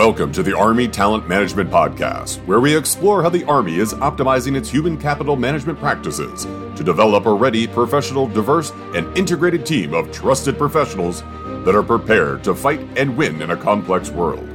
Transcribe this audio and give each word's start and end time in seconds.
Welcome 0.00 0.32
to 0.32 0.42
the 0.42 0.56
Army 0.56 0.88
Talent 0.88 1.28
Management 1.28 1.68
Podcast, 1.68 2.42
where 2.46 2.58
we 2.58 2.74
explore 2.74 3.22
how 3.22 3.28
the 3.28 3.44
Army 3.44 3.76
is 3.76 3.92
optimizing 3.92 4.56
its 4.56 4.70
human 4.70 4.96
capital 4.96 5.36
management 5.36 5.78
practices 5.78 6.44
to 6.46 6.82
develop 6.82 7.26
a 7.26 7.34
ready, 7.34 7.66
professional, 7.66 8.26
diverse, 8.26 8.70
and 8.94 9.14
integrated 9.14 9.66
team 9.66 9.92
of 9.92 10.10
trusted 10.10 10.56
professionals 10.56 11.20
that 11.66 11.74
are 11.74 11.82
prepared 11.82 12.42
to 12.44 12.54
fight 12.54 12.80
and 12.96 13.14
win 13.14 13.42
in 13.42 13.50
a 13.50 13.56
complex 13.58 14.08
world. 14.08 14.48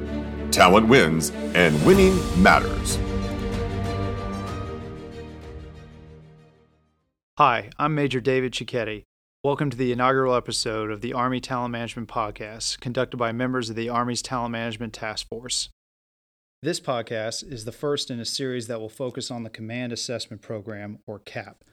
Talent 0.52 0.88
wins, 0.88 1.30
and 1.54 1.80
winning 1.86 2.18
matters. 2.42 2.98
Hi, 7.38 7.70
I'm 7.78 7.94
Major 7.94 8.20
David 8.20 8.54
Cicchetti. 8.54 9.04
Welcome 9.46 9.70
to 9.70 9.78
the 9.78 9.92
inaugural 9.92 10.34
episode 10.34 10.90
of 10.90 11.02
the 11.02 11.14
Army 11.14 11.40
Talent 11.40 11.72
Management 11.72 12.10
Podcast, 12.10 12.80
conducted 12.80 13.18
by 13.18 13.32
members 13.32 13.70
of 13.70 13.76
the 13.76 13.90
Army's 13.90 14.24
Talent 14.24 14.52
Management 14.52 14.92
Task 14.92 15.28
Force. 15.28 15.70
This 16.64 16.80
podcast 16.80 17.48
is 17.48 17.64
the 17.64 17.72
first 17.72 18.10
in 18.10 18.20
a 18.20 18.26
series 18.26 18.66
that 18.66 18.80
will 18.80 18.90
focus 18.90 19.30
on 19.30 19.44
the 19.44 19.52
Command 19.52 19.94
Assessment 19.94 20.42
Program, 20.42 20.98
or 21.06 21.20
CAP. 21.20 21.64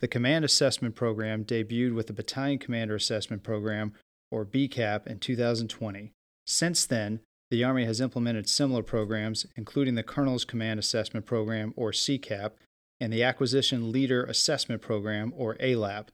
The 0.00 0.06
Command 0.06 0.44
Assessment 0.44 0.96
Program 0.96 1.46
debuted 1.46 1.94
with 1.94 2.08
the 2.08 2.12
Battalion 2.12 2.58
Commander 2.58 2.94
Assessment 2.94 3.42
Program, 3.42 3.94
or 4.30 4.44
BCAP, 4.44 5.06
in 5.06 5.18
2020. 5.18 6.12
Since 6.46 6.84
then, 6.84 7.20
the 7.50 7.64
Army 7.64 7.86
has 7.86 8.02
implemented 8.02 8.50
similar 8.50 8.82
programs, 8.82 9.46
including 9.56 9.94
the 9.94 10.02
Colonel's 10.02 10.44
Command 10.44 10.78
Assessment 10.78 11.24
Program, 11.24 11.72
or 11.74 11.90
CCAP, 11.90 12.50
and 13.00 13.10
the 13.10 13.22
Acquisition 13.22 13.90
Leader 13.90 14.24
Assessment 14.24 14.82
Program, 14.82 15.32
or 15.34 15.56
ALAP 15.58 16.10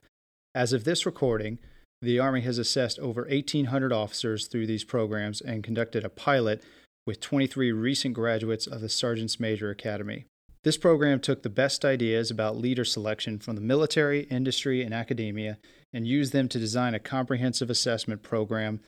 as 0.55 0.73
of 0.73 0.85
this 0.85 1.07
recording, 1.07 1.59
the 2.03 2.19
Army 2.19 2.41
has 2.41 2.59
assessed 2.59 2.99
over 2.99 3.23
1,800 3.23 3.93
officers 3.93 4.47
through 4.47 4.67
these 4.67 4.85
programs 4.85 5.41
and 5.41 5.63
conducted 5.63 6.05
a 6.05 6.09
pilot 6.09 6.63
with 7.07 7.21
23 7.21 7.73
recent 7.73 8.15
graduates 8.15 8.67
of 8.67 8.81
the 8.81 8.89
Sergeant's 8.89 9.39
Major 9.39 9.71
Academy. 9.71 10.25
This 10.63 10.77
program 10.77 11.21
took 11.21 11.43
the 11.43 11.49
best 11.49 11.85
ideas 11.85 12.31
about 12.31 12.57
leader 12.57 12.85
selection 12.85 13.39
from 13.39 13.55
the 13.55 13.63
military, 13.63 14.25
industry, 14.25 14.83
and 14.83 14.93
academia 14.93 15.59
and 15.93 16.07
used 16.07 16.33
them 16.33 16.49
to 16.49 16.59
design 16.59 16.95
a 16.95 16.99
comprehensive 16.99 17.71
assessment 17.71 18.23
program 18.23 18.81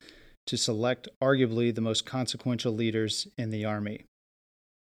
to 0.47 0.56
select 0.56 1.09
arguably 1.22 1.75
the 1.75 1.81
most 1.81 2.05
consequential 2.05 2.72
leaders 2.72 3.28
in 3.39 3.50
the 3.50 3.65
Army. 3.65 4.05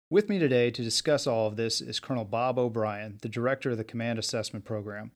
With 0.09 0.29
me 0.29 0.39
today 0.39 0.71
to 0.71 0.83
discuss 0.83 1.25
all 1.25 1.47
of 1.47 1.55
this 1.55 1.81
is 1.81 1.99
Colonel 1.99 2.25
Bob 2.25 2.59
O'Brien, 2.59 3.17
the 3.21 3.29
director 3.29 3.71
of 3.71 3.77
the 3.77 3.83
Command 3.83 4.19
Assessment 4.19 4.65
Program. 4.65 5.11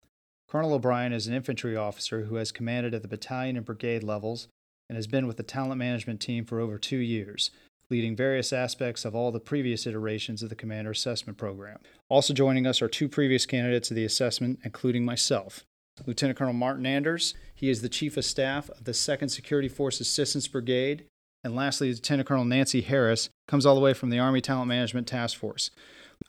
Colonel 0.47 0.73
O'Brien 0.73 1.11
is 1.11 1.27
an 1.27 1.33
infantry 1.33 1.75
officer 1.75 2.21
who 2.23 2.35
has 2.35 2.53
commanded 2.53 2.93
at 2.93 3.01
the 3.01 3.07
battalion 3.09 3.57
and 3.57 3.65
brigade 3.65 4.01
levels 4.01 4.47
and 4.87 4.95
has 4.95 5.05
been 5.05 5.27
with 5.27 5.35
the 5.35 5.43
talent 5.43 5.77
management 5.77 6.21
team 6.21 6.45
for 6.45 6.61
over 6.61 6.77
two 6.77 6.97
years, 6.97 7.51
leading 7.89 8.15
various 8.15 8.53
aspects 8.53 9.03
of 9.03 9.13
all 9.13 9.29
the 9.33 9.41
previous 9.41 9.85
iterations 9.85 10.41
of 10.41 10.47
the 10.47 10.55
Commander 10.55 10.91
Assessment 10.91 11.37
Program. 11.37 11.79
Also 12.07 12.33
joining 12.33 12.65
us 12.65 12.81
are 12.81 12.87
two 12.87 13.09
previous 13.09 13.45
candidates 13.45 13.91
of 13.91 13.95
the 13.95 14.05
assessment, 14.05 14.59
including 14.63 15.03
myself. 15.03 15.65
Lieutenant 16.05 16.37
Colonel 16.37 16.53
Martin 16.53 16.85
Anders, 16.85 17.33
he 17.53 17.69
is 17.69 17.81
the 17.81 17.89
Chief 17.89 18.15
of 18.15 18.23
Staff 18.23 18.69
of 18.69 18.85
the 18.85 18.91
2nd 18.93 19.29
Security 19.29 19.67
Force 19.67 19.99
Assistance 19.99 20.47
Brigade. 20.47 21.05
And 21.43 21.55
lastly, 21.55 21.89
Lieutenant 21.89 22.27
Colonel 22.27 22.45
Nancy 22.45 22.81
Harris 22.81 23.29
comes 23.49 23.65
all 23.65 23.75
the 23.75 23.81
way 23.81 23.93
from 23.93 24.11
the 24.11 24.19
Army 24.19 24.39
Talent 24.39 24.69
Management 24.69 25.07
Task 25.07 25.37
Force. 25.37 25.71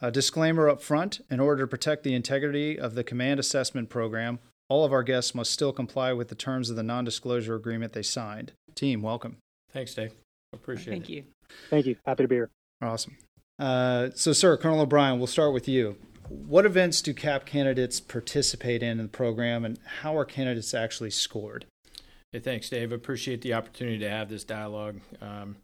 A 0.01 0.11
disclaimer 0.11 0.69
up 0.69 0.83
front 0.83 1.21
in 1.31 1.41
order 1.41 1.63
to 1.63 1.69
protect 1.69 2.05
the 2.05 2.15
integrity 2.15 2.79
of 2.79 2.95
the 2.95 3.05
command 3.05 3.41
assessment 3.41 3.89
program, 3.89 4.39
all 4.69 4.85
of 4.85 4.93
our 4.93 5.03
guests 5.03 5.35
must 5.35 5.53
still 5.53 5.73
comply 5.73 6.13
with 6.13 6.29
the 6.29 6.35
terms 6.35 6.71
of 6.71 6.77
the 6.77 6.83
non 6.83 7.05
disclosure 7.05 7.55
agreement 7.55 7.93
they 7.93 8.03
signed. 8.03 8.53
Team, 8.75 9.03
welcome. 9.03 9.39
Thanks, 9.73 9.95
Dave. 9.95 10.13
Appreciate 10.53 10.93
Thank 10.93 11.05
it. 11.05 11.07
Thank 11.07 11.09
you. 11.09 11.25
Thank 11.71 11.87
you. 11.87 11.97
Happy 12.07 12.25
to 12.25 12.29
be 12.29 12.35
here. 12.37 12.51
Awesome. 12.81 13.17
Uh, 13.59 14.11
so, 14.15 14.33
sir, 14.33 14.57
Colonel 14.57 14.81
O'Brien, 14.81 15.19
we'll 15.19 15.27
start 15.27 15.53
with 15.53 15.69
you. 15.69 15.97
What 16.29 16.67
events 16.67 17.01
do 17.03 17.15
CAP 17.15 17.47
candidates 17.47 18.01
participate 18.01 18.83
in 18.83 18.93
in 18.93 18.99
the 18.99 19.09
program, 19.09 19.65
and 19.65 19.79
how 20.01 20.17
are 20.17 20.25
candidates 20.25 20.75
actually 20.75 21.11
scored? 21.11 21.65
Hey, 22.33 22.41
thanks, 22.41 22.69
Dave. 22.69 22.93
Appreciate 22.93 23.41
the 23.41 23.55
opportunity 23.55 23.99
to 24.01 24.11
have 24.11 24.29
this 24.29 24.45
dialogue. 24.45 25.01
Um, 25.21 25.57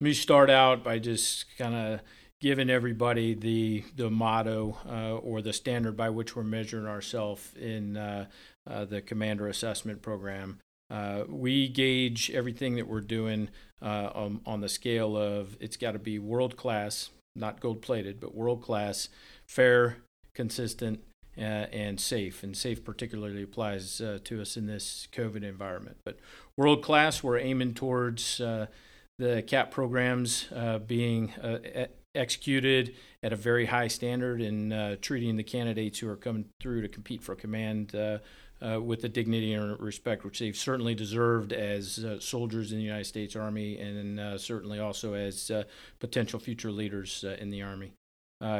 let 0.00 0.04
me 0.08 0.12
start 0.12 0.48
out 0.48 0.84
by 0.84 0.98
just 0.98 1.46
kind 1.58 1.74
of 1.74 2.00
giving 2.40 2.70
everybody 2.70 3.34
the 3.34 3.84
the 3.94 4.10
motto 4.10 4.76
uh, 4.88 5.16
or 5.16 5.40
the 5.42 5.52
standard 5.52 5.96
by 5.96 6.10
which 6.10 6.36
we're 6.36 6.42
measuring 6.42 6.86
ourselves 6.86 7.52
in 7.58 7.96
uh, 7.96 8.26
uh, 8.68 8.84
the 8.84 9.00
commander 9.00 9.48
assessment 9.48 10.02
program. 10.02 10.58
Uh, 10.88 11.24
we 11.28 11.68
gauge 11.68 12.30
everything 12.30 12.76
that 12.76 12.86
we're 12.86 13.00
doing 13.00 13.48
uh, 13.82 14.10
on, 14.14 14.40
on, 14.46 14.60
the 14.60 14.68
scale 14.68 15.16
of 15.16 15.56
it's 15.58 15.76
got 15.76 15.92
to 15.92 15.98
be 15.98 16.16
world 16.16 16.56
class, 16.56 17.10
not 17.34 17.58
gold 17.58 17.82
plated, 17.82 18.20
but 18.20 18.36
world 18.36 18.62
class, 18.62 19.08
fair, 19.48 19.96
consistent, 20.32 21.00
uh, 21.36 21.66
and 21.72 22.00
safe. 22.00 22.44
And 22.44 22.56
safe 22.56 22.84
particularly 22.84 23.42
applies 23.42 23.96
to 23.96 24.40
us 24.40 24.56
in 24.56 24.66
this 24.66 25.08
COVID 25.10 25.42
environment. 25.42 25.96
But 26.04 26.20
world 26.56 26.84
class, 26.84 27.20
we're 27.20 27.38
aiming 27.38 27.74
towards 27.74 28.40
the 29.18 29.42
CAP 29.46 29.70
programs 29.70 30.46
uh, 30.54 30.78
being 30.78 31.32
uh, 31.42 31.86
executed 32.16 32.94
at 33.22 33.32
a 33.32 33.36
very 33.36 33.66
high 33.66 33.88
standard 33.88 34.40
and 34.40 34.72
uh, 34.72 34.96
treating 35.00 35.36
the 35.36 35.42
candidates 35.42 35.98
who 35.98 36.08
are 36.08 36.16
coming 36.16 36.46
through 36.60 36.82
to 36.82 36.88
compete 36.88 37.22
for 37.22 37.34
command 37.34 37.94
uh, 37.94 38.18
uh, 38.64 38.80
with 38.80 39.02
the 39.02 39.08
dignity 39.08 39.52
and 39.52 39.78
respect 39.78 40.24
which 40.24 40.38
they've 40.38 40.56
certainly 40.56 40.94
deserved 40.94 41.52
as 41.52 41.98
uh, 42.04 42.18
soldiers 42.18 42.72
in 42.72 42.78
the 42.78 42.84
United 42.84 43.04
States 43.04 43.36
Army 43.36 43.78
and 43.78 44.18
uh, 44.18 44.38
certainly 44.38 44.78
also 44.78 45.14
as 45.14 45.50
uh, 45.50 45.64
potential 45.98 46.40
future 46.40 46.70
leaders 46.70 47.24
in 47.38 47.50
the 47.50 47.62
Army. 47.62 47.92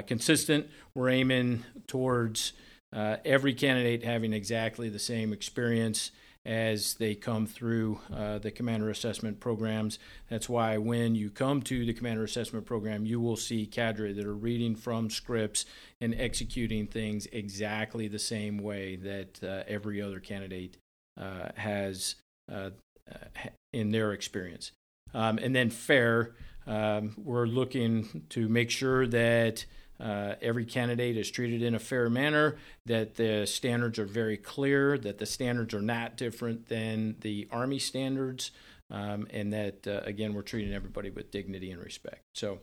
consistent, 0.06 0.68
we're 0.94 1.08
aiming 1.08 1.64
towards 1.86 2.52
every 2.92 3.54
candidate 3.54 4.02
having 4.02 4.32
exactly 4.32 4.88
the 4.88 4.98
same 4.98 5.32
experience 5.32 6.10
as 6.46 6.94
they 6.94 7.14
come 7.16 7.44
through 7.44 8.00
uh, 8.14 8.38
the 8.38 8.52
commander 8.52 8.88
assessment 8.88 9.40
programs. 9.40 9.98
That's 10.30 10.48
why 10.48 10.78
when 10.78 11.16
you 11.16 11.28
come 11.28 11.60
to 11.62 11.84
the 11.84 11.92
commander 11.92 12.22
assessment 12.22 12.66
program, 12.66 13.04
you 13.04 13.20
will 13.20 13.36
see 13.36 13.66
cadre 13.66 14.12
that 14.12 14.24
are 14.24 14.34
reading 14.34 14.76
from 14.76 15.10
scripts 15.10 15.66
and 16.00 16.14
executing 16.14 16.86
things 16.86 17.26
exactly 17.32 18.06
the 18.06 18.20
same 18.20 18.58
way 18.58 18.94
that 18.96 19.42
uh, 19.42 19.64
every 19.66 20.00
other 20.00 20.20
candidate 20.20 20.76
uh, 21.20 21.48
has 21.56 22.14
uh, 22.50 22.70
uh, 23.10 23.48
in 23.72 23.90
their 23.90 24.12
experience. 24.12 24.70
Um, 25.14 25.38
and 25.38 25.54
then 25.54 25.70
fair, 25.70 26.36
um, 26.66 27.14
we're 27.16 27.46
looking 27.46 28.24
to 28.30 28.48
make 28.48 28.70
sure 28.70 29.06
that 29.08 29.66
uh, 30.00 30.34
every 30.42 30.64
candidate 30.64 31.16
is 31.16 31.30
treated 31.30 31.62
in 31.62 31.74
a 31.74 31.78
fair 31.78 32.10
manner, 32.10 32.56
that 32.84 33.14
the 33.14 33.46
standards 33.46 33.98
are 33.98 34.06
very 34.06 34.36
clear, 34.36 34.98
that 34.98 35.18
the 35.18 35.26
standards 35.26 35.74
are 35.74 35.82
not 35.82 36.16
different 36.16 36.68
than 36.68 37.16
the 37.20 37.48
Army 37.50 37.78
standards, 37.78 38.50
um, 38.90 39.26
and 39.30 39.52
that, 39.52 39.86
uh, 39.86 40.00
again, 40.04 40.34
we're 40.34 40.42
treating 40.42 40.74
everybody 40.74 41.10
with 41.10 41.30
dignity 41.30 41.70
and 41.70 41.82
respect. 41.82 42.22
So, 42.34 42.60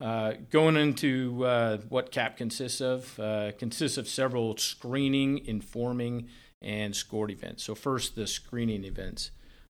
uh, 0.00 0.32
going 0.50 0.76
into 0.76 1.44
uh, 1.44 1.78
what 1.88 2.10
CAP 2.10 2.38
consists 2.38 2.80
of, 2.80 3.20
uh, 3.20 3.52
consists 3.58 3.98
of 3.98 4.08
several 4.08 4.56
screening, 4.56 5.44
informing, 5.46 6.28
and 6.62 6.96
scored 6.96 7.30
events. 7.30 7.62
So, 7.64 7.74
first, 7.74 8.16
the 8.16 8.26
screening 8.26 8.84
events. 8.84 9.30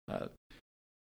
Uh, 0.09 0.27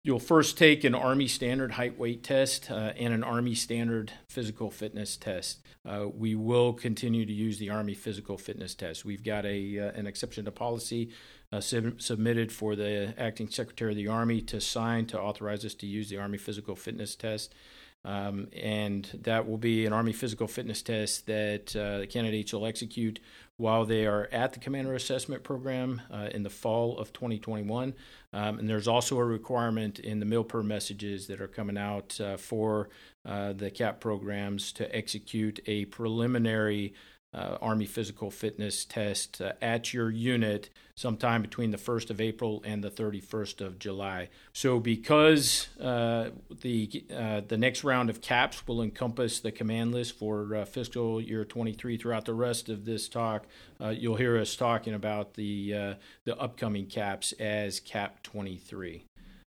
You'll 0.06 0.20
first 0.20 0.60
take 0.60 0.84
an 0.84 0.94
Army 0.94 1.28
standard 1.28 1.72
height 1.72 1.98
weight 1.98 2.22
test 2.22 2.70
uh, 2.70 2.94
and 2.96 3.12
an 3.12 3.24
Army 3.24 3.56
standard 3.56 4.12
physical 4.28 4.70
fitness 4.70 5.18
test. 5.18 5.66
Uh, 5.84 6.06
we 6.16 6.36
will 6.36 6.74
continue 6.74 7.26
to 7.26 7.34
use 7.34 7.58
the 7.58 7.72
Army 7.72 7.96
physical 7.96 8.38
fitness 8.38 8.76
test. 8.76 9.04
We've 9.04 9.24
got 9.24 9.48
a 9.48 9.80
uh, 9.80 10.00
an 10.00 10.06
exception 10.06 10.46
to 10.46 10.52
policy 10.52 11.10
uh, 11.52 11.60
sub- 11.60 12.00
submitted 12.00 12.52
for 12.52 12.76
the 12.76 13.16
acting 13.18 13.50
secretary 13.50 13.94
of 13.94 13.98
the 13.98 14.08
Army 14.08 14.42
to 14.42 14.62
sign 14.62 15.08
to 15.08 15.20
authorize 15.20 15.66
us 15.66 15.74
to 15.74 15.88
use 15.88 16.08
the 16.08 16.20
Army 16.20 16.38
physical 16.38 16.76
fitness 16.76 17.16
test. 17.16 17.56
Um, 18.04 18.50
and 18.56 19.10
that 19.24 19.50
will 19.50 19.58
be 19.58 19.88
an 19.88 19.94
Army 19.94 20.14
physical 20.14 20.48
fitness 20.48 20.84
test 20.84 21.26
that 21.26 21.76
uh, 21.76 21.98
the 21.98 22.08
candidates 22.08 22.54
will 22.54 22.68
execute 22.68 23.20
while 23.58 23.86
they 23.86 24.06
are 24.06 24.28
at 24.32 24.54
the 24.54 24.60
Commander 24.60 24.94
Assessment 24.94 25.44
Program 25.44 26.02
uh, 26.12 26.30
in 26.32 26.44
the 26.44 26.50
fall 26.50 26.98
of 26.98 27.14
2021. 27.14 27.94
Um, 28.34 28.60
and 28.60 28.70
there's 28.70 28.88
also 28.88 29.18
a 29.18 29.24
requirement 29.24 30.00
in 30.00 30.20
the 30.20 30.26
MILPER 30.26 30.62
messages 30.62 31.28
that 31.28 31.40
are 31.40 31.48
coming 31.48 31.78
out 31.78 32.20
uh, 32.20 32.36
for 32.36 32.90
uh, 33.26 33.54
the 33.54 33.72
CAP 33.72 34.02
programs 34.02 34.74
to 34.74 34.94
execute 34.94 35.60
a 35.68 35.86
preliminary 35.86 36.94
uh, 37.36 37.58
Army 37.62 37.86
physical 37.86 38.32
fitness 38.32 38.86
test 38.86 39.42
uh, 39.42 39.52
at 39.62 39.94
your 39.94 40.10
unit 40.10 40.70
sometime 40.96 41.42
between 41.42 41.72
the 41.72 41.78
1st 41.78 42.10
of 42.10 42.22
April 42.22 42.64
and 42.66 42.82
the 42.82 42.90
31st 42.90 43.60
of 43.60 43.78
July. 43.78 44.30
So, 44.54 44.80
because 44.80 45.68
uh, 45.82 46.30
the 46.62 47.04
uh, 47.14 47.42
the 47.46 47.58
next 47.58 47.84
round 47.84 48.10
of 48.10 48.22
caps 48.22 48.66
will 48.66 48.82
encompass 48.82 49.42
the 49.42 49.52
command 49.52 49.94
list 49.94 50.18
for 50.18 50.56
uh, 50.56 50.66
fiscal 50.66 51.20
year 51.20 51.44
23 51.44 51.98
throughout 51.98 52.24
the 52.24 52.34
rest 52.34 52.70
of 52.70 52.86
this 52.86 53.10
talk, 53.10 53.46
uh, 53.82 53.90
you'll 53.90 54.16
hear 54.16 54.38
us 54.38 54.56
talking 54.56 54.94
about 54.94 55.34
the 55.34 55.96
the 56.24 56.38
upcoming 56.40 56.86
caps 56.86 57.34
as 57.34 57.82
Cap 57.82 58.24
23. 58.24 59.04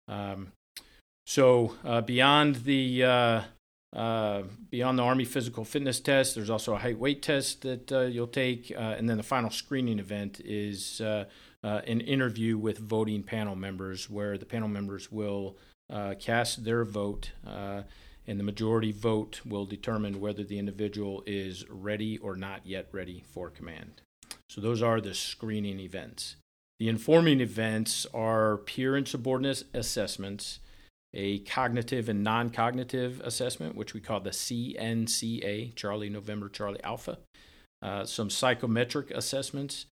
Um, 0.07 0.53
So 1.25 1.75
beyond 2.05 2.63
the 2.63 3.43
uh, 3.93 3.97
uh, 3.97 4.43
beyond 4.69 4.97
the 4.97 5.03
Army 5.03 5.25
physical 5.25 5.63
fitness 5.63 5.99
test, 5.99 6.35
there's 6.35 6.49
also 6.49 6.73
a 6.73 6.77
height 6.77 6.97
weight 6.97 7.21
test 7.21 7.61
that 7.61 7.91
uh, 7.91 8.01
you'll 8.01 8.27
take, 8.27 8.71
uh, 8.75 8.95
and 8.97 9.09
then 9.09 9.17
the 9.17 9.23
final 9.23 9.49
screening 9.49 9.99
event 9.99 10.41
is 10.43 11.01
uh, 11.01 11.25
an 11.63 12.01
interview 12.01 12.57
with 12.57 12.77
voting 12.77 13.23
panel 13.23 13.55
members, 13.55 14.09
where 14.09 14.37
the 14.37 14.45
panel 14.45 14.67
members 14.67 15.11
will 15.11 15.57
cast 16.19 16.63
their 16.63 16.83
vote, 16.83 17.31
and 17.45 18.39
the 18.39 18.43
majority 18.43 18.91
vote 18.91 19.41
will 19.45 19.65
determine 19.65 20.19
whether 20.19 20.43
the 20.43 20.57
individual 20.57 21.23
is 21.27 21.65
ready 21.69 22.17
or 22.17 22.35
not 22.35 22.65
yet 22.65 22.87
ready 22.91 23.23
for 23.31 23.49
command. 23.49 24.01
So 24.49 24.61
those 24.61 24.81
are 24.81 24.99
the 24.99 25.13
screening 25.13 25.79
events. 25.79 26.35
The 26.79 26.89
informing 26.89 27.41
events 27.41 28.07
are 28.13 28.57
peer 28.57 28.95
and 28.95 29.07
subordinate 29.07 29.63
assessments, 29.73 30.59
a 31.13 31.39
cognitive 31.39 32.09
and 32.09 32.23
non 32.23 32.49
cognitive 32.49 33.21
assessment, 33.23 33.75
which 33.75 33.93
we 33.93 33.99
call 33.99 34.19
the 34.19 34.31
CNCA, 34.31 35.75
Charlie 35.75 36.09
November 36.09 36.49
Charlie 36.49 36.83
Alpha, 36.83 37.19
uh, 37.81 38.05
some 38.05 38.29
psychometric 38.29 39.11
assessments, 39.11 39.85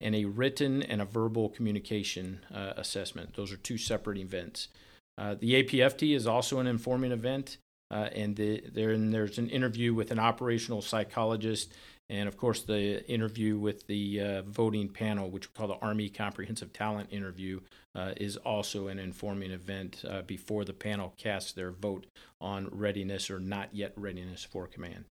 and 0.00 0.14
a 0.14 0.24
written 0.24 0.82
and 0.82 1.00
a 1.00 1.04
verbal 1.04 1.48
communication 1.48 2.40
uh, 2.52 2.72
assessment. 2.76 3.34
Those 3.34 3.52
are 3.52 3.56
two 3.56 3.78
separate 3.78 4.18
events. 4.18 4.68
Uh, 5.16 5.36
the 5.38 5.62
APFT 5.62 6.14
is 6.14 6.26
also 6.26 6.58
an 6.58 6.66
informing 6.66 7.12
event, 7.12 7.58
uh, 7.90 8.08
and 8.12 8.34
the, 8.34 8.64
there, 8.72 8.96
there's 8.98 9.38
an 9.38 9.48
interview 9.48 9.94
with 9.94 10.10
an 10.10 10.18
operational 10.18 10.82
psychologist 10.82 11.72
and 12.10 12.28
of 12.28 12.36
course 12.36 12.62
the 12.62 13.06
interview 13.08 13.58
with 13.58 13.86
the 13.86 14.20
uh, 14.20 14.42
voting 14.42 14.88
panel, 14.88 15.30
which 15.30 15.48
we 15.48 15.52
call 15.56 15.68
the 15.68 15.84
Army 15.84 16.08
Comprehensive 16.08 16.72
Talent 16.72 17.08
Interview, 17.10 17.60
uh, 17.94 18.12
is 18.16 18.36
also 18.36 18.88
an 18.88 18.98
informing 18.98 19.50
event 19.50 20.04
uh, 20.08 20.22
before 20.22 20.64
the 20.64 20.72
panel 20.72 21.14
casts 21.16 21.52
their 21.52 21.70
vote 21.70 22.06
on 22.40 22.68
readiness 22.70 23.30
or 23.30 23.38
not 23.38 23.68
yet 23.72 23.92
readiness 23.96 24.44
for 24.44 24.66
command. 24.66 25.04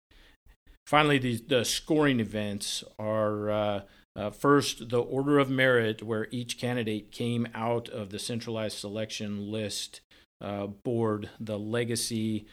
Finally, 0.87 1.19
the, 1.19 1.37
the 1.37 1.65
scoring 1.65 2.19
events 2.19 2.83
are 2.99 3.51
uh, 3.51 3.81
uh, 4.17 4.31
first 4.31 4.89
the 4.89 5.01
order 5.01 5.39
of 5.39 5.49
merit, 5.49 6.03
where 6.03 6.27
each 6.33 6.59
candidate 6.59 7.13
came 7.13 7.47
out 7.55 7.89
of 7.89 8.11
the 8.11 8.19
centralized 8.19 8.79
selection 8.79 9.53
list 9.53 10.01
uh, 10.41 10.67
board, 10.67 11.31
the 11.39 11.59
legacy 11.59 12.47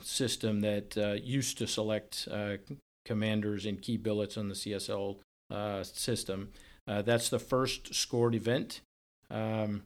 system 0.00 0.62
that 0.62 1.20
used 1.22 1.58
to 1.58 1.66
select 1.66 2.26
commanders 3.04 3.66
and 3.66 3.80
key 3.80 3.96
billets 3.96 4.36
on 4.36 4.48
the 4.48 4.54
CSL 4.54 5.18
uh, 5.50 5.82
system. 5.82 6.50
Uh, 6.86 7.02
that's 7.02 7.28
the 7.28 7.38
first 7.38 7.94
scored 7.94 8.34
event. 8.34 8.80
Um, 9.30 9.82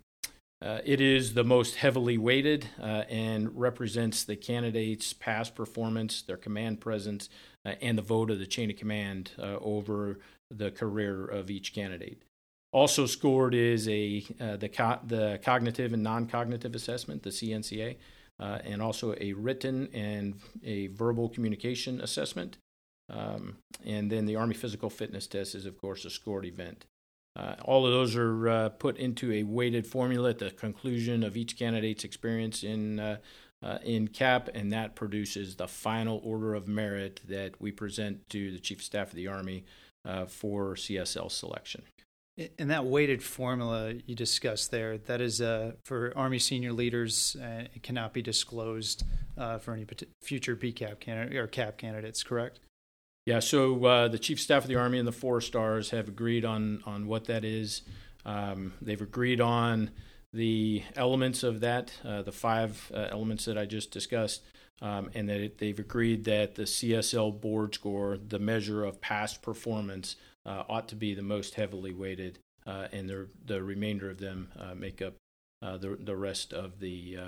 uh, 0.62 0.80
it 0.84 1.00
is 1.00 1.34
the 1.34 1.44
most 1.44 1.76
heavily 1.76 2.16
weighted 2.16 2.66
uh, 2.80 3.04
and 3.10 3.58
represents 3.58 4.24
the 4.24 4.36
candidate's 4.36 5.12
past 5.12 5.54
performance, 5.54 6.22
their 6.22 6.38
command 6.38 6.80
presence, 6.80 7.28
uh, 7.66 7.74
and 7.82 7.98
the 7.98 8.02
vote 8.02 8.30
of 8.30 8.38
the 8.38 8.46
chain 8.46 8.70
of 8.70 8.76
command 8.76 9.32
uh, 9.38 9.56
over 9.60 10.18
the 10.50 10.70
career 10.70 11.26
of 11.26 11.50
each 11.50 11.74
candidate. 11.74 12.22
Also 12.72 13.06
scored 13.06 13.54
is 13.54 13.88
a 13.88 14.20
the 14.38 14.68
co- 14.68 15.00
the 15.06 15.38
cognitive 15.42 15.92
and 15.92 16.02
non-cognitive 16.02 16.74
assessment, 16.74 17.22
the 17.22 17.30
CNCA, 17.30 17.96
and 18.38 18.82
also 18.82 19.14
a 19.20 19.32
written 19.32 19.88
and 19.94 20.34
a 20.64 20.88
verbal 20.88 21.28
communication 21.28 22.00
assessment. 22.00 22.58
Um, 23.08 23.58
and 23.84 24.10
then 24.10 24.26
the 24.26 24.36
Army 24.36 24.54
Physical 24.54 24.90
Fitness 24.90 25.26
Test 25.26 25.54
is, 25.54 25.66
of 25.66 25.78
course, 25.78 26.04
a 26.04 26.10
scored 26.10 26.44
event. 26.44 26.86
Uh, 27.36 27.54
all 27.64 27.86
of 27.86 27.92
those 27.92 28.16
are 28.16 28.48
uh, 28.48 28.68
put 28.70 28.96
into 28.96 29.30
a 29.30 29.42
weighted 29.42 29.86
formula 29.86 30.30
at 30.30 30.38
the 30.38 30.50
conclusion 30.50 31.22
of 31.22 31.36
each 31.36 31.58
candidate's 31.58 32.04
experience 32.04 32.62
in 32.64 32.98
uh, 32.98 33.18
uh 33.62 33.78
in 33.84 34.08
CAP, 34.08 34.48
and 34.54 34.72
that 34.72 34.94
produces 34.94 35.56
the 35.56 35.68
final 35.68 36.20
order 36.24 36.54
of 36.54 36.66
merit 36.66 37.20
that 37.28 37.60
we 37.60 37.70
present 37.70 38.28
to 38.30 38.50
the 38.52 38.58
Chief 38.58 38.78
of 38.78 38.84
Staff 38.84 39.08
of 39.08 39.16
the 39.16 39.26
Army 39.26 39.64
uh, 40.06 40.24
for 40.24 40.74
CSL 40.74 41.30
selection. 41.30 41.82
And 42.58 42.70
that 42.70 42.84
weighted 42.84 43.22
formula 43.22 43.94
you 44.04 44.14
discussed 44.14 44.70
there, 44.70 44.98
that 44.98 45.22
is 45.22 45.40
uh, 45.40 45.72
for 45.84 46.12
Army 46.16 46.38
senior 46.38 46.72
leaders, 46.72 47.34
it 47.40 47.82
cannot 47.82 48.12
be 48.12 48.20
disclosed 48.20 49.04
for 49.36 49.72
any 49.72 49.86
future 50.22 50.54
BCAP 50.54 51.00
candidate 51.00 51.36
or 51.38 51.46
CAP 51.46 51.78
candidates, 51.78 52.22
correct? 52.22 52.60
Yeah, 53.26 53.40
so 53.40 53.84
uh, 53.84 54.08
the 54.08 54.20
chief 54.20 54.40
staff 54.40 54.62
of 54.62 54.68
the 54.68 54.76
army 54.76 55.00
and 55.00 55.06
the 55.06 55.12
four 55.12 55.40
stars 55.40 55.90
have 55.90 56.06
agreed 56.06 56.44
on 56.44 56.82
on 56.86 57.08
what 57.08 57.24
that 57.24 57.44
is. 57.44 57.82
Um, 58.24 58.74
they've 58.80 59.02
agreed 59.02 59.40
on 59.40 59.90
the 60.32 60.84
elements 60.94 61.42
of 61.42 61.60
that, 61.60 61.92
uh, 62.04 62.22
the 62.22 62.32
five 62.32 62.90
uh, 62.94 63.08
elements 63.10 63.44
that 63.46 63.58
I 63.58 63.66
just 63.66 63.90
discussed, 63.90 64.42
um, 64.80 65.10
and 65.14 65.28
that 65.28 65.58
they've 65.58 65.78
agreed 65.78 66.24
that 66.24 66.54
the 66.54 66.64
CSL 66.64 67.40
board 67.40 67.74
score, 67.74 68.16
the 68.16 68.38
measure 68.38 68.84
of 68.84 69.00
past 69.00 69.42
performance, 69.42 70.14
uh, 70.44 70.62
ought 70.68 70.88
to 70.88 70.96
be 70.96 71.12
the 71.12 71.22
most 71.22 71.56
heavily 71.56 71.92
weighted, 71.92 72.38
uh, 72.64 72.86
and 72.92 73.10
the 73.10 73.26
the 73.44 73.60
remainder 73.60 74.08
of 74.08 74.18
them 74.18 74.52
uh, 74.56 74.76
make 74.76 75.02
up 75.02 75.14
the 75.60 75.98
the 75.98 76.16
rest 76.16 76.52
of 76.52 76.78
the 76.78 77.18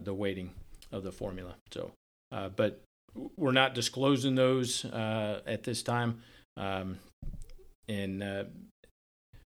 the 0.00 0.14
weighting 0.14 0.50
of 0.90 1.04
the 1.04 1.12
formula. 1.12 1.54
So, 1.70 1.92
but 2.56 2.80
we're 3.14 3.52
not 3.52 3.74
disclosing 3.74 4.34
those 4.34 4.84
uh, 4.84 5.40
at 5.46 5.64
this 5.64 5.82
time, 5.82 6.22
um, 6.56 6.98
and 7.88 8.22
uh, 8.22 8.44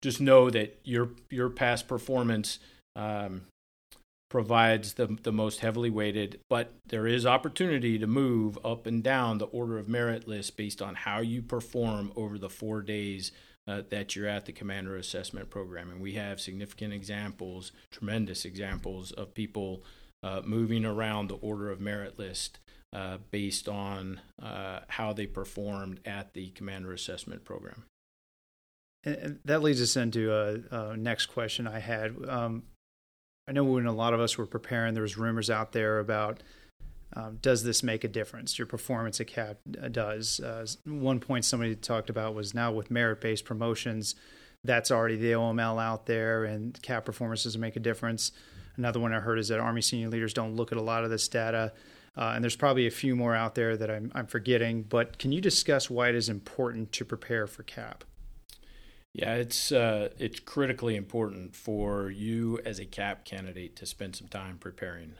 just 0.01 0.21
know 0.21 0.49
that 0.49 0.79
your 0.83 1.09
your 1.29 1.49
past 1.49 1.87
performance 1.87 2.59
um, 2.95 3.43
provides 4.29 4.93
the 4.93 5.17
the 5.23 5.31
most 5.31 5.59
heavily 5.59 5.89
weighted. 5.89 6.39
But 6.49 6.73
there 6.87 7.07
is 7.07 7.25
opportunity 7.25 7.97
to 7.97 8.07
move 8.07 8.57
up 8.63 8.85
and 8.85 9.03
down 9.03 9.37
the 9.37 9.45
order 9.45 9.77
of 9.77 9.87
merit 9.87 10.27
list 10.27 10.57
based 10.57 10.81
on 10.81 10.95
how 10.95 11.21
you 11.21 11.41
perform 11.41 12.11
over 12.15 12.37
the 12.37 12.49
four 12.49 12.81
days. 12.81 13.31
Uh, 13.67 13.81
that 13.89 14.15
you're 14.15 14.27
at 14.27 14.45
the 14.45 14.51
commander 14.51 14.95
assessment 14.95 15.49
program. 15.49 15.89
And 15.89 15.99
we 15.99 16.13
have 16.13 16.39
significant 16.39 16.93
examples, 16.93 17.71
tremendous 17.89 18.45
examples 18.45 19.11
of 19.11 19.33
people 19.33 19.83
uh, 20.21 20.41
moving 20.45 20.85
around 20.85 21.29
the 21.29 21.37
order 21.37 21.71
of 21.71 21.81
merit 21.81 22.19
list 22.19 22.59
uh, 22.93 23.17
based 23.31 23.67
on 23.67 24.21
uh, 24.41 24.79
how 24.87 25.13
they 25.13 25.25
performed 25.25 25.99
at 26.05 26.33
the 26.33 26.49
commander 26.49 26.93
assessment 26.93 27.43
program. 27.43 27.83
And 29.03 29.39
that 29.45 29.61
leads 29.61 29.81
us 29.81 29.95
into 29.95 30.33
a, 30.33 30.91
a 30.91 30.97
next 30.97 31.27
question 31.27 31.67
I 31.67 31.79
had. 31.79 32.15
Um, 32.27 32.63
I 33.47 33.51
know 33.51 33.63
when 33.63 33.85
a 33.85 33.91
lot 33.91 34.13
of 34.13 34.19
us 34.19 34.37
were 34.37 34.47
preparing, 34.47 34.93
there 34.93 35.03
was 35.03 35.17
rumors 35.17 35.49
out 35.49 35.71
there 35.71 35.99
about 35.99 36.41
um, 37.13 37.37
does 37.41 37.63
this 37.63 37.83
make 37.83 38.03
a 38.03 38.07
difference? 38.07 38.57
Your 38.57 38.65
performance 38.65 39.21
at 39.21 39.27
CAP 39.27 39.57
uh, 39.81 39.87
does. 39.87 40.39
Uh, 40.39 40.65
one 40.85 41.19
point 41.19 41.45
somebody 41.45 41.75
talked 41.75 42.09
about 42.09 42.33
was 42.33 42.53
now 42.53 42.71
with 42.71 42.89
merit-based 42.91 43.45
promotions, 43.45 44.15
that's 44.65 44.91
already 44.91 45.15
the 45.15 45.31
OML 45.31 45.81
out 45.81 46.07
there, 46.07 46.43
and 46.43 46.79
CAP 46.81 47.05
performance 47.05 47.43
doesn't 47.43 47.61
make 47.61 47.75
a 47.75 47.79
difference. 47.79 48.31
Another 48.77 48.99
one 48.99 49.13
I 49.13 49.19
heard 49.19 49.39
is 49.39 49.47
that 49.49 49.59
Army 49.59 49.81
senior 49.81 50.09
leaders 50.09 50.33
don't 50.33 50.55
look 50.55 50.71
at 50.71 50.77
a 50.77 50.81
lot 50.81 51.03
of 51.03 51.09
this 51.09 51.27
data. 51.27 51.71
Uh, 52.17 52.31
and 52.35 52.43
there's 52.43 52.55
probably 52.55 52.87
a 52.87 52.91
few 52.91 53.15
more 53.15 53.35
out 53.35 53.55
there 53.55 53.75
that 53.75 53.91
I'm, 53.91 54.11
I'm 54.15 54.27
forgetting. 54.27 54.83
But 54.83 55.17
can 55.17 55.31
you 55.31 55.41
discuss 55.41 55.89
why 55.89 56.09
it 56.09 56.15
is 56.15 56.29
important 56.29 56.91
to 56.93 57.05
prepare 57.05 57.47
for 57.47 57.63
CAP? 57.63 58.03
Yeah, 59.15 59.35
it's 59.35 59.71
uh, 59.71 60.09
it's 60.19 60.41
critically 60.41 60.97
important 60.97 61.55
for 61.55 62.09
you 62.09 62.59
as 62.65 62.79
a 62.79 62.85
CAP 62.85 63.23
candidate 63.23 63.77
to 63.77 63.85
spend 63.85 64.13
some 64.17 64.27
time 64.27 64.57
preparing, 64.57 65.13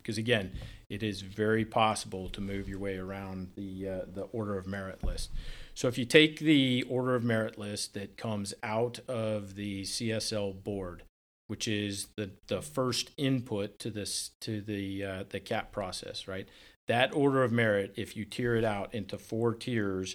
because 0.00 0.18
um, 0.18 0.22
again, 0.22 0.52
it 0.88 1.02
is 1.02 1.22
very 1.22 1.64
possible 1.64 2.28
to 2.28 2.40
move 2.40 2.68
your 2.68 2.78
way 2.78 2.96
around 2.96 3.48
the 3.56 3.88
uh, 3.88 4.00
the 4.06 4.22
order 4.30 4.56
of 4.56 4.68
merit 4.68 5.02
list. 5.02 5.30
So 5.74 5.88
if 5.88 5.98
you 5.98 6.04
take 6.04 6.38
the 6.38 6.84
order 6.88 7.16
of 7.16 7.24
merit 7.24 7.58
list 7.58 7.94
that 7.94 8.16
comes 8.16 8.54
out 8.62 9.00
of 9.08 9.56
the 9.56 9.82
CSL 9.82 10.62
board, 10.62 11.02
which 11.50 11.66
is 11.66 12.06
the 12.16 12.30
the 12.46 12.62
first 12.62 13.10
input 13.16 13.80
to 13.80 13.90
this 13.90 14.30
to 14.40 14.60
the 14.60 15.04
uh, 15.04 15.24
the 15.30 15.40
cap 15.40 15.72
process, 15.72 16.28
right? 16.28 16.48
That 16.86 17.12
order 17.12 17.42
of 17.42 17.50
merit, 17.50 17.92
if 17.96 18.16
you 18.16 18.24
tier 18.24 18.54
it 18.54 18.64
out 18.64 18.94
into 18.94 19.18
four 19.18 19.54
tiers, 19.54 20.14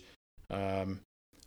um, 0.49 1.01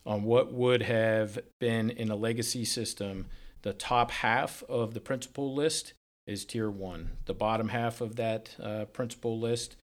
on 0.05 0.21
what 0.23 0.53
would 0.53 0.83
have 0.83 1.39
been 1.59 1.89
in 1.89 2.11
a 2.11 2.15
legacy 2.15 2.65
system, 2.65 3.25
the 3.63 3.73
top 3.73 4.11
half 4.11 4.63
of 4.69 4.93
the 4.93 4.99
principal 4.99 5.55
list 5.55 5.93
is 6.27 6.45
tier 6.45 6.69
one. 6.69 7.17
The 7.25 7.33
bottom 7.33 7.69
half 7.69 7.99
of 7.99 8.15
that 8.17 8.55
uh, 8.61 8.85
principal 8.85 9.39
list 9.39 9.75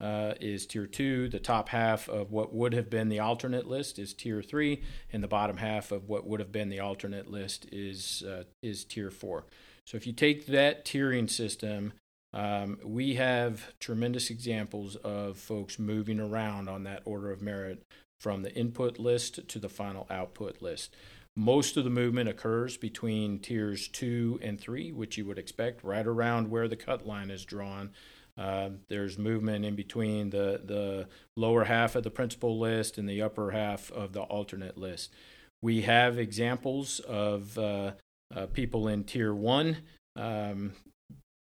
uh, 0.00 0.34
is 0.40 0.66
tier 0.66 0.86
two. 0.86 1.28
The 1.28 1.38
top 1.38 1.68
half 1.68 2.08
of 2.08 2.30
what 2.30 2.54
would 2.54 2.72
have 2.72 2.88
been 2.88 3.08
the 3.08 3.20
alternate 3.20 3.66
list 3.66 3.98
is 3.98 4.14
tier 4.14 4.42
three, 4.42 4.82
and 5.12 5.22
the 5.22 5.28
bottom 5.28 5.58
half 5.58 5.92
of 5.92 6.08
what 6.08 6.26
would 6.26 6.40
have 6.40 6.52
been 6.52 6.70
the 6.70 6.80
alternate 6.80 7.30
list 7.30 7.66
is 7.70 8.22
uh, 8.26 8.44
is 8.62 8.84
tier 8.84 9.10
four. 9.10 9.44
So 9.86 9.96
if 9.96 10.06
you 10.06 10.12
take 10.12 10.46
that 10.46 10.84
tiering 10.84 11.28
system, 11.28 11.92
um, 12.32 12.78
we 12.84 13.16
have 13.16 13.72
tremendous 13.80 14.30
examples 14.30 14.96
of 14.96 15.36
folks 15.36 15.78
moving 15.78 16.20
around 16.20 16.68
on 16.68 16.84
that 16.84 17.02
order 17.04 17.32
of 17.32 17.42
merit 17.42 17.82
from 18.20 18.42
the 18.42 18.54
input 18.54 18.98
list 18.98 19.48
to 19.48 19.58
the 19.58 19.68
final 19.68 20.06
output 20.10 20.62
list. 20.62 20.94
most 21.36 21.76
of 21.76 21.84
the 21.84 21.90
movement 21.90 22.28
occurs 22.28 22.76
between 22.76 23.38
tiers 23.38 23.88
two 23.88 24.38
and 24.42 24.60
three, 24.60 24.92
which 24.92 25.16
you 25.16 25.24
would 25.24 25.38
expect, 25.38 25.84
right 25.84 26.06
around 26.06 26.50
where 26.50 26.68
the 26.68 26.76
cut 26.76 27.06
line 27.06 27.30
is 27.30 27.44
drawn. 27.44 27.90
Uh, 28.40 28.70
there's 28.88 29.18
movement 29.18 29.66
in 29.66 29.74
between 29.74 30.30
the, 30.30 30.62
the 30.64 31.06
lower 31.36 31.64
half 31.64 31.94
of 31.94 32.02
the 32.02 32.10
principal 32.10 32.58
list 32.58 32.96
and 32.96 33.06
the 33.06 33.20
upper 33.20 33.50
half 33.50 33.92
of 33.92 34.14
the 34.14 34.22
alternate 34.22 34.78
list. 34.78 35.12
We 35.60 35.82
have 35.82 36.18
examples 36.18 37.00
of 37.00 37.58
uh, 37.58 37.92
uh, 38.34 38.46
people 38.46 38.88
in 38.88 39.04
tier 39.04 39.34
one 39.34 39.76
um, 40.16 40.72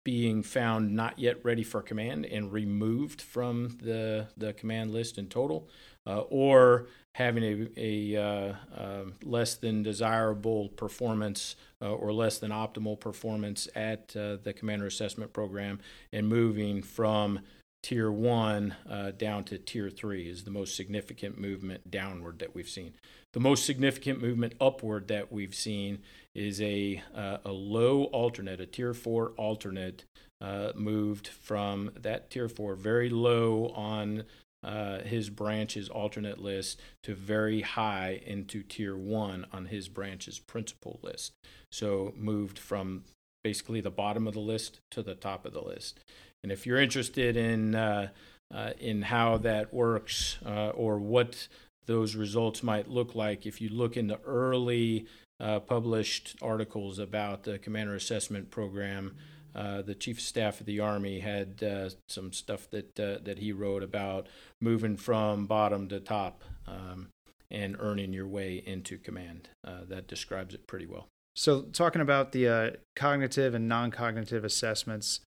being 0.02 0.42
found 0.42 0.96
not 0.96 1.18
yet 1.18 1.44
ready 1.44 1.62
for 1.62 1.82
command 1.82 2.24
and 2.24 2.50
removed 2.50 3.20
from 3.20 3.76
the, 3.82 4.28
the 4.38 4.54
command 4.54 4.90
list 4.90 5.18
in 5.18 5.26
total, 5.26 5.68
uh, 6.08 6.20
or 6.30 6.86
having 7.14 7.42
a, 7.42 7.68
a 7.76 8.16
uh, 8.16 8.54
uh, 8.76 9.04
less 9.22 9.56
than 9.56 9.82
desirable 9.82 10.68
performance 10.70 11.56
uh, 11.82 11.92
or 11.92 12.12
less 12.12 12.38
than 12.38 12.50
optimal 12.50 12.98
performance 12.98 13.68
at 13.74 14.16
uh, 14.16 14.36
the 14.42 14.52
commander 14.52 14.86
assessment 14.86 15.32
program 15.32 15.78
and 16.12 16.28
moving 16.28 16.82
from 16.82 17.40
tier 17.82 18.10
one 18.10 18.74
down 19.18 19.44
to 19.44 19.56
tier 19.56 19.88
three 19.88 20.28
is 20.28 20.42
the 20.42 20.50
most 20.50 20.74
significant 20.74 21.38
movement 21.38 21.90
downward 21.90 22.38
that 22.40 22.54
we've 22.54 22.68
seen. 22.68 22.92
The 23.32 23.40
most 23.40 23.64
significant 23.64 24.20
movement 24.20 24.54
upward 24.60 25.06
that 25.08 25.32
we've 25.32 25.54
seen 25.54 25.98
is 26.34 26.60
a 26.60 27.02
a 27.14 27.52
low 27.52 28.04
alternate, 28.04 28.60
a 28.60 28.66
tier 28.66 28.94
four 28.94 29.30
alternate, 29.36 30.04
uh, 30.40 30.72
moved 30.74 31.28
from 31.28 31.90
that 32.00 32.30
tier 32.30 32.48
four, 32.48 32.74
very 32.74 33.10
low 33.10 33.72
on 33.74 34.24
uh, 34.62 35.00
his 35.00 35.30
branch's 35.30 35.88
alternate 35.88 36.38
list, 36.38 36.80
to 37.02 37.14
very 37.14 37.60
high 37.60 38.20
into 38.26 38.62
tier 38.62 38.96
one 38.96 39.46
on 39.52 39.66
his 39.66 39.88
branch's 39.88 40.38
principal 40.38 40.98
list. 41.02 41.32
So 41.70 42.12
moved 42.16 42.58
from 42.58 43.04
basically 43.44 43.80
the 43.80 43.90
bottom 43.90 44.26
of 44.26 44.34
the 44.34 44.40
list 44.40 44.80
to 44.90 45.02
the 45.02 45.14
top 45.14 45.46
of 45.46 45.52
the 45.52 45.62
list. 45.62 46.00
And 46.42 46.52
if 46.52 46.66
you're 46.66 46.80
interested 46.80 47.36
in 47.36 47.74
uh, 47.74 48.08
uh, 48.52 48.72
in 48.78 49.02
how 49.02 49.36
that 49.38 49.74
works 49.74 50.38
uh, 50.44 50.70
or 50.70 50.98
what 50.98 51.48
those 51.86 52.16
results 52.16 52.62
might 52.62 52.88
look 52.88 53.14
like, 53.14 53.46
if 53.46 53.60
you 53.60 53.68
look 53.68 53.96
in 53.96 54.06
the 54.06 54.20
early 54.24 55.06
uh, 55.40 55.60
published 55.60 56.36
articles 56.42 56.98
about 56.98 57.44
the 57.44 57.58
commander 57.58 57.94
assessment 57.94 58.50
program. 58.50 59.14
Uh, 59.58 59.82
the 59.82 59.94
chief 59.94 60.18
of 60.18 60.22
staff 60.22 60.60
of 60.60 60.66
the 60.66 60.78
army 60.78 61.18
had 61.18 61.60
uh, 61.64 61.90
some 62.06 62.32
stuff 62.32 62.70
that 62.70 63.00
uh, 63.00 63.18
that 63.24 63.40
he 63.40 63.50
wrote 63.50 63.82
about 63.82 64.28
moving 64.60 64.96
from 64.96 65.46
bottom 65.46 65.88
to 65.88 65.98
top 65.98 66.44
um, 66.68 67.08
and 67.50 67.76
earning 67.80 68.12
your 68.12 68.28
way 68.28 68.62
into 68.64 68.96
command. 68.96 69.48
Uh, 69.66 69.80
that 69.88 70.06
describes 70.06 70.54
it 70.54 70.68
pretty 70.68 70.86
well. 70.86 71.08
So, 71.34 71.62
talking 71.62 72.00
about 72.00 72.30
the 72.30 72.48
uh, 72.48 72.70
cognitive 72.94 73.52
and 73.52 73.68
non-cognitive 73.68 74.44
assessments, 74.44 75.20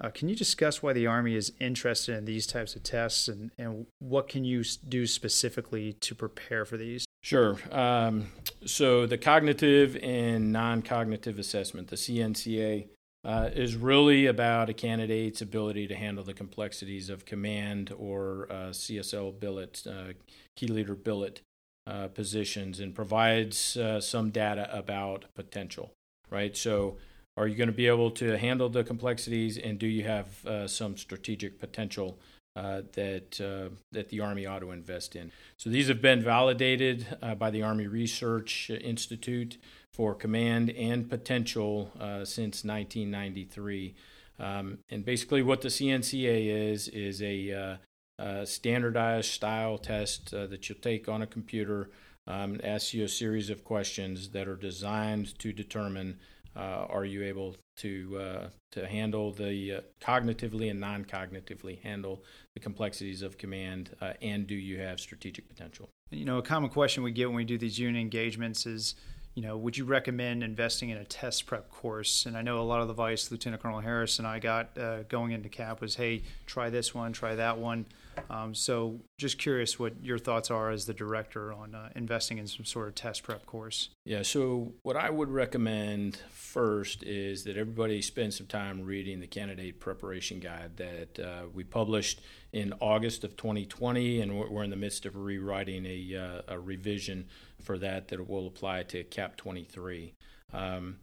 uh, 0.00 0.10
can 0.10 0.28
you 0.28 0.36
discuss 0.36 0.80
why 0.80 0.92
the 0.92 1.08
Army 1.08 1.34
is 1.34 1.52
interested 1.58 2.16
in 2.16 2.24
these 2.24 2.46
types 2.46 2.76
of 2.76 2.84
tests 2.84 3.26
and, 3.26 3.50
and 3.58 3.86
what 3.98 4.28
can 4.28 4.44
you 4.44 4.62
do 4.88 5.08
specifically 5.08 5.92
to 5.94 6.14
prepare 6.14 6.64
for 6.64 6.76
these? 6.76 7.04
Sure. 7.24 7.58
Um, 7.72 8.28
so, 8.64 9.06
the 9.06 9.18
cognitive 9.18 9.96
and 10.02 10.52
non 10.52 10.82
cognitive 10.82 11.40
assessment, 11.40 11.88
the 11.88 11.96
CNCA, 11.96 12.86
uh, 13.24 13.50
is 13.54 13.76
really 13.76 14.26
about 14.26 14.68
a 14.68 14.74
candidate's 14.74 15.40
ability 15.40 15.86
to 15.86 15.94
handle 15.94 16.24
the 16.24 16.34
complexities 16.34 17.08
of 17.08 17.24
command 17.24 17.92
or 17.96 18.48
uh, 18.50 18.54
CSL 18.70 19.38
billet, 19.38 19.82
uh, 19.86 20.12
key 20.56 20.66
leader 20.66 20.94
billet 20.94 21.40
uh, 21.86 22.08
positions, 22.08 22.80
and 22.80 22.94
provides 22.94 23.76
uh, 23.76 24.00
some 24.00 24.30
data 24.30 24.68
about 24.76 25.26
potential, 25.34 25.92
right? 26.30 26.56
So, 26.56 26.96
are 27.36 27.46
you 27.46 27.56
going 27.56 27.68
to 27.68 27.74
be 27.74 27.86
able 27.86 28.10
to 28.12 28.36
handle 28.36 28.68
the 28.68 28.84
complexities, 28.84 29.56
and 29.56 29.78
do 29.78 29.86
you 29.86 30.04
have 30.04 30.44
uh, 30.44 30.68
some 30.68 30.98
strategic 30.98 31.58
potential 31.58 32.18
uh, 32.54 32.82
that 32.92 33.40
uh, 33.40 33.74
that 33.92 34.08
the 34.08 34.20
Army 34.20 34.46
ought 34.46 34.60
to 34.60 34.70
invest 34.70 35.16
in? 35.16 35.32
So 35.56 35.70
these 35.70 35.88
have 35.88 36.02
been 36.02 36.22
validated 36.22 37.06
uh, 37.22 37.34
by 37.34 37.50
the 37.50 37.62
Army 37.62 37.86
Research 37.86 38.70
Institute 38.70 39.58
for 39.92 40.14
command 40.14 40.70
and 40.70 41.08
potential 41.08 41.90
uh, 41.98 42.24
since 42.24 42.64
1993. 42.64 43.94
Um, 44.38 44.78
and 44.90 45.04
basically, 45.04 45.42
what 45.42 45.60
the 45.62 45.68
CNCA 45.68 46.70
is 46.72 46.88
is 46.88 47.22
a 47.22 47.78
uh, 48.18 48.44
standardized 48.44 49.30
style 49.30 49.78
test 49.78 50.30
that 50.32 50.68
you'll 50.68 50.78
take 50.78 51.08
on 51.08 51.22
a 51.22 51.26
computer. 51.26 51.90
Um, 52.24 52.60
asks 52.62 52.94
you 52.94 53.02
a 53.02 53.08
series 53.08 53.50
of 53.50 53.64
questions 53.64 54.28
that 54.28 54.46
are 54.46 54.54
designed 54.54 55.36
to 55.40 55.52
determine 55.52 56.20
uh, 56.56 56.86
are 56.88 57.04
you 57.04 57.24
able 57.24 57.56
to 57.76 58.18
uh, 58.20 58.48
to 58.72 58.86
handle 58.86 59.32
the 59.32 59.72
uh, 59.72 59.80
cognitively 60.00 60.70
and 60.70 60.80
non-cognitively 60.80 61.82
handle 61.82 62.22
the 62.54 62.60
complexities 62.60 63.22
of 63.22 63.38
command, 63.38 63.90
uh, 64.00 64.12
and 64.20 64.46
do 64.46 64.54
you 64.54 64.78
have 64.78 65.00
strategic 65.00 65.48
potential? 65.48 65.88
You 66.10 66.24
know, 66.24 66.38
a 66.38 66.42
common 66.42 66.70
question 66.70 67.02
we 67.02 67.12
get 67.12 67.28
when 67.28 67.36
we 67.36 67.44
do 67.44 67.56
these 67.56 67.78
unit 67.78 68.00
engagements 68.00 68.66
is, 68.66 68.94
you 69.34 69.42
know, 69.42 69.56
would 69.56 69.78
you 69.78 69.84
recommend 69.84 70.42
investing 70.42 70.90
in 70.90 70.98
a 70.98 71.04
test 71.04 71.46
prep 71.46 71.70
course? 71.70 72.26
And 72.26 72.36
I 72.36 72.42
know 72.42 72.60
a 72.60 72.62
lot 72.62 72.82
of 72.82 72.88
the 72.88 72.92
advice 72.92 73.30
Lieutenant 73.30 73.62
Colonel 73.62 73.80
Harris 73.80 74.18
and 74.18 74.28
I 74.28 74.38
got 74.38 74.76
uh, 74.76 75.04
going 75.04 75.32
into 75.32 75.48
CAP 75.48 75.80
was, 75.80 75.94
hey, 75.94 76.22
try 76.44 76.68
this 76.68 76.94
one, 76.94 77.14
try 77.14 77.34
that 77.34 77.56
one. 77.56 77.86
Um, 78.30 78.54
so, 78.54 79.00
just 79.18 79.38
curious 79.38 79.78
what 79.78 80.02
your 80.02 80.18
thoughts 80.18 80.50
are 80.50 80.70
as 80.70 80.86
the 80.86 80.94
director 80.94 81.52
on 81.52 81.74
uh, 81.74 81.90
investing 81.94 82.38
in 82.38 82.46
some 82.46 82.64
sort 82.64 82.88
of 82.88 82.94
test 82.94 83.22
prep 83.22 83.46
course. 83.46 83.90
Yeah, 84.04 84.22
so 84.22 84.72
what 84.82 84.96
I 84.96 85.10
would 85.10 85.30
recommend 85.30 86.18
first 86.30 87.02
is 87.02 87.44
that 87.44 87.56
everybody 87.56 88.02
spend 88.02 88.34
some 88.34 88.46
time 88.46 88.82
reading 88.82 89.20
the 89.20 89.26
candidate 89.26 89.80
preparation 89.80 90.40
guide 90.40 90.76
that 90.76 91.18
uh, 91.18 91.42
we 91.52 91.64
published 91.64 92.20
in 92.52 92.74
August 92.80 93.24
of 93.24 93.36
2020, 93.36 94.20
and 94.20 94.38
we're 94.38 94.64
in 94.64 94.70
the 94.70 94.76
midst 94.76 95.06
of 95.06 95.16
rewriting 95.16 95.86
a, 95.86 96.16
uh, 96.16 96.54
a 96.54 96.58
revision 96.58 97.26
for 97.62 97.78
that 97.78 98.08
that 98.08 98.28
will 98.28 98.46
apply 98.46 98.82
to 98.84 99.04
CAP 99.04 99.36
23. 99.36 100.14
Um, 100.52 100.96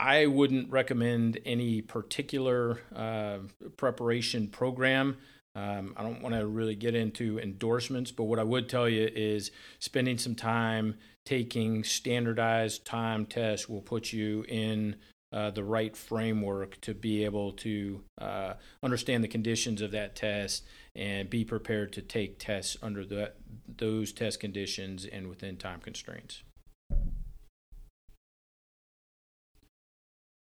I 0.00 0.26
wouldn't 0.26 0.70
recommend 0.70 1.38
any 1.44 1.82
particular 1.82 2.80
uh, 2.94 3.38
preparation 3.76 4.48
program. 4.48 5.18
Um, 5.54 5.94
I 5.96 6.02
don't 6.02 6.22
want 6.22 6.34
to 6.34 6.46
really 6.46 6.76
get 6.76 6.94
into 6.94 7.38
endorsements, 7.40 8.10
but 8.12 8.24
what 8.24 8.38
I 8.38 8.44
would 8.44 8.68
tell 8.68 8.88
you 8.88 9.10
is 9.12 9.50
spending 9.80 10.16
some 10.16 10.34
time 10.34 10.94
taking 11.24 11.84
standardized 11.84 12.84
time 12.84 13.26
tests 13.26 13.68
will 13.68 13.82
put 13.82 14.12
you 14.12 14.44
in 14.48 14.96
uh, 15.32 15.50
the 15.50 15.62
right 15.62 15.96
framework 15.96 16.80
to 16.80 16.94
be 16.94 17.24
able 17.24 17.52
to 17.52 18.02
uh, 18.18 18.54
understand 18.82 19.22
the 19.22 19.28
conditions 19.28 19.80
of 19.80 19.90
that 19.92 20.16
test 20.16 20.64
and 20.96 21.30
be 21.30 21.44
prepared 21.44 21.92
to 21.92 22.02
take 22.02 22.38
tests 22.38 22.76
under 22.82 23.04
the, 23.04 23.32
those 23.78 24.12
test 24.12 24.40
conditions 24.40 25.04
and 25.04 25.28
within 25.28 25.56
time 25.56 25.80
constraints. 25.80 26.42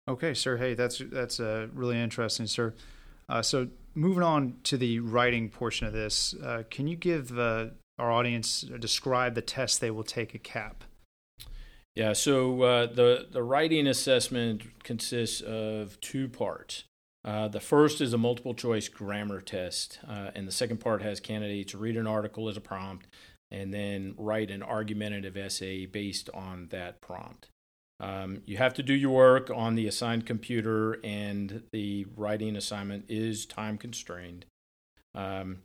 Okay, 0.08 0.34
sir. 0.34 0.58
Hey, 0.58 0.74
that's 0.74 0.98
that's 0.98 1.40
uh, 1.40 1.68
really 1.72 2.00
interesting, 2.00 2.48
sir. 2.48 2.74
Uh, 3.30 3.44
so 3.44 3.68
moving 4.00 4.24
on 4.24 4.56
to 4.64 4.78
the 4.78 5.00
writing 5.00 5.50
portion 5.50 5.86
of 5.86 5.94
this, 5.94 6.34
uh, 6.44 6.64
can 6.70 6.88
you 6.88 6.96
give 6.96 7.38
uh, 7.38 7.68
our 7.98 8.12
audience 8.12 8.66
uh, 8.74 8.78
describe 8.78 9.36
the 9.36 9.42
test 9.42 9.82
they 9.82 9.92
will 9.92 10.04
take 10.04 10.34
at 10.34 10.44
CAP? 10.44 10.84
Yeah, 11.96 12.14
so 12.14 12.62
uh, 12.62 12.86
the 12.86 13.28
the 13.30 13.44
writing 13.44 13.86
assessment 13.88 14.84
consists 14.84 15.42
of 15.42 16.00
two 16.00 16.30
parts. 16.30 16.86
Uh, 17.26 17.50
the 17.50 17.60
first 17.60 18.00
is 18.00 18.14
a 18.14 18.18
multiple 18.18 18.54
choice 18.54 18.88
grammar 18.88 19.42
test, 19.42 20.00
and 20.08 20.48
the 20.48 20.52
second 20.52 20.78
part 20.78 21.02
has 21.02 21.20
candidates 21.20 21.76
read 21.76 21.98
an 21.98 22.08
article 22.08 22.48
as 22.48 22.56
a 22.56 22.62
prompt 22.62 23.08
and 23.52 23.74
then 23.74 24.14
write 24.18 24.52
an 24.52 24.64
argumentative 24.64 25.36
essay 25.36 25.86
based 25.86 26.30
on 26.34 26.68
that 26.70 27.02
prompt. 27.02 27.50
Um, 28.00 28.42
you 28.46 28.58
have 28.58 28.74
to 28.76 28.84
do 28.84 28.94
your 28.94 29.12
work 29.12 29.50
on 29.54 29.76
the 29.76 29.88
assigned 29.88 30.26
computer, 30.26 31.00
and 31.04 31.64
the 31.72 32.06
writing 32.16 32.56
assignment 32.56 33.06
is 33.10 33.46
time 33.46 33.78
constrained. 33.78 34.46
Um, 35.14 35.60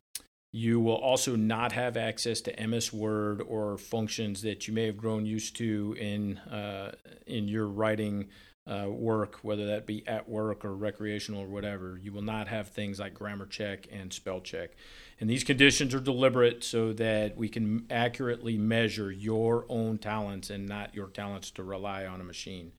you 0.53 0.79
will 0.81 0.95
also 0.95 1.35
not 1.37 1.73
have 1.73 1.97
access 1.97 2.41
to 2.43 2.67
MS 2.67 2.93
Word 2.93 3.43
or 3.43 3.77
functions 3.77 4.43
that 4.43 4.69
you 4.69 4.75
may 4.75 4.87
have 4.87 4.97
grown 4.97 5.27
used 5.27 5.57
to 5.57 5.97
in 5.99 6.39
uh, 6.39 6.93
in 7.27 7.49
your 7.49 7.67
writing 7.67 8.29
uh, 8.67 8.87
work, 8.89 9.39
whether 9.43 9.67
that 9.67 9.87
be 9.87 10.07
at 10.07 10.29
work 10.29 10.65
or 10.65 10.75
recreational 10.75 11.41
or 11.41 11.49
whatever. 11.49 11.99
You 12.01 12.13
will 12.13 12.23
not 12.23 12.49
have 12.49 12.69
things 12.69 13.01
like 13.01 13.15
grammar 13.15 13.47
check 13.47 13.87
and 13.91 14.13
spell 14.13 14.41
check. 14.41 14.71
And 15.21 15.31
these 15.31 15.45
conditions 15.45 15.95
are 15.95 16.01
deliberate 16.01 16.65
so 16.65 16.93
that 16.95 17.37
we 17.37 17.49
can 17.49 17.87
accurately 17.91 18.59
measure 18.59 19.11
your 19.11 19.65
own 19.69 19.99
talents 19.99 20.51
and 20.51 20.69
not 20.69 20.95
your 20.95 21.09
talents 21.09 21.51
to 21.53 21.63
rely 21.63 22.05
on 22.05 22.21
a 22.21 22.25
machine. 22.25 22.73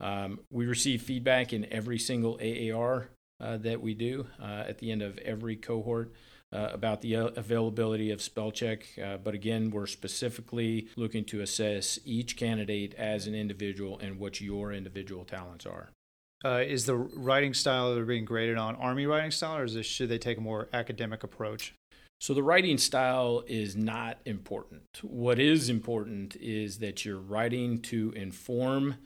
Um, 0.00 0.40
we 0.50 0.66
receive 0.66 1.02
feedback 1.02 1.52
in 1.52 1.66
every 1.72 1.98
single 1.98 2.38
AAR 2.40 3.08
uh, 3.40 3.56
that 3.58 3.80
we 3.80 3.94
do 3.94 4.26
uh, 4.40 4.64
at 4.68 4.78
the 4.78 4.92
end 4.92 5.02
of 5.02 5.18
every 5.18 5.56
cohort. 5.56 6.12
uh, 6.52 6.70
about 6.72 7.02
the 7.02 7.14
availability 7.14 8.10
of 8.10 8.22
spell 8.22 8.50
check. 8.50 8.86
Uh, 9.02 9.16
but 9.18 9.34
again, 9.34 9.70
we're 9.70 9.86
specifically 9.86 10.88
looking 10.96 11.24
to 11.24 11.40
assess 11.40 11.98
each 12.04 12.36
candidate 12.36 12.94
as 12.94 13.26
an 13.26 13.34
individual 13.34 13.98
and 13.98 14.18
what 14.18 14.40
your 14.40 14.72
individual 14.72 15.24
talents 15.24 15.66
are. 15.66 15.90
Uh, 16.44 16.62
is 16.64 16.86
the 16.86 16.94
writing 16.94 17.52
style 17.52 17.94
they're 17.94 18.04
being 18.04 18.24
graded 18.24 18.56
on 18.56 18.76
Army 18.76 19.06
writing 19.06 19.30
style, 19.30 19.56
or 19.56 19.64
is 19.64 19.74
this, 19.74 19.86
should 19.86 20.08
they 20.08 20.18
take 20.18 20.38
a 20.38 20.40
more 20.40 20.68
academic 20.72 21.24
approach? 21.24 21.74
So 22.20 22.34
the 22.34 22.42
writing 22.42 22.78
style 22.78 23.44
is 23.46 23.76
not 23.76 24.18
important. 24.24 24.82
What 25.02 25.38
is 25.38 25.68
important 25.68 26.36
is 26.36 26.78
that 26.78 27.04
you're 27.04 27.18
writing 27.18 27.80
to 27.82 28.12
inform, 28.16 28.96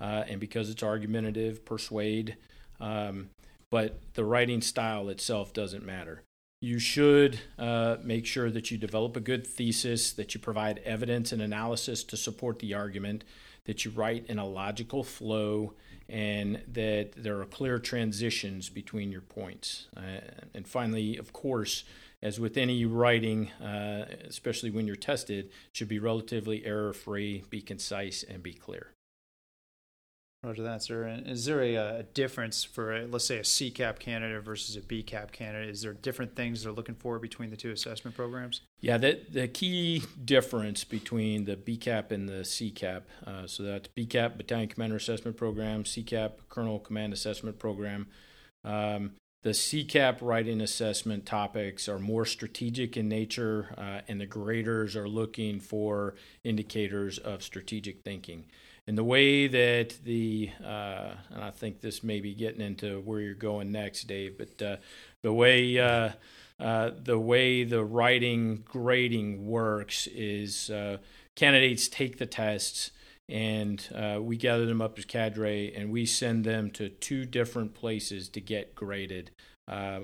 uh, 0.00 0.24
and 0.26 0.40
because 0.40 0.70
it's 0.70 0.82
argumentative, 0.82 1.64
persuade. 1.64 2.36
Um, 2.80 3.30
but 3.70 3.98
the 4.14 4.24
writing 4.24 4.60
style 4.60 5.08
itself 5.08 5.52
doesn't 5.52 5.84
matter. 5.84 6.22
You 6.60 6.78
should 6.78 7.40
uh, 7.58 7.96
make 8.02 8.24
sure 8.24 8.50
that 8.50 8.70
you 8.70 8.78
develop 8.78 9.16
a 9.16 9.20
good 9.20 9.46
thesis, 9.46 10.12
that 10.12 10.34
you 10.34 10.40
provide 10.40 10.80
evidence 10.84 11.32
and 11.32 11.42
analysis 11.42 12.04
to 12.04 12.16
support 12.16 12.58
the 12.58 12.74
argument, 12.74 13.24
that 13.64 13.84
you 13.84 13.90
write 13.90 14.26
in 14.26 14.38
a 14.38 14.46
logical 14.46 15.04
flow, 15.04 15.74
and 16.12 16.60
that 16.68 17.12
there 17.16 17.40
are 17.40 17.46
clear 17.46 17.78
transitions 17.78 18.68
between 18.68 19.10
your 19.10 19.22
points. 19.22 19.86
Uh, 19.96 20.20
and 20.52 20.68
finally, 20.68 21.16
of 21.16 21.32
course, 21.32 21.84
as 22.20 22.38
with 22.38 22.58
any 22.58 22.84
writing, 22.84 23.50
uh, 23.52 24.04
especially 24.28 24.70
when 24.70 24.86
you're 24.86 24.94
tested, 24.94 25.50
should 25.72 25.88
be 25.88 25.98
relatively 25.98 26.66
error 26.66 26.92
free, 26.92 27.44
be 27.48 27.62
concise, 27.62 28.22
and 28.22 28.42
be 28.42 28.52
clear. 28.52 28.88
Roger 30.44 30.62
that, 30.64 30.82
sir. 30.82 31.04
And 31.04 31.26
is 31.26 31.46
there 31.46 31.62
a, 31.62 31.76
a 31.76 32.02
difference 32.02 32.62
for, 32.62 32.94
a, 32.94 33.06
let's 33.06 33.24
say, 33.24 33.38
a 33.38 33.42
CCAP 33.42 33.98
candidate 33.98 34.42
versus 34.42 34.76
a 34.76 34.80
BCAP 34.80 35.32
candidate? 35.32 35.70
Is 35.70 35.80
there 35.80 35.94
different 35.94 36.36
things 36.36 36.62
they're 36.62 36.72
looking 36.72 36.96
for 36.96 37.18
between 37.18 37.48
the 37.48 37.56
two 37.56 37.70
assessment 37.70 38.16
programs? 38.16 38.60
Yeah, 38.82 38.98
the, 38.98 39.20
the 39.30 39.46
key 39.46 40.02
difference 40.24 40.82
between 40.82 41.44
the 41.44 41.54
BCAP 41.54 42.10
and 42.10 42.28
the 42.28 42.42
CCAP, 42.42 43.02
uh, 43.24 43.46
so 43.46 43.62
that's 43.62 43.86
BCAP, 43.96 44.36
Battalion 44.36 44.68
Commander 44.68 44.96
Assessment 44.96 45.36
Program, 45.36 45.84
CCAP, 45.84 46.32
Colonel 46.48 46.80
Command 46.80 47.12
Assessment 47.12 47.60
Program. 47.60 48.08
Um, 48.64 49.12
the 49.42 49.50
CCAP 49.50 50.18
writing 50.20 50.60
assessment 50.60 51.26
topics 51.26 51.88
are 51.88 52.00
more 52.00 52.24
strategic 52.24 52.96
in 52.96 53.08
nature, 53.08 53.72
uh, 53.78 54.00
and 54.08 54.20
the 54.20 54.26
graders 54.26 54.96
are 54.96 55.08
looking 55.08 55.60
for 55.60 56.16
indicators 56.42 57.18
of 57.18 57.44
strategic 57.44 58.02
thinking. 58.02 58.46
And 58.88 58.98
the 58.98 59.04
way 59.04 59.46
that 59.46 59.94
the, 60.02 60.50
uh, 60.60 61.10
and 61.30 61.44
I 61.44 61.52
think 61.52 61.80
this 61.82 62.02
may 62.02 62.18
be 62.18 62.34
getting 62.34 62.60
into 62.60 63.00
where 63.02 63.20
you're 63.20 63.34
going 63.34 63.70
next, 63.70 64.08
Dave, 64.08 64.38
but 64.38 64.60
uh, 64.60 64.76
the 65.22 65.32
way 65.32 65.78
uh, 66.62 66.66
uh 66.66 66.90
the 67.02 67.18
way 67.18 67.64
the 67.64 67.84
writing 67.84 68.62
grading 68.64 69.46
works 69.46 70.06
is 70.08 70.70
uh, 70.70 70.98
candidates 71.34 71.88
take 71.88 72.18
the 72.18 72.26
tests 72.26 72.90
and 73.28 73.88
uh, 73.94 74.18
we 74.20 74.36
gather 74.36 74.66
them 74.66 74.82
up 74.82 74.98
as 74.98 75.04
cadre 75.04 75.72
and 75.74 75.90
we 75.90 76.04
send 76.04 76.44
them 76.44 76.70
to 76.70 76.88
two 76.88 77.24
different 77.24 77.74
places 77.74 78.28
to 78.28 78.40
get 78.40 78.74
graded. 78.74 79.30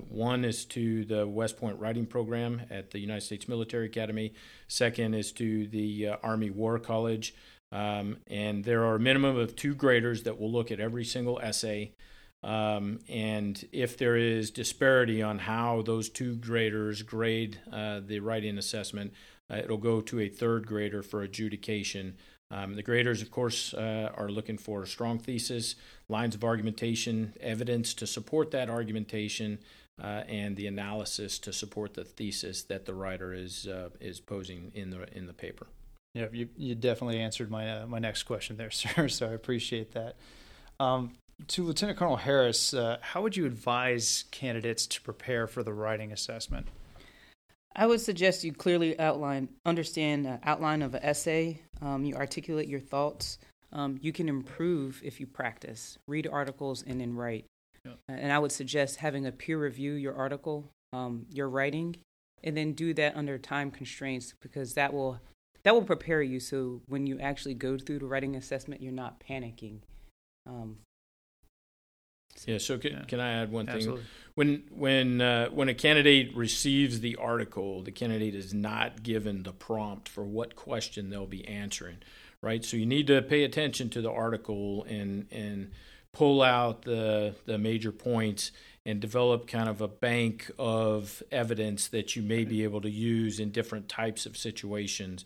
one 0.08 0.44
is 0.44 0.64
to 0.64 1.04
the 1.04 1.26
West 1.26 1.58
Point 1.58 1.78
Writing 1.78 2.06
Program 2.06 2.62
at 2.70 2.90
the 2.90 2.98
United 2.98 3.22
States 3.22 3.48
Military 3.48 3.86
Academy. 3.86 4.32
Second 4.66 5.14
is 5.14 5.32
to 5.32 5.66
the 5.66 6.10
Army 6.22 6.50
War 6.50 6.78
College. 6.78 7.34
Um, 7.70 8.18
and 8.26 8.64
there 8.64 8.84
are 8.84 8.94
a 8.94 9.00
minimum 9.00 9.36
of 9.36 9.54
two 9.54 9.74
graders 9.74 10.22
that 10.22 10.40
will 10.40 10.50
look 10.50 10.70
at 10.70 10.80
every 10.80 11.04
single 11.04 11.38
essay. 11.40 11.92
Um, 12.42 13.00
and 13.08 13.66
if 13.72 13.96
there 13.96 14.16
is 14.16 14.50
disparity 14.50 15.22
on 15.22 15.40
how 15.40 15.82
those 15.82 16.08
two 16.08 16.36
graders 16.36 17.02
grade 17.02 17.58
uh, 17.72 18.00
the 18.04 18.20
writing 18.20 18.58
assessment, 18.58 19.12
uh, 19.50 19.56
it'll 19.56 19.76
go 19.76 20.00
to 20.02 20.20
a 20.20 20.28
third 20.28 20.66
grader 20.66 21.02
for 21.02 21.22
adjudication. 21.22 22.16
Um, 22.50 22.74
the 22.74 22.82
graders, 22.82 23.22
of 23.22 23.30
course, 23.30 23.74
uh, 23.74 24.12
are 24.14 24.28
looking 24.28 24.56
for 24.56 24.82
a 24.82 24.86
strong 24.86 25.18
thesis, 25.18 25.74
lines 26.08 26.34
of 26.34 26.44
argumentation, 26.44 27.34
evidence 27.40 27.92
to 27.94 28.06
support 28.06 28.50
that 28.52 28.70
argumentation, 28.70 29.58
uh, 30.02 30.22
and 30.28 30.56
the 30.56 30.66
analysis 30.66 31.38
to 31.40 31.52
support 31.52 31.94
the 31.94 32.04
thesis 32.04 32.62
that 32.62 32.86
the 32.86 32.94
writer 32.94 33.32
is 33.32 33.66
uh, 33.66 33.88
is 34.00 34.20
posing 34.20 34.70
in 34.74 34.90
the 34.90 35.06
in 35.16 35.26
the 35.26 35.32
paper. 35.32 35.66
Yeah, 36.14 36.26
you, 36.32 36.48
you 36.56 36.74
definitely 36.74 37.20
answered 37.20 37.50
my 37.50 37.80
uh, 37.80 37.86
my 37.86 37.98
next 37.98 38.22
question 38.22 38.56
there, 38.56 38.70
sir. 38.70 39.08
So 39.08 39.26
I 39.26 39.32
appreciate 39.32 39.92
that. 39.92 40.16
Um, 40.80 41.14
to 41.46 41.64
Lieutenant 41.64 41.98
Colonel 41.98 42.16
Harris, 42.16 42.74
uh, 42.74 42.98
how 43.00 43.22
would 43.22 43.36
you 43.36 43.46
advise 43.46 44.24
candidates 44.30 44.86
to 44.88 45.00
prepare 45.00 45.46
for 45.46 45.62
the 45.62 45.72
writing 45.72 46.12
assessment? 46.12 46.66
I 47.76 47.86
would 47.86 48.00
suggest 48.00 48.42
you 48.42 48.52
clearly 48.52 48.98
outline, 48.98 49.48
understand 49.64 50.26
uh, 50.26 50.38
outline 50.42 50.82
of 50.82 50.94
an 50.94 51.02
essay. 51.02 51.60
Um, 51.80 52.04
you 52.04 52.16
articulate 52.16 52.68
your 52.68 52.80
thoughts. 52.80 53.38
Um, 53.72 53.98
you 54.00 54.12
can 54.12 54.28
improve 54.28 55.00
if 55.04 55.20
you 55.20 55.26
practice. 55.26 55.96
Read 56.08 56.26
articles 56.26 56.82
and 56.86 57.00
then 57.00 57.14
write. 57.14 57.46
Yeah. 57.84 57.92
And 58.08 58.32
I 58.32 58.38
would 58.38 58.52
suggest 58.52 58.96
having 58.96 59.26
a 59.26 59.32
peer 59.32 59.58
review 59.58 59.92
your 59.92 60.14
article, 60.14 60.70
um, 60.92 61.26
your 61.30 61.48
writing, 61.48 61.96
and 62.42 62.56
then 62.56 62.72
do 62.72 62.92
that 62.94 63.16
under 63.16 63.38
time 63.38 63.70
constraints 63.70 64.34
because 64.40 64.74
that 64.74 64.92
will 64.92 65.20
that 65.64 65.74
will 65.74 65.82
prepare 65.82 66.22
you 66.22 66.40
so 66.40 66.80
when 66.86 67.06
you 67.06 67.18
actually 67.18 67.54
go 67.54 67.76
through 67.76 67.98
the 67.98 68.06
writing 68.06 68.36
assessment, 68.36 68.80
you're 68.80 68.92
not 68.92 69.20
panicking. 69.20 69.80
Um, 70.46 70.78
yeah. 72.46 72.58
So 72.58 72.78
can, 72.78 72.92
yeah. 72.92 73.04
can 73.04 73.20
I 73.20 73.42
add 73.42 73.50
one 73.50 73.68
Absolutely. 73.68 74.02
thing? 74.02 74.10
When 74.34 74.62
when 74.70 75.20
uh, 75.20 75.48
when 75.48 75.68
a 75.68 75.74
candidate 75.74 76.36
receives 76.36 77.00
the 77.00 77.16
article, 77.16 77.82
the 77.82 77.90
candidate 77.90 78.34
is 78.34 78.54
not 78.54 79.02
given 79.02 79.42
the 79.42 79.52
prompt 79.52 80.08
for 80.08 80.24
what 80.24 80.54
question 80.54 81.10
they'll 81.10 81.26
be 81.26 81.46
answering, 81.48 81.98
right? 82.40 82.64
So 82.64 82.76
you 82.76 82.86
need 82.86 83.08
to 83.08 83.20
pay 83.22 83.42
attention 83.44 83.90
to 83.90 84.00
the 84.00 84.10
article 84.10 84.84
and 84.88 85.26
and 85.32 85.72
pull 86.12 86.42
out 86.42 86.82
the 86.82 87.34
the 87.46 87.58
major 87.58 87.92
points 87.92 88.52
and 88.86 89.00
develop 89.00 89.46
kind 89.46 89.68
of 89.68 89.80
a 89.80 89.88
bank 89.88 90.50
of 90.58 91.22
evidence 91.30 91.88
that 91.88 92.16
you 92.16 92.22
may 92.22 92.44
be 92.44 92.64
able 92.64 92.80
to 92.80 92.90
use 92.90 93.38
in 93.38 93.50
different 93.50 93.88
types 93.88 94.24
of 94.24 94.36
situations 94.36 95.24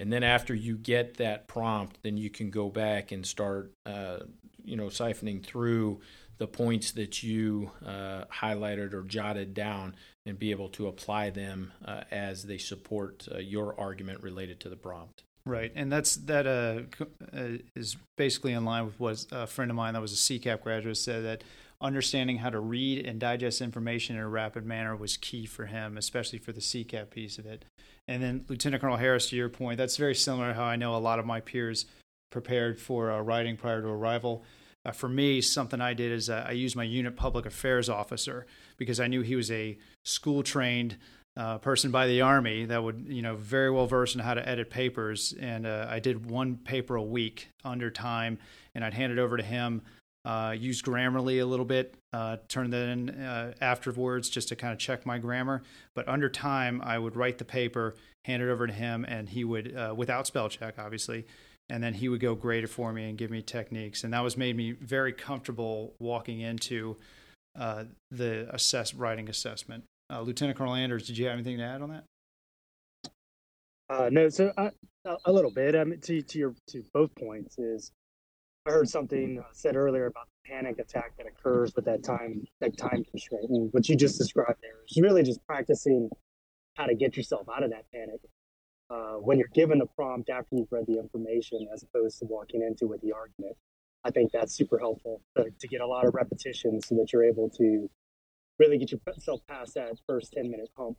and 0.00 0.12
then 0.12 0.22
after 0.22 0.54
you 0.54 0.76
get 0.76 1.18
that 1.18 1.46
prompt 1.46 1.98
then 2.02 2.16
you 2.16 2.30
can 2.30 2.50
go 2.50 2.68
back 2.68 3.12
and 3.12 3.26
start 3.26 3.72
uh, 3.86 4.18
you 4.64 4.76
know 4.76 4.86
siphoning 4.86 5.44
through 5.44 6.00
the 6.42 6.48
points 6.48 6.90
that 6.90 7.22
you 7.22 7.70
uh, 7.86 8.24
highlighted 8.24 8.92
or 8.94 9.04
jotted 9.04 9.54
down 9.54 9.94
and 10.26 10.40
be 10.40 10.50
able 10.50 10.68
to 10.68 10.88
apply 10.88 11.30
them 11.30 11.70
uh, 11.84 12.02
as 12.10 12.42
they 12.42 12.58
support 12.58 13.28
uh, 13.32 13.38
your 13.38 13.78
argument 13.78 14.20
related 14.24 14.58
to 14.58 14.68
the 14.68 14.74
prompt 14.74 15.22
Right, 15.44 15.72
and 15.74 15.90
that's 15.90 16.16
that 16.16 16.46
uh, 16.46 17.04
uh, 17.36 17.58
is 17.74 17.96
basically 18.16 18.52
in 18.52 18.64
line 18.64 18.86
with 18.86 19.00
what 19.00 19.26
a 19.32 19.46
friend 19.46 19.72
of 19.72 19.76
mine 19.76 19.94
that 19.94 20.00
was 20.00 20.12
a 20.12 20.38
CCAP 20.38 20.60
graduate 20.60 20.96
said 20.96 21.24
that 21.24 21.42
understanding 21.80 22.38
how 22.38 22.50
to 22.50 22.60
read 22.60 23.04
and 23.04 23.18
digest 23.18 23.60
information 23.60 24.14
in 24.14 24.22
a 24.22 24.28
rapid 24.28 24.64
manner 24.64 24.94
was 24.94 25.16
key 25.16 25.46
for 25.46 25.66
him, 25.66 25.98
especially 25.98 26.38
for 26.38 26.52
the 26.52 26.60
CCAP 26.60 27.10
piece 27.10 27.38
of 27.38 27.46
it. 27.46 27.64
And 28.06 28.22
then 28.22 28.44
Lieutenant 28.48 28.80
Colonel 28.80 28.98
Harris, 28.98 29.30
to 29.30 29.36
your 29.36 29.48
point, 29.48 29.78
that's 29.78 29.96
very 29.96 30.14
similar 30.14 30.52
how 30.52 30.62
I 30.62 30.76
know 30.76 30.94
a 30.94 30.98
lot 30.98 31.18
of 31.18 31.26
my 31.26 31.40
peers 31.40 31.86
prepared 32.30 32.80
for 32.80 33.10
uh, 33.10 33.20
writing 33.20 33.56
prior 33.56 33.82
to 33.82 33.88
arrival. 33.88 34.44
Uh, 34.84 34.90
for 34.90 35.08
me, 35.08 35.40
something 35.40 35.80
I 35.80 35.94
did 35.94 36.12
is 36.12 36.28
uh, 36.28 36.44
I 36.46 36.52
used 36.52 36.76
my 36.76 36.84
unit 36.84 37.16
public 37.16 37.46
affairs 37.46 37.88
officer 37.88 38.46
because 38.76 38.98
I 39.00 39.06
knew 39.06 39.22
he 39.22 39.36
was 39.36 39.50
a 39.50 39.78
school 40.04 40.42
trained 40.42 40.96
uh, 41.36 41.58
person 41.58 41.90
by 41.90 42.06
the 42.06 42.20
army 42.20 42.66
that 42.66 42.82
would, 42.82 43.06
you 43.08 43.22
know, 43.22 43.36
very 43.36 43.70
well 43.70 43.86
versed 43.86 44.14
in 44.14 44.20
how 44.20 44.34
to 44.34 44.46
edit 44.46 44.70
papers. 44.70 45.34
And 45.40 45.66
uh, 45.66 45.86
I 45.88 45.98
did 45.98 46.28
one 46.28 46.56
paper 46.56 46.96
a 46.96 47.02
week 47.02 47.48
under 47.64 47.90
time, 47.90 48.38
and 48.74 48.84
I'd 48.84 48.94
hand 48.94 49.12
it 49.12 49.18
over 49.18 49.36
to 49.36 49.42
him 49.42 49.82
uh, 50.24 50.54
use 50.56 50.80
Grammarly 50.82 51.42
a 51.42 51.44
little 51.44 51.64
bit, 51.64 51.96
uh, 52.12 52.36
turn 52.46 52.70
that 52.70 52.88
in 52.88 53.10
afterwards 53.60 54.28
just 54.28 54.48
to 54.48 54.56
kind 54.56 54.72
of 54.72 54.78
check 54.78 55.04
my 55.04 55.18
grammar. 55.18 55.64
But 55.94 56.06
under 56.06 56.28
time, 56.28 56.80
I 56.84 56.96
would 56.96 57.16
write 57.16 57.38
the 57.38 57.44
paper, 57.44 57.96
hand 58.24 58.40
it 58.40 58.48
over 58.48 58.68
to 58.68 58.72
him, 58.72 59.04
and 59.04 59.28
he 59.28 59.42
would, 59.42 59.76
without 59.96 60.28
spell 60.28 60.48
check, 60.48 60.76
obviously, 60.78 61.26
and 61.68 61.82
then 61.82 61.94
he 61.94 62.08
would 62.08 62.20
go 62.20 62.34
grade 62.34 62.64
it 62.64 62.68
for 62.68 62.92
me 62.92 63.08
and 63.08 63.18
give 63.18 63.30
me 63.30 63.42
techniques. 63.42 64.04
And 64.04 64.12
that 64.12 64.20
was 64.20 64.36
made 64.36 64.56
me 64.56 64.72
very 64.72 65.12
comfortable 65.12 65.94
walking 65.98 66.40
into 66.40 66.96
uh, 67.58 67.84
the 68.10 68.52
assess 68.54 68.94
writing 68.94 69.28
assessment. 69.28 69.84
Uh, 70.10 70.20
Lieutenant 70.20 70.58
Colonel 70.58 70.74
Anders, 70.74 71.06
did 71.06 71.16
you 71.16 71.26
have 71.26 71.34
anything 71.34 71.58
to 71.58 71.64
add 71.64 71.82
on 71.82 71.90
that? 71.90 72.04
no, 74.10 74.28
so 74.28 74.52
a 75.24 75.32
little 75.32 75.50
bit. 75.50 75.74
I 75.74 75.84
mean, 75.84 76.00
to 76.00 76.22
to 76.22 76.38
your 76.38 76.54
to 76.68 76.84
both 76.94 77.14
points 77.14 77.58
is 77.58 77.92
I 78.66 78.70
heard 78.70 78.88
something 78.88 79.38
uh, 79.40 79.48
said 79.52 79.76
earlier 79.76 80.06
about 80.06 80.26
the 80.26 80.50
panic 80.50 80.78
attack 80.78 81.16
that 81.18 81.26
occurs 81.26 81.74
with 81.74 81.84
that 81.86 82.02
time 82.02 82.46
that 82.60 82.76
time 82.76 83.04
constraint. 83.10 83.50
And 83.50 83.72
what 83.72 83.88
you 83.88 83.96
just 83.96 84.18
described 84.18 84.58
there 84.62 84.76
is 84.88 85.00
really 85.02 85.22
just 85.22 85.44
practicing 85.46 86.08
how 86.76 86.86
to 86.86 86.94
get 86.94 87.16
yourself 87.16 87.48
out 87.54 87.62
of 87.62 87.70
that 87.70 87.84
panic 87.92 88.20
uh, 88.92 89.14
when 89.14 89.38
you're 89.38 89.48
given 89.54 89.78
the 89.78 89.86
prompt 89.86 90.28
after 90.28 90.56
you've 90.56 90.70
read 90.70 90.84
the 90.86 90.98
information, 90.98 91.66
as 91.72 91.82
opposed 91.82 92.18
to 92.18 92.26
walking 92.26 92.62
into 92.62 92.86
with 92.86 93.00
the 93.00 93.12
argument. 93.12 93.56
I 94.04 94.10
think 94.10 94.32
that's 94.32 94.52
super 94.52 94.78
helpful 94.78 95.22
to, 95.36 95.46
to 95.58 95.68
get 95.68 95.80
a 95.80 95.86
lot 95.86 96.06
of 96.06 96.14
repetition 96.14 96.80
so 96.82 96.96
that 96.96 97.12
you're 97.12 97.24
able 97.24 97.48
to 97.50 97.88
really 98.58 98.76
get 98.76 98.90
yourself 98.90 99.40
past 99.48 99.74
that 99.74 99.92
first 100.08 100.32
10 100.32 100.50
minute 100.50 100.68
hump 100.76 100.96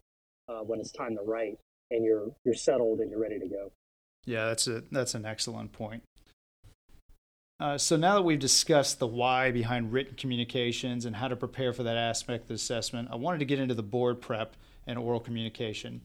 uh, 0.48 0.62
when 0.62 0.80
it's 0.80 0.92
time 0.92 1.16
to 1.18 1.22
write 1.22 1.58
and 1.92 2.04
you're 2.04 2.30
you're 2.46 2.56
settled 2.56 3.00
and 3.00 3.12
you're 3.12 3.20
ready 3.20 3.40
to 3.40 3.48
go. 3.48 3.72
Yeah, 4.26 4.46
that's 4.46 4.68
a 4.68 4.84
that's 4.90 5.16
an 5.16 5.26
excellent 5.26 5.74
point. 5.74 6.04
Uh, 7.60 7.78
so 7.78 7.96
now 7.96 8.16
that 8.16 8.24
we've 8.24 8.40
discussed 8.40 9.00
the 9.00 9.08
why 9.08 9.52
behind 9.52 9.94
written 9.94 10.16
communications 10.16 11.06
and 11.06 11.16
how 11.16 11.28
to 11.28 11.36
prepare 11.36 11.72
for 11.72 11.84
that 11.84 11.98
aspect 11.98 12.44
of 12.44 12.48
the 12.48 12.54
assessment, 12.56 13.10
I 13.12 13.16
wanted 13.16 13.40
to 13.40 13.46
get 13.46 13.60
into 13.60 13.76
the 13.76 13.84
board 13.84 14.22
prep 14.22 14.56
and 14.88 14.98
oral 14.98 15.20
communication. 15.20 16.02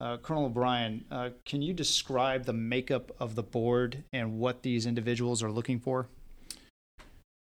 Uh, 0.00 0.16
Colonel 0.16 0.44
O'Brien, 0.44 1.04
uh, 1.10 1.30
can 1.44 1.60
you 1.60 1.72
describe 1.72 2.44
the 2.44 2.52
makeup 2.52 3.10
of 3.18 3.34
the 3.34 3.42
board 3.42 4.04
and 4.12 4.38
what 4.38 4.62
these 4.62 4.86
individuals 4.86 5.42
are 5.42 5.50
looking 5.50 5.80
for? 5.80 6.06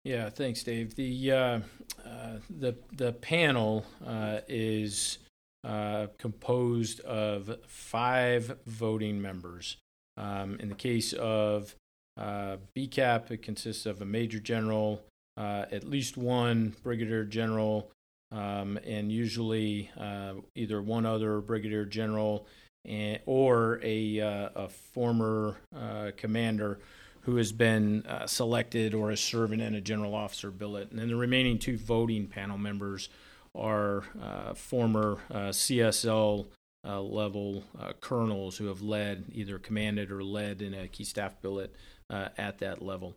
Yeah, 0.04 0.30
thanks, 0.30 0.62
Dave. 0.62 0.94
The 0.94 1.32
uh, 1.32 1.60
uh 2.06 2.38
the 2.48 2.76
the 2.92 3.12
panel 3.12 3.84
uh, 4.06 4.40
is 4.46 5.18
uh, 5.64 6.06
composed 6.16 7.00
of 7.00 7.56
five 7.66 8.56
voting 8.66 9.20
members. 9.20 9.76
Um, 10.16 10.58
in 10.60 10.68
the 10.68 10.76
case 10.76 11.12
of 11.14 11.74
BCAP, 12.18 13.32
it 13.32 13.42
consists 13.42 13.84
of 13.84 14.00
a 14.00 14.04
major 14.04 14.38
general, 14.38 15.02
at 15.36 15.84
least 15.84 16.16
one 16.16 16.74
brigadier 16.82 17.24
general, 17.24 17.90
um, 18.30 18.78
and 18.86 19.10
usually 19.10 19.90
uh, 19.98 20.34
either 20.54 20.82
one 20.82 21.06
other 21.06 21.40
brigadier 21.40 21.84
general 21.84 22.46
and, 22.84 23.20
or 23.26 23.80
a, 23.82 24.20
uh, 24.20 24.48
a 24.54 24.68
former 24.68 25.56
uh, 25.74 26.10
commander 26.16 26.78
who 27.22 27.36
has 27.36 27.52
been 27.52 28.04
uh, 28.06 28.26
selected 28.26 28.94
or 28.94 29.10
is 29.10 29.20
serving 29.20 29.60
in 29.60 29.74
a 29.74 29.80
general 29.80 30.14
officer 30.14 30.50
billet. 30.50 30.90
And 30.90 30.98
then 30.98 31.08
the 31.08 31.16
remaining 31.16 31.58
two 31.58 31.76
voting 31.76 32.26
panel 32.26 32.58
members 32.58 33.08
are 33.54 34.04
uh, 34.22 34.54
former 34.54 35.18
uh, 35.30 35.48
CSL 35.48 36.46
level 36.84 37.64
colonels 38.00 38.56
who 38.56 38.66
have 38.66 38.80
led, 38.80 39.26
either 39.32 39.58
commanded 39.58 40.10
or 40.10 40.24
led 40.24 40.62
in 40.62 40.72
a 40.72 40.88
key 40.88 41.04
staff 41.04 41.34
billet 41.42 41.74
at 42.08 42.60
that 42.60 42.80
level. 42.80 43.14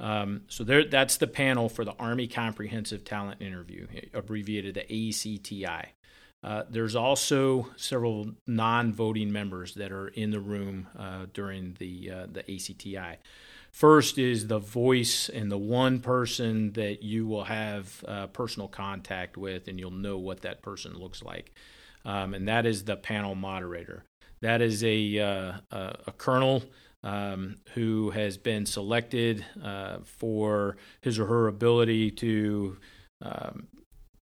Um, 0.00 0.42
so 0.48 0.64
there, 0.64 0.84
that's 0.84 1.18
the 1.18 1.26
panel 1.26 1.68
for 1.68 1.84
the 1.84 1.94
Army 1.98 2.26
Comprehensive 2.26 3.04
Talent 3.04 3.42
Interview, 3.42 3.86
abbreviated 4.14 4.74
the 4.74 4.90
ACTI. 4.90 5.88
Uh, 6.42 6.62
there's 6.70 6.96
also 6.96 7.68
several 7.76 8.30
non-voting 8.46 9.30
members 9.30 9.74
that 9.74 9.92
are 9.92 10.08
in 10.08 10.30
the 10.30 10.40
room 10.40 10.88
uh, 10.98 11.26
during 11.34 11.76
the 11.78 12.10
uh, 12.10 12.26
the 12.32 12.42
ACTI. 12.50 13.16
First 13.72 14.18
is 14.18 14.46
the 14.46 14.58
voice 14.58 15.28
and 15.28 15.52
the 15.52 15.58
one 15.58 16.00
person 16.00 16.72
that 16.72 17.02
you 17.02 17.26
will 17.26 17.44
have 17.44 18.04
uh, 18.08 18.26
personal 18.28 18.68
contact 18.68 19.36
with, 19.36 19.68
and 19.68 19.78
you'll 19.78 19.90
know 19.90 20.16
what 20.16 20.40
that 20.40 20.62
person 20.62 20.98
looks 20.98 21.22
like, 21.22 21.52
um, 22.06 22.32
and 22.32 22.48
that 22.48 22.64
is 22.64 22.84
the 22.84 22.96
panel 22.96 23.34
moderator. 23.34 24.04
That 24.40 24.62
is 24.62 24.82
a 24.82 25.18
uh, 25.18 25.52
a, 25.70 25.96
a 26.06 26.12
colonel 26.12 26.62
um, 27.02 27.56
who 27.74 28.10
has 28.10 28.36
been 28.36 28.66
selected 28.66 29.44
uh, 29.62 29.98
for 30.04 30.76
his 31.00 31.18
or 31.18 31.26
her 31.26 31.46
ability 31.46 32.10
to 32.10 32.76
um, 33.22 33.68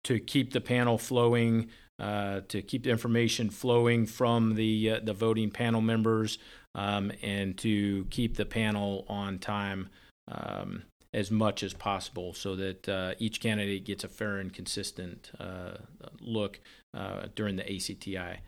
to 0.05 0.19
keep 0.19 0.53
the 0.53 0.61
panel 0.61 0.97
flowing, 0.97 1.69
uh, 1.99 2.41
to 2.49 2.63
keep 2.63 2.85
the 2.85 2.91
information 2.91 3.51
flowing 3.51 4.07
from 4.07 4.55
the 4.55 4.91
uh, 4.91 5.01
the 5.03 5.13
voting 5.13 5.51
panel 5.51 5.81
members, 5.81 6.39
um, 6.75 7.13
and 7.23 7.57
to 7.59 8.07
keep 8.11 8.37
the 8.37 8.47
panel 8.47 9.05
on 9.09 9.39
time 9.39 9.89
um, 10.31 10.83
as 11.13 11.31
much 11.31 11.63
as 11.63 11.73
possible, 11.73 12.33
so 12.35 12.55
that 12.55 12.89
uh, 12.89 13.15
each 13.19 13.41
candidate 13.41 13.85
gets 13.85 14.05
a 14.05 14.09
fair 14.09 14.39
and 14.39 14.53
consistent 14.53 15.31
uh, 15.41 15.79
look 16.21 16.61
uh, 16.95 17.27
during 17.35 17.57
the 17.57 17.65
ACTI. 17.65 18.39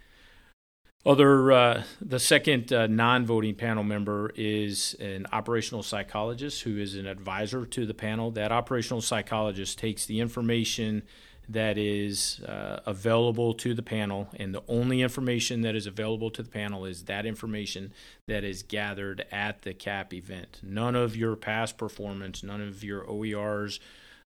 Other, 1.05 1.51
uh, 1.51 1.83
the 2.03 2.21
second 2.21 2.75
uh, 2.75 2.87
non-voting 2.87 3.55
panel 3.55 3.83
member 3.83 4.33
is 4.37 4.95
an 5.01 5.27
operational 5.33 5.83
psychologist 5.83 6.63
who 6.63 6.77
is 6.77 6.95
an 6.95 7.07
advisor 7.07 7.65
to 7.65 7.87
the 7.87 7.95
panel. 7.95 8.31
That 8.31 8.53
operational 8.53 9.01
psychologist 9.01 9.79
takes 9.79 10.05
the 10.05 10.21
information 10.21 11.03
that 11.49 11.79
is 11.79 12.41
uh, 12.41 12.81
available 12.85 13.55
to 13.55 13.73
the 13.73 13.83
panel, 13.83 14.29
and 14.37 14.55
the 14.55 14.63
only 14.69 15.01
information 15.01 15.63
that 15.63 15.75
is 15.75 15.87
available 15.87 16.31
to 16.31 16.43
the 16.43 16.51
panel 16.51 16.85
is 16.85 17.05
that 17.05 17.25
information 17.25 17.93
that 18.27 18.45
is 18.45 18.63
gathered 18.63 19.27
at 19.33 19.63
the 19.63 19.73
CAP 19.73 20.13
event. 20.13 20.61
None 20.63 20.95
of 20.95 21.17
your 21.17 21.35
past 21.35 21.79
performance, 21.79 22.43
none 22.43 22.61
of 22.61 22.85
your 22.85 23.05
OERs, 23.05 23.81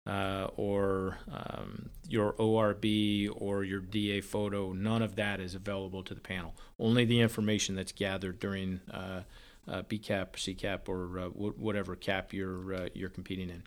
uh, 0.06 0.48
or 0.56 1.18
um, 1.30 1.90
your 2.08 2.32
ORB 2.32 2.84
or 3.36 3.64
your 3.64 3.80
DA 3.80 4.20
photo, 4.20 4.72
none 4.72 5.02
of 5.02 5.16
that 5.16 5.40
is 5.40 5.54
available 5.54 6.02
to 6.02 6.14
the 6.14 6.20
panel. 6.20 6.54
Only 6.78 7.04
the 7.04 7.20
information 7.20 7.74
that's 7.76 7.92
gathered 7.92 8.40
during 8.40 8.80
uh, 8.92 9.22
uh, 9.68 9.82
BCAP, 9.82 10.32
CCAP, 10.32 10.88
or 10.88 11.18
uh, 11.18 11.22
w- 11.28 11.54
whatever 11.56 11.94
CAP 11.94 12.32
you're 12.32 12.74
uh, 12.74 12.88
you're 12.94 13.10
competing 13.10 13.48
in. 13.50 13.62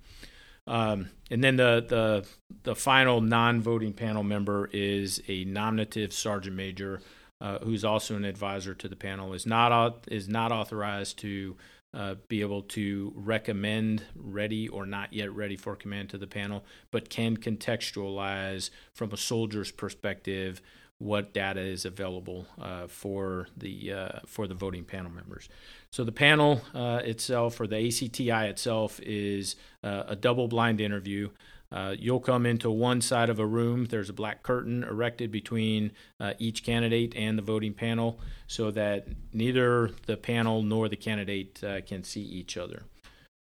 Um, 0.68 1.10
and 1.30 1.44
then 1.44 1.56
the, 1.56 1.86
the 1.88 2.28
the 2.64 2.76
final 2.76 3.22
non-voting 3.22 3.94
panel 3.94 4.24
member 4.24 4.70
is 4.74 5.22
a 5.28 5.46
nominative 5.46 6.12
sergeant 6.12 6.56
major, 6.56 7.02
uh, 7.40 7.60
who's 7.60 7.86
also 7.86 8.16
an 8.16 8.26
advisor 8.26 8.74
to 8.74 8.88
the 8.88 8.96
panel. 8.96 9.34
is 9.34 9.46
not 9.46 10.06
is 10.08 10.28
not 10.28 10.52
authorized 10.52 11.20
to 11.20 11.56
uh, 11.96 12.16
be 12.28 12.42
able 12.42 12.62
to 12.62 13.14
recommend 13.16 14.04
ready 14.16 14.68
or 14.68 14.86
not 14.86 15.14
yet 15.14 15.34
ready 15.34 15.56
for 15.56 15.76
command 15.76 16.10
to 16.10 16.18
the 16.18 16.28
panel, 16.28 16.66
but 16.92 17.10
can 17.10 17.38
contextualize 17.38 18.70
from 18.94 19.12
a 19.14 19.18
soldier's 19.18 19.72
perspective 19.72 20.62
what 20.98 21.34
data 21.34 21.60
is 21.60 21.86
available 21.86 22.48
uh, 22.62 22.88
for 22.88 23.48
the 23.58 23.92
uh, 23.92 24.20
for 24.26 24.48
the 24.48 24.54
voting 24.54 24.84
panel 24.84 25.12
members. 25.12 25.50
So 25.92 26.04
the 26.04 26.12
panel 26.12 26.62
uh, 26.74 27.02
itself, 27.04 27.60
or 27.60 27.68
the 27.68 27.76
ACTI 27.76 28.50
itself, 28.50 29.00
is 29.02 29.56
uh, 29.84 30.04
a 30.08 30.16
double-blind 30.16 30.82
interview. 30.82 31.30
Uh, 31.72 31.96
you'll 31.98 32.20
come 32.20 32.46
into 32.46 32.70
one 32.72 33.02
side 33.02 33.30
of 33.30 33.40
a 33.40 33.46
room. 33.46 33.86
There's 33.86 34.10
a 34.10 34.14
black 34.14 34.44
curtain 34.44 34.84
erected 34.84 35.32
between 35.32 35.92
uh, 36.20 36.34
each 36.40 36.64
candidate 36.64 37.14
and 37.16 37.38
the 37.38 37.42
voting 37.44 37.74
panel 37.74 38.20
so 38.48 38.72
that 38.72 39.08
neither 39.34 39.92
the 40.06 40.18
panel 40.18 40.62
nor 40.62 40.88
the 40.88 40.96
candidate 40.96 41.64
uh, 41.64 41.82
can 41.82 42.04
see 42.04 42.22
each 42.22 42.58
other. 42.58 42.84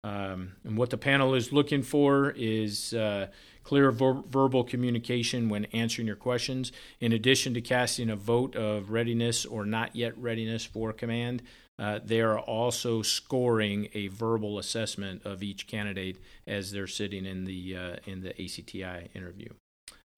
Um, 0.03 0.53
and 0.65 0.79
what 0.79 0.91
the 0.91 0.97
panel 0.97 1.35
is 1.35 1.53
looking 1.53 1.83
for 1.83 2.31
is 2.37 2.95
uh, 2.95 3.27
clear 3.65 3.91
ver- 3.91 4.23
verbal 4.29 4.65
communication 4.65 5.49
when 5.49 5.67
answering 5.67 6.07
your 6.07 6.17
questions. 6.17 6.73
In 7.01 7.13
addition 7.13 7.53
to 7.55 7.61
casting 7.61 8.09
a 8.09 8.17
vote 8.17 8.57
of 8.57 8.91
readiness 8.91 9.45
or 9.45 9.67
not 9.67 9.95
yet 9.95 10.17
readiness 10.17 10.65
for 10.65 10.93
command, 10.93 11.43
uh, 11.81 11.99
they 12.05 12.21
are 12.21 12.39
also 12.39 13.01
scoring 13.01 13.89
a 13.95 14.09
verbal 14.09 14.59
assessment 14.59 15.25
of 15.25 15.43
each 15.43 15.67
candidate 15.67 16.19
as 16.47 16.73
they're 16.73 16.87
sitting 16.87 17.25
in 17.25 17.47
the 17.47 17.75
uh, 17.75 17.97
in 18.05 18.21
the 18.21 18.31
ACTI 18.39 19.09
interview. 19.15 19.49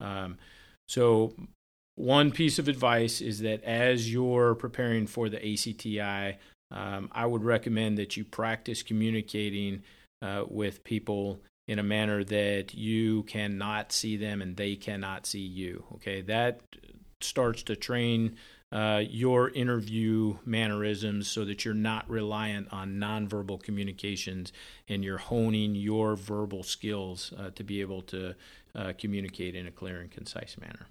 Um, 0.01 0.37
so, 0.89 1.33
one 1.95 2.31
piece 2.31 2.59
of 2.59 2.67
advice 2.67 3.21
is 3.21 3.39
that 3.39 3.63
as 3.63 4.11
you're 4.11 4.55
preparing 4.55 5.07
for 5.07 5.29
the 5.29 5.37
ACTI, 5.37 6.35
um, 6.69 7.09
I 7.13 7.25
would 7.25 7.45
recommend 7.45 7.97
that 7.97 8.17
you 8.17 8.25
practice 8.25 8.83
communicating 8.83 9.83
uh, 10.21 10.43
with 10.49 10.83
people 10.83 11.39
in 11.69 11.79
a 11.79 11.83
manner 11.83 12.25
that 12.25 12.73
you 12.73 13.23
cannot 13.23 13.93
see 13.93 14.17
them 14.17 14.41
and 14.41 14.57
they 14.57 14.75
cannot 14.75 15.25
see 15.25 15.39
you. 15.39 15.85
Okay, 15.93 16.21
that 16.23 16.59
starts 17.21 17.63
to 17.63 17.75
train 17.77 18.35
uh, 18.73 19.03
your 19.07 19.51
interview 19.51 20.35
mannerisms 20.45 21.27
so 21.27 21.45
that 21.45 21.63
you're 21.63 21.75
not 21.75 22.09
reliant 22.09 22.67
on 22.73 22.93
nonverbal 22.95 23.61
communications 23.61 24.51
and 24.89 25.03
you're 25.03 25.19
honing 25.19 25.75
your 25.75 26.15
verbal 26.15 26.63
skills 26.63 27.31
uh, 27.37 27.51
to 27.51 27.63
be 27.63 27.81
able 27.81 28.01
to 28.01 28.33
uh, 28.75 28.91
communicate 28.97 29.55
in 29.55 29.67
a 29.67 29.71
clear 29.71 30.01
and 30.01 30.09
concise 30.09 30.57
manner. 30.59 30.87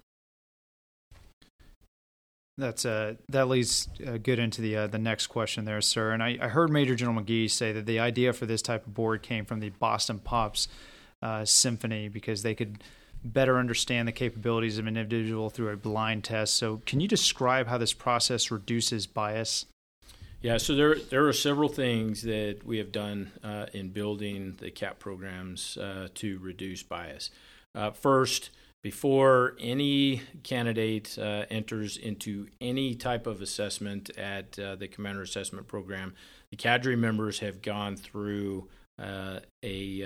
That's 2.57 2.85
uh, 2.85 3.15
that 3.29 3.49
leads 3.49 3.89
uh, 4.07 4.17
good 4.17 4.39
into 4.39 4.61
the 4.61 4.77
uh, 4.77 4.87
the 4.87 4.99
next 4.99 5.27
question 5.27 5.65
there, 5.65 5.81
sir. 5.81 6.11
And 6.11 6.21
I, 6.21 6.37
I, 6.39 6.47
heard 6.49 6.69
Major 6.69 6.93
General 6.93 7.23
McGee 7.23 7.49
say 7.49 7.71
that 7.71 7.87
the 7.87 7.99
idea 7.99 8.31
for 8.31 8.45
this 8.45 8.61
type 8.61 8.85
of 8.85 8.93
board 8.93 9.23
came 9.23 9.43
from 9.43 9.59
the 9.59 9.71
Boston 9.71 10.19
Pops 10.19 10.67
uh, 11.23 11.45
Symphony 11.45 12.09
because 12.09 12.43
they 12.43 12.53
could 12.53 12.83
better 13.23 13.57
understand 13.57 14.07
the 14.07 14.11
capabilities 14.11 14.77
of 14.77 14.87
an 14.87 14.97
individual 14.97 15.49
through 15.49 15.69
a 15.69 15.77
blind 15.77 16.23
test. 16.23 16.55
So, 16.55 16.81
can 16.85 16.99
you 16.99 17.07
describe 17.07 17.67
how 17.67 17.77
this 17.77 17.93
process 17.93 18.51
reduces 18.51 19.07
bias? 19.07 19.65
Yeah, 20.43 20.57
so 20.57 20.75
there 20.75 20.95
there 20.95 21.25
are 21.25 21.33
several 21.33 21.69
things 21.69 22.23
that 22.23 22.65
we 22.65 22.77
have 22.77 22.91
done 22.91 23.31
uh, 23.43 23.67
in 23.73 23.89
building 23.89 24.57
the 24.59 24.71
CAP 24.71 24.99
programs 24.99 25.77
uh, 25.77 26.09
to 26.15 26.37
reduce 26.39 26.83
bias. 26.83 27.29
Uh, 27.73 27.91
first, 27.91 28.49
before 28.83 29.55
any 29.57 30.21
candidate 30.43 31.17
uh, 31.17 31.45
enters 31.49 31.95
into 31.95 32.47
any 32.59 32.93
type 32.93 33.25
of 33.25 33.41
assessment 33.41 34.09
at 34.17 34.59
uh, 34.59 34.75
the 34.75 34.89
Commander 34.89 35.21
Assessment 35.21 35.65
Program, 35.65 36.13
the 36.51 36.57
cadre 36.57 36.97
members 36.97 37.39
have 37.39 37.61
gone 37.61 37.95
through 37.95 38.67
uh, 38.99 39.39
a, 39.63 40.01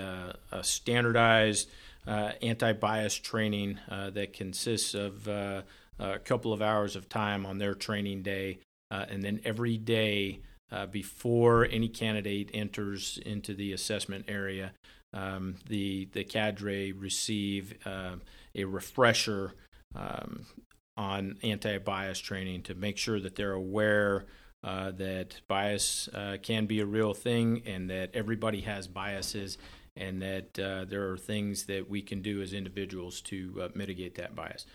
a 0.51 0.63
standardized 0.63 1.67
anti 2.07 2.73
bias 2.73 3.15
training 3.15 3.79
uh, 3.89 4.09
that 4.11 4.33
consists 4.33 4.93
of 4.93 5.27
uh, 5.27 5.61
a 5.99 6.19
couple 6.19 6.53
of 6.53 6.61
hours 6.61 6.95
of 6.95 7.09
time 7.09 7.45
on 7.45 7.57
their 7.57 7.73
training 7.73 8.21
day, 8.23 8.59
and 8.89 9.23
then 9.23 9.39
every 9.43 9.77
day 9.77 10.39
before 10.91 11.65
any 11.65 11.87
candidate 11.87 12.49
enters 12.53 13.19
into 13.25 13.53
the 13.53 13.73
assessment 13.73 14.25
area, 14.27 14.73
um, 15.13 15.55
the 15.67 16.07
the 16.13 16.23
cadre 16.23 16.91
receive 16.91 17.73
uh, 17.85 18.15
a 18.55 18.65
refresher 18.65 19.53
um, 19.95 20.45
on 20.95 21.37
anti-bias 21.43 22.19
training 22.19 22.63
to 22.63 22.75
make 22.75 22.97
sure 22.97 23.19
that 23.19 23.35
they're 23.35 23.53
aware 23.53 24.25
uh, 24.63 24.91
that 24.91 25.39
bias 25.47 26.09
uh, 26.13 26.37
can 26.41 26.65
be 26.65 26.79
a 26.79 26.85
real 26.85 27.13
thing 27.13 27.61
and 27.65 27.89
that 27.89 28.09
everybody 28.13 28.61
has 28.61 28.87
biases 28.87 29.57
and 29.97 30.21
that 30.21 30.59
uh, 30.59 30.85
there 30.85 31.09
are 31.11 31.17
things 31.17 31.65
that 31.65 31.89
we 31.89 32.01
can 32.01 32.21
do 32.21 32.41
as 32.41 32.53
individuals 32.53 33.21
to 33.21 33.61
uh, 33.61 33.67
mitigate 33.75 34.15
that 34.15 34.35
bias. 34.35 34.65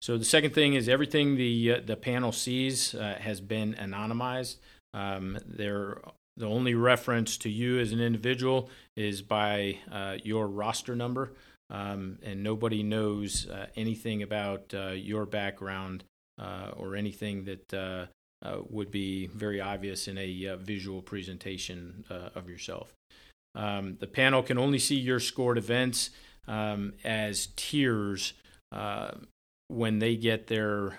So 0.00 0.18
the 0.18 0.24
second 0.24 0.52
thing 0.52 0.74
is 0.74 0.88
everything 0.88 1.36
the 1.36 1.72
uh, 1.72 1.80
the 1.84 1.96
panel 1.96 2.32
sees 2.32 2.92
has 2.92 3.40
been 3.40 3.74
anonymized. 3.74 4.56
Um, 4.94 5.38
there 5.46 5.98
the 6.36 6.46
only 6.46 6.74
reference 6.74 7.36
to 7.38 7.50
you 7.50 7.78
as 7.78 7.92
an 7.92 8.00
individual 8.00 8.70
is 8.96 9.22
by 9.22 9.78
uh, 9.90 10.16
your 10.22 10.46
roster 10.46 10.96
number, 10.96 11.32
um, 11.70 12.18
and 12.22 12.42
nobody 12.42 12.82
knows 12.82 13.46
uh, 13.48 13.66
anything 13.76 14.22
about 14.22 14.72
uh, 14.74 14.88
your 14.88 15.26
background 15.26 16.04
uh, 16.38 16.70
or 16.76 16.96
anything 16.96 17.44
that 17.44 17.74
uh, 17.74 18.06
uh, 18.44 18.58
would 18.70 18.90
be 18.90 19.26
very 19.26 19.60
obvious 19.60 20.08
in 20.08 20.16
a 20.18 20.56
visual 20.56 21.02
presentation 21.02 22.04
of 22.34 22.48
yourself. 22.48 22.92
Um, 23.54 23.96
the 24.00 24.06
panel 24.06 24.42
can 24.42 24.58
only 24.58 24.78
see 24.78 24.96
your 24.96 25.20
scored 25.20 25.58
events 25.58 26.10
um, 26.48 26.94
as 27.04 27.48
tiers 27.56 28.34
when 29.68 29.98
they 29.98 30.16
get 30.16 30.46
their 30.48 30.98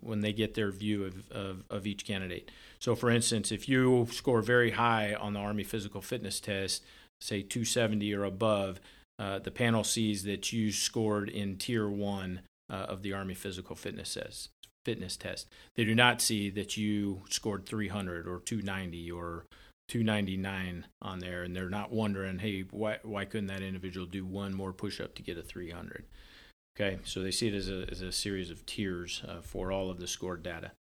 when 0.00 0.20
they 0.20 0.32
get 0.32 0.54
their 0.54 0.70
view 0.70 1.04
of, 1.04 1.30
of, 1.30 1.64
of 1.70 1.86
each 1.86 2.04
candidate. 2.04 2.50
So, 2.82 2.96
for 2.96 3.10
instance, 3.10 3.52
if 3.52 3.68
you 3.68 4.08
score 4.10 4.42
very 4.42 4.72
high 4.72 5.14
on 5.14 5.34
the 5.34 5.38
Army 5.38 5.62
physical 5.62 6.00
fitness 6.00 6.40
test, 6.40 6.82
say 7.20 7.40
270 7.40 8.12
or 8.12 8.24
above, 8.24 8.80
uh, 9.20 9.38
the 9.38 9.52
panel 9.52 9.84
sees 9.84 10.24
that 10.24 10.52
you 10.52 10.72
scored 10.72 11.28
in 11.28 11.56
tier 11.56 11.88
one 11.88 12.40
uh, 12.68 12.74
of 12.74 13.02
the 13.02 13.12
Army 13.12 13.34
physical 13.34 13.76
fitness 13.76 14.14
test. 14.14 14.50
Fitness 14.84 15.16
test. 15.16 15.46
They 15.76 15.84
do 15.84 15.94
not 15.94 16.20
see 16.20 16.50
that 16.50 16.76
you 16.76 17.22
scored 17.30 17.66
300 17.66 18.26
or 18.26 18.40
290 18.40 19.12
or 19.12 19.46
299 19.88 20.86
on 21.00 21.18
there, 21.18 21.42
and 21.42 21.54
they're 21.54 21.68
not 21.68 21.92
wondering, 21.92 22.38
hey, 22.38 22.64
why 22.70 22.98
why 23.02 23.24
couldn't 23.24 23.48
that 23.48 23.62
individual 23.62 24.06
do 24.06 24.24
one 24.24 24.54
more 24.54 24.72
push 24.72 25.00
up 25.00 25.14
to 25.16 25.22
get 25.22 25.38
a 25.38 25.42
300? 25.42 26.04
Okay, 26.74 26.98
so 27.04 27.22
they 27.22 27.30
see 27.30 27.48
it 27.48 27.54
as 27.54 27.68
a, 27.68 27.86
as 27.90 28.00
a 28.00 28.10
series 28.10 28.50
of 28.50 28.64
tiers 28.64 29.22
uh, 29.28 29.42
for 29.42 29.70
all 29.70 29.90
of 29.90 29.98
the 29.98 30.06
scored 30.06 30.42
data. 30.42 30.72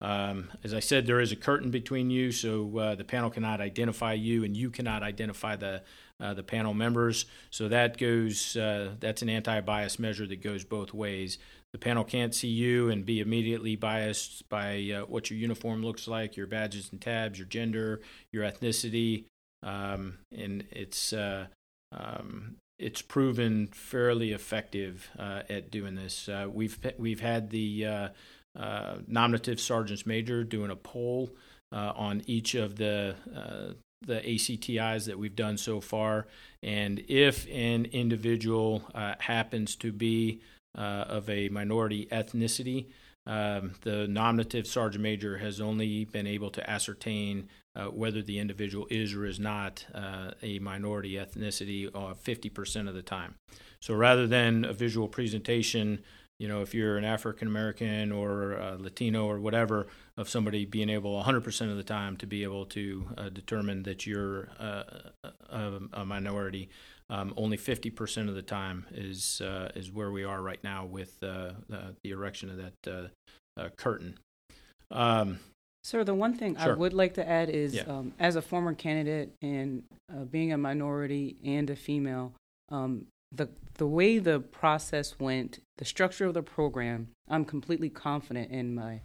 Um, 0.00 0.50
as 0.62 0.74
I 0.74 0.80
said, 0.80 1.06
there 1.06 1.20
is 1.20 1.32
a 1.32 1.36
curtain 1.36 1.70
between 1.70 2.10
you, 2.10 2.32
so 2.32 2.78
uh, 2.78 2.94
the 2.94 3.04
panel 3.04 3.30
cannot 3.30 3.60
identify 3.60 4.14
you, 4.14 4.44
and 4.44 4.56
you 4.56 4.70
cannot 4.70 5.02
identify 5.02 5.56
the 5.56 5.82
uh, 6.20 6.32
the 6.32 6.42
panel 6.42 6.74
members. 6.74 7.26
So 7.50 7.68
that 7.68 7.98
goes. 7.98 8.56
Uh, 8.56 8.94
that's 9.00 9.22
an 9.22 9.28
anti-bias 9.28 9.98
measure 9.98 10.26
that 10.26 10.42
goes 10.42 10.64
both 10.64 10.94
ways. 10.94 11.38
The 11.74 11.78
panel 11.78 12.04
can't 12.04 12.32
see 12.32 12.48
you 12.48 12.88
and 12.88 13.04
be 13.04 13.18
immediately 13.18 13.74
biased 13.74 14.48
by 14.48 14.92
uh, 14.94 15.06
what 15.06 15.28
your 15.28 15.40
uniform 15.40 15.82
looks 15.82 16.06
like, 16.06 16.36
your 16.36 16.46
badges 16.46 16.90
and 16.92 17.00
tabs, 17.00 17.36
your 17.36 17.48
gender, 17.48 18.00
your 18.30 18.44
ethnicity, 18.44 19.24
um, 19.64 20.18
and 20.30 20.64
it's 20.70 21.12
uh, 21.12 21.46
um, 21.90 22.58
it's 22.78 23.02
proven 23.02 23.66
fairly 23.66 24.30
effective 24.30 25.10
uh, 25.18 25.42
at 25.50 25.72
doing 25.72 25.96
this. 25.96 26.28
we've 26.48 26.78
we've 26.96 27.20
had 27.20 27.50
the 27.50 28.08
uh, 28.56 28.98
nominative 29.08 29.58
sergeants 29.58 30.06
major 30.06 30.44
doing 30.44 30.70
a 30.70 30.76
poll 30.76 31.30
uh, 31.72 31.92
on 31.96 32.22
each 32.26 32.54
of 32.54 32.76
the 32.76 33.16
uh, 33.34 33.72
the 34.06 34.20
ACTIs 34.20 35.06
that 35.06 35.18
we've 35.18 35.34
done 35.34 35.56
so 35.56 35.80
far, 35.80 36.28
and 36.62 37.02
if 37.08 37.48
an 37.50 37.86
individual 37.86 38.84
uh, 38.94 39.14
happens 39.18 39.74
to 39.76 39.90
be 39.90 40.40
uh, 40.74 41.04
of 41.08 41.28
a 41.28 41.48
minority 41.48 42.06
ethnicity, 42.10 42.86
um, 43.26 43.72
the 43.82 44.06
nominative 44.06 44.66
sergeant 44.66 45.02
major 45.02 45.38
has 45.38 45.60
only 45.60 46.04
been 46.04 46.26
able 46.26 46.50
to 46.50 46.70
ascertain 46.70 47.48
uh, 47.74 47.86
whether 47.86 48.22
the 48.22 48.38
individual 48.38 48.86
is 48.90 49.14
or 49.14 49.24
is 49.24 49.40
not 49.40 49.86
uh, 49.94 50.32
a 50.42 50.58
minority 50.58 51.14
ethnicity 51.14 51.88
uh, 51.94 52.14
50% 52.14 52.88
of 52.88 52.94
the 52.94 53.02
time. 53.02 53.34
So 53.80 53.94
rather 53.94 54.26
than 54.26 54.64
a 54.64 54.72
visual 54.72 55.08
presentation 55.08 56.00
you 56.36 56.48
know, 56.48 56.62
if 56.62 56.74
you're 56.74 56.98
an 56.98 57.04
African 57.04 57.46
American 57.46 58.10
or 58.10 58.76
Latino 58.80 59.24
or 59.26 59.38
whatever, 59.38 59.86
of 60.16 60.28
somebody 60.28 60.64
being 60.64 60.88
able 60.88 61.22
100% 61.22 61.70
of 61.70 61.76
the 61.76 61.82
time 61.82 62.16
to 62.18 62.26
be 62.26 62.44
able 62.44 62.66
to 62.66 63.06
uh, 63.18 63.28
determine 63.30 63.82
that 63.82 64.06
you're 64.06 64.48
uh, 64.60 64.82
a, 65.50 65.80
a, 65.92 66.04
minority. 66.04 66.68
Um, 67.10 67.34
only 67.36 67.58
50% 67.58 68.28
of 68.28 68.34
the 68.34 68.42
time 68.42 68.86
is 68.90 69.42
uh, 69.42 69.70
is 69.74 69.92
where 69.92 70.10
we 70.10 70.24
are 70.24 70.40
right 70.40 70.62
now 70.64 70.86
with 70.86 71.22
uh, 71.22 71.50
the 71.68 72.10
erection 72.10 72.50
of 72.50 72.56
that 72.56 73.10
uh, 73.58 73.68
curtain. 73.76 74.18
Um, 74.90 75.40
Sir, 75.82 76.02
the 76.02 76.14
one 76.14 76.34
thing 76.34 76.56
sure. 76.56 76.72
I 76.72 76.74
would 76.74 76.94
like 76.94 77.14
to 77.14 77.28
add 77.28 77.50
is, 77.50 77.74
yeah. 77.74 77.82
um, 77.82 78.14
as 78.18 78.36
a 78.36 78.42
former 78.42 78.72
candidate 78.72 79.34
and 79.42 79.82
being 80.30 80.50
a 80.50 80.56
minority 80.56 81.36
and 81.44 81.68
a 81.68 81.76
female, 81.76 82.32
um, 82.70 83.06
the 83.30 83.48
the 83.74 83.86
way 83.86 84.18
the 84.18 84.40
process 84.40 85.18
went, 85.18 85.58
the 85.78 85.84
structure 85.84 86.26
of 86.26 86.34
the 86.34 86.42
program, 86.42 87.08
I'm 87.28 87.44
completely 87.44 87.90
confident 87.90 88.50
in 88.50 88.74
my 88.74 89.00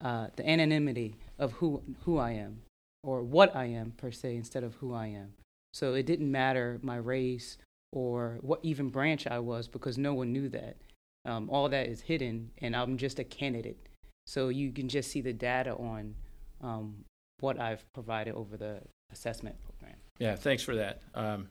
uh, 0.00 0.28
the 0.36 0.48
anonymity 0.48 1.16
of 1.38 1.52
who 1.52 1.82
who 2.04 2.18
I 2.18 2.32
am 2.32 2.62
or 3.02 3.22
what 3.22 3.54
I 3.54 3.66
am 3.66 3.92
per 3.96 4.10
se 4.10 4.36
instead 4.36 4.64
of 4.64 4.74
who 4.76 4.94
I 4.94 5.08
am. 5.08 5.34
So 5.72 5.94
it 5.94 6.06
didn't 6.06 6.30
matter 6.30 6.78
my 6.82 6.96
race 6.96 7.58
or 7.92 8.38
what 8.40 8.60
even 8.62 8.88
branch 8.88 9.26
I 9.26 9.38
was 9.38 9.68
because 9.68 9.98
no 9.98 10.14
one 10.14 10.32
knew 10.32 10.48
that. 10.50 10.76
Um, 11.24 11.48
all 11.50 11.68
that 11.68 11.88
is 11.88 12.00
hidden, 12.00 12.50
and 12.58 12.74
I'm 12.74 12.96
just 12.96 13.18
a 13.18 13.24
candidate. 13.24 13.88
So 14.26 14.48
you 14.48 14.72
can 14.72 14.88
just 14.88 15.10
see 15.10 15.20
the 15.20 15.32
data 15.32 15.74
on 15.74 16.14
um, 16.60 17.04
what 17.40 17.60
I've 17.60 17.84
provided 17.92 18.34
over 18.34 18.56
the 18.56 18.80
assessment 19.12 19.56
program. 19.62 19.98
Yeah, 20.18 20.36
thanks 20.36 20.62
for 20.62 20.74
that. 20.76 21.00
Um, 21.14 21.48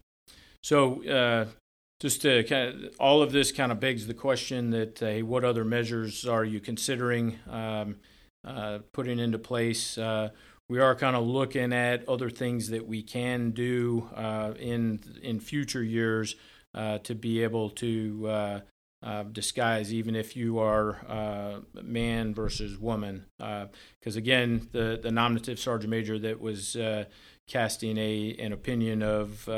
so 0.63 1.05
uh, 1.07 1.45
just 1.99 2.21
to 2.23 2.43
kind 2.43 2.85
of, 2.85 2.95
all 2.99 3.21
of 3.21 3.31
this 3.31 3.51
kind 3.51 3.71
of 3.71 3.79
begs 3.79 4.07
the 4.07 4.13
question 4.13 4.71
that 4.71 5.01
uh, 5.01 5.25
what 5.25 5.45
other 5.45 5.63
measures 5.63 6.25
are 6.27 6.43
you 6.43 6.59
considering 6.59 7.39
um, 7.49 7.97
uh, 8.45 8.79
putting 8.93 9.19
into 9.19 9.37
place? 9.37 9.97
Uh, 10.71 10.73
we 10.73 10.79
are 10.79 10.95
kind 10.95 11.15
of 11.15 11.25
looking 11.25 11.73
at 11.73 12.07
other 12.07 12.29
things 12.29 12.69
that 12.69 12.87
we 12.87 13.03
can 13.03 13.51
do 13.51 14.09
uh, 14.15 14.53
in 14.59 14.99
in 15.21 15.39
future 15.39 15.83
years 15.83 16.35
uh, 16.73 16.97
to 16.99 17.15
be 17.15 17.43
able 17.43 17.69
to 17.69 18.27
uh, 18.27 19.23
disguise 19.31 19.93
even 19.93 20.15
if 20.15 20.35
you 20.35 20.59
are 20.59 21.63
man 21.81 22.33
versus 22.33 22.77
woman. 22.77 23.25
Because 23.37 24.15
again, 24.15 24.69
the 24.71 24.99
the 25.01 25.11
nominative 25.11 25.59
sergeant 25.59 25.89
major 25.89 26.19
that 26.19 26.39
was 26.39 26.77
casting 27.47 27.97
a 27.97 28.35
an 28.39 28.53
opinion 28.53 29.03
of 29.03 29.49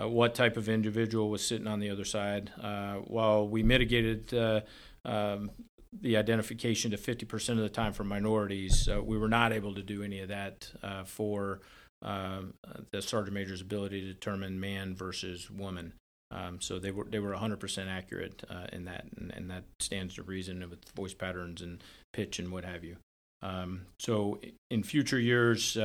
uh, 0.00 0.08
what 0.08 0.34
type 0.34 0.56
of 0.56 0.68
individual 0.68 1.28
was 1.28 1.46
sitting 1.46 1.66
on 1.66 1.80
the 1.80 1.90
other 1.90 2.04
side. 2.04 2.52
Uh, 2.60 2.94
while 2.94 3.48
we 3.48 3.62
mitigated 3.62 4.32
uh, 4.32 4.60
um, 5.04 5.50
the 5.92 6.16
identification 6.16 6.90
to 6.92 6.96
50% 6.96 7.50
of 7.50 7.58
the 7.58 7.68
time 7.68 7.92
for 7.92 8.04
minorities, 8.04 8.88
uh, 8.88 9.02
we 9.02 9.18
were 9.18 9.28
not 9.28 9.52
able 9.52 9.74
to 9.74 9.82
do 9.82 10.02
any 10.02 10.20
of 10.20 10.28
that 10.28 10.70
uh, 10.82 11.04
for 11.04 11.60
um, 12.02 12.54
the 12.92 13.02
sergeant 13.02 13.34
major's 13.34 13.60
ability 13.60 14.00
to 14.00 14.06
determine 14.06 14.60
man 14.60 14.94
versus 14.94 15.50
woman. 15.50 15.92
Um, 16.30 16.60
so 16.60 16.78
they 16.78 16.92
were 16.92 17.04
they 17.04 17.18
were 17.18 17.34
100% 17.34 17.88
accurate 17.88 18.44
uh, 18.48 18.66
in 18.72 18.84
that, 18.84 19.04
and, 19.16 19.32
and, 19.34 19.50
that 19.50 19.64
stands 19.80 20.14
to 20.14 20.22
reason 20.22 20.64
with 20.70 20.78
voice 20.94 21.12
patterns 21.12 21.60
and 21.60 21.82
pitch 22.12 22.38
and 22.38 22.52
what 22.52 22.64
have 22.64 22.84
you. 22.84 22.98
Um, 23.42 23.86
so 23.98 24.38
in 24.70 24.84
future 24.84 25.18
years, 25.18 25.76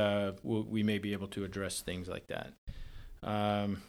we'll, 0.44 0.62
we 0.62 0.84
may 0.84 0.98
be 0.98 1.14
able 1.14 1.26
to 1.28 1.44
address 1.44 1.80
things 1.80 2.06
like 2.06 2.28
that. 2.28 2.52
Um, 3.24 3.82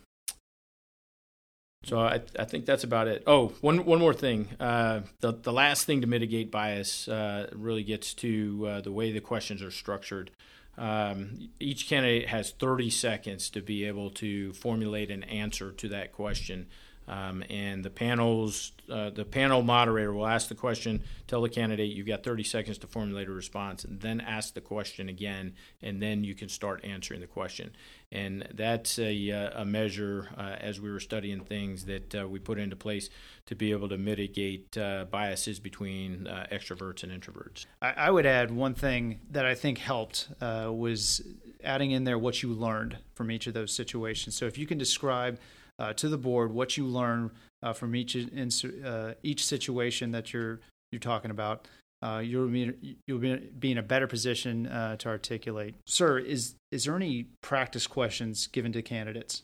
so 1.84 2.00
I, 2.00 2.22
I 2.38 2.46
think 2.46 2.66
that's 2.66 2.84
about 2.84 3.08
it. 3.08 3.24
Oh, 3.28 3.54
one 3.62 3.86
one 3.86 4.00
more 4.00 4.13
thing. 4.13 4.50
Uh, 4.60 5.02
the 5.22 5.32
the 5.32 5.54
last 5.54 5.86
thing 5.86 6.02
to 6.02 6.08
mitigate 6.08 6.52
bias 6.52 7.08
uh, 7.08 7.50
really 7.54 7.84
gets 7.84 8.13
to 8.16 8.68
uh, 8.68 8.82
the 8.82 8.92
way 8.92 9.12
the 9.12 9.22
questions 9.22 9.62
are 9.62 9.72
structured. 9.72 10.32
Um, 10.78 11.50
each 11.60 11.90
candidate 11.90 12.28
has 12.30 12.52
30 12.52 12.92
seconds 12.92 13.50
to 13.50 13.62
be 13.62 13.86
able 13.86 14.12
to 14.12 14.54
formulate 14.54 15.10
an 15.10 15.24
answer 15.24 15.72
to 15.72 15.90
that 15.90 16.13
question. 16.13 16.68
Um, 17.08 17.43
and 17.50 17.86
the 17.86 17.89
panels, 17.89 18.74
uh, 18.91 19.12
the 19.12 19.24
panel 19.24 19.62
moderator 19.62 20.13
will 20.13 20.28
ask 20.28 20.50
the 20.50 20.56
question, 20.56 21.04
tell 21.28 21.41
the 21.41 21.50
candidate 21.50 21.91
you've 21.91 22.08
got 22.08 22.24
30 22.24 22.43
seconds 22.43 22.78
to 22.80 22.88
formulate 22.88 23.30
a 23.30 23.32
response, 23.32 23.86
and 23.86 24.02
then 24.02 24.20
ask 24.20 24.54
the 24.54 24.62
question 24.62 25.08
again, 25.08 25.54
and 25.82 26.02
then 26.02 26.24
you 26.24 26.36
can 26.36 26.50
start 26.50 26.84
answering 26.84 27.22
the 27.22 27.28
question. 27.28 27.72
And 28.12 28.48
that's 28.54 29.00
a, 29.00 29.32
uh, 29.32 29.62
a 29.62 29.65
measure, 29.65 30.30
uh, 30.38 30.56
as 30.60 30.82
we 30.82 30.91
were 30.91 31.00
studying 31.00 31.41
things, 31.41 31.86
that 31.86 32.15
uh, 32.15 32.28
we 32.28 32.39
put 32.39 32.58
into 32.60 32.76
place 32.76 33.10
to 33.46 33.56
be 33.56 33.72
able 33.72 33.88
to 33.89 33.98
mitigate 33.98 34.78
uh, 34.78 35.06
biases 35.10 35.60
between 35.60 36.28
uh, 36.28 36.48
extroverts 36.52 37.04
and 37.04 37.12
introverts. 37.12 37.65
I, 37.82 37.93
I, 37.93 38.12
would 38.12 38.26
add 38.26 38.52
one 38.52 38.74
thing 38.74 39.20
that 39.32 39.46
I 39.46 39.56
think 39.56 39.78
helped 39.78 40.30
was 40.41 41.22
adding 41.63 41.91
in 41.91 42.04
there 42.04 42.17
what 42.17 42.41
you 42.43 42.54
learned 42.54 42.98
from 43.13 43.32
each 43.32 43.48
of 43.48 43.54
those 43.54 43.74
situations. 43.74 44.36
So 44.36 44.46
if 44.46 44.58
you 44.58 44.65
can 44.65 44.78
describe 44.78 45.39
uh, 45.80 45.94
to 45.94 46.10
the 46.10 46.18
board 46.18 46.52
what 46.52 46.78
you 46.78 46.86
learn 46.86 47.32
uh, 47.63 47.74
from 47.74 47.96
each 47.96 48.16
in, 48.16 48.50
uh, 48.84 49.13
each 49.24 49.46
situation 49.46 50.12
that 50.12 50.34
you're 50.34 50.60
you're 50.92 51.00
talking 51.00 51.32
about. 51.32 51.68
Uh, 52.02 52.22
you'll 52.24 52.48
be 52.48 52.98
you'll 53.08 53.20
be, 53.20 53.72
in 53.72 53.78
a 53.78 53.84
better 53.84 54.06
position 54.06 54.68
uh, 54.68 54.96
to 54.98 55.10
articulate. 55.10 55.76
Sir, 55.88 56.20
is 56.20 56.56
is 56.72 56.86
there 56.86 56.96
any 56.96 57.28
practice 57.42 57.88
questions 57.88 58.48
given 58.48 58.72
to 58.74 58.82
candidates? 58.82 59.42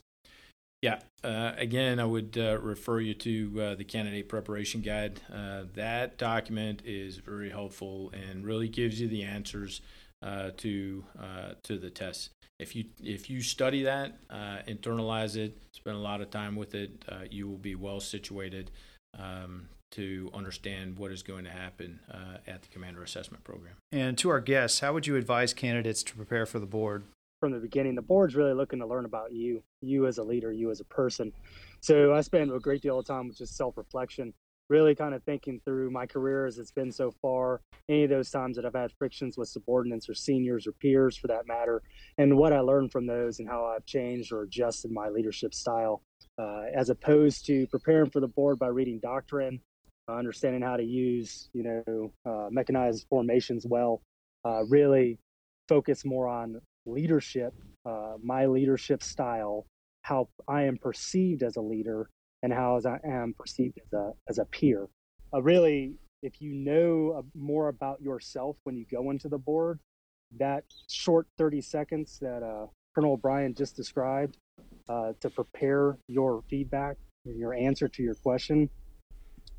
Yeah. 0.81 0.99
Uh, 1.23 1.53
again, 1.57 1.99
I 1.99 2.05
would 2.05 2.35
refer 2.35 2.99
you 2.99 3.13
to 3.13 3.75
the 3.75 3.85
candidate 3.85 4.27
preparation 4.27 4.81
guide. 4.81 5.21
that 5.29 6.17
document 6.17 6.81
is 6.83 7.17
very 7.17 7.49
helpful 7.49 8.11
and 8.11 8.45
really 8.45 8.67
gives 8.67 8.99
you 8.99 9.07
the 9.07 9.23
answers 9.23 9.81
to 10.21 11.03
to 11.63 11.77
the 11.77 11.89
tests 11.89 12.29
if 12.59 12.75
you 12.75 12.85
if 13.03 13.29
you 13.29 13.41
study 13.41 13.83
that, 13.83 14.13
uh, 14.29 14.59
internalize 14.67 15.35
it, 15.35 15.57
spend 15.73 15.95
a 15.95 15.99
lot 15.99 16.21
of 16.21 16.29
time 16.29 16.55
with 16.55 16.75
it, 16.75 17.03
uh, 17.09 17.19
you 17.29 17.47
will 17.47 17.57
be 17.57 17.75
well 17.75 17.99
situated 17.99 18.71
um, 19.17 19.67
to 19.91 20.29
understand 20.33 20.97
what 20.97 21.11
is 21.11 21.23
going 21.23 21.43
to 21.43 21.51
happen 21.51 21.99
uh, 22.11 22.37
at 22.47 22.61
the 22.61 22.67
commander 22.69 23.03
assessment 23.03 23.43
program. 23.43 23.75
And 23.91 24.17
to 24.19 24.29
our 24.29 24.39
guests, 24.39 24.79
how 24.79 24.93
would 24.93 25.05
you 25.05 25.15
advise 25.15 25.53
candidates 25.53 26.03
to 26.03 26.15
prepare 26.15 26.45
for 26.45 26.59
the 26.59 26.65
board? 26.65 27.03
From 27.39 27.51
the 27.51 27.59
beginning, 27.59 27.95
the 27.95 28.01
board's 28.01 28.35
really 28.35 28.53
looking 28.53 28.79
to 28.79 28.85
learn 28.85 29.05
about 29.05 29.33
you, 29.33 29.61
you 29.81 30.07
as 30.07 30.17
a 30.17 30.23
leader, 30.23 30.51
you 30.51 30.71
as 30.71 30.79
a 30.79 30.85
person. 30.85 31.33
So 31.81 32.13
I 32.13 32.21
spend 32.21 32.51
a 32.51 32.59
great 32.59 32.81
deal 32.81 32.97
of 32.99 33.05
time 33.05 33.27
with 33.27 33.37
just 33.37 33.57
self 33.57 33.77
reflection 33.77 34.33
really 34.73 34.95
kind 34.95 35.13
of 35.13 35.21
thinking 35.23 35.61
through 35.63 35.91
my 35.91 36.07
career 36.07 36.47
as 36.47 36.57
it's 36.57 36.71
been 36.71 36.91
so 36.91 37.11
far, 37.21 37.61
any 37.87 38.05
of 38.05 38.09
those 38.09 38.31
times 38.31 38.55
that 38.55 38.65
I've 38.65 38.73
had 38.73 38.91
frictions 38.97 39.37
with 39.37 39.47
subordinates 39.47 40.09
or 40.09 40.15
seniors 40.15 40.65
or 40.65 40.71
peers 40.71 41.15
for 41.15 41.27
that 41.27 41.45
matter, 41.45 41.83
and 42.17 42.37
what 42.37 42.53
I 42.53 42.59
learned 42.61 42.91
from 42.91 43.05
those 43.05 43.37
and 43.37 43.47
how 43.47 43.65
I've 43.65 43.85
changed 43.85 44.33
or 44.33 44.41
adjusted 44.41 44.91
my 44.91 45.09
leadership 45.09 45.53
style, 45.53 46.01
uh, 46.39 46.63
as 46.75 46.89
opposed 46.89 47.45
to 47.45 47.67
preparing 47.67 48.09
for 48.09 48.19
the 48.19 48.27
board 48.27 48.57
by 48.57 48.67
reading 48.67 48.99
doctrine, 48.99 49.61
uh, 50.09 50.15
understanding 50.15 50.63
how 50.63 50.75
to 50.75 50.83
use, 50.83 51.49
you 51.53 51.63
know, 51.63 52.11
uh, 52.25 52.47
mechanized 52.49 53.05
formations 53.11 53.67
well, 53.67 54.01
uh, 54.43 54.63
really 54.69 55.19
focus 55.69 56.03
more 56.03 56.27
on 56.27 56.59
leadership, 56.87 57.53
uh, 57.85 58.13
my 58.23 58.47
leadership 58.47 59.03
style, 59.03 59.67
how 60.01 60.29
I 60.47 60.63
am 60.63 60.77
perceived 60.77 61.43
as 61.43 61.57
a 61.57 61.61
leader, 61.61 62.09
and 62.43 62.53
how 62.53 62.79
I 62.85 62.99
am 63.07 63.33
perceived 63.33 63.79
as 63.83 63.93
a 63.93 64.11
as 64.29 64.37
a 64.37 64.45
peer. 64.45 64.87
Uh, 65.33 65.41
really, 65.41 65.95
if 66.21 66.41
you 66.41 66.53
know 66.53 67.15
uh, 67.17 67.21
more 67.33 67.69
about 67.69 68.01
yourself 68.01 68.57
when 68.65 68.77
you 68.77 68.85
go 68.91 69.09
into 69.09 69.29
the 69.29 69.37
board, 69.37 69.79
that 70.37 70.63
short 70.87 71.25
30 71.37 71.61
seconds 71.61 72.19
that 72.21 72.43
uh, 72.43 72.67
Colonel 72.93 73.13
O'Brien 73.13 73.55
just 73.55 73.75
described 73.75 74.37
uh, 74.89 75.13
to 75.21 75.29
prepare 75.29 75.97
your 76.07 76.43
feedback 76.49 76.97
your 77.25 77.53
answer 77.53 77.87
to 77.87 78.03
your 78.03 78.15
question 78.15 78.69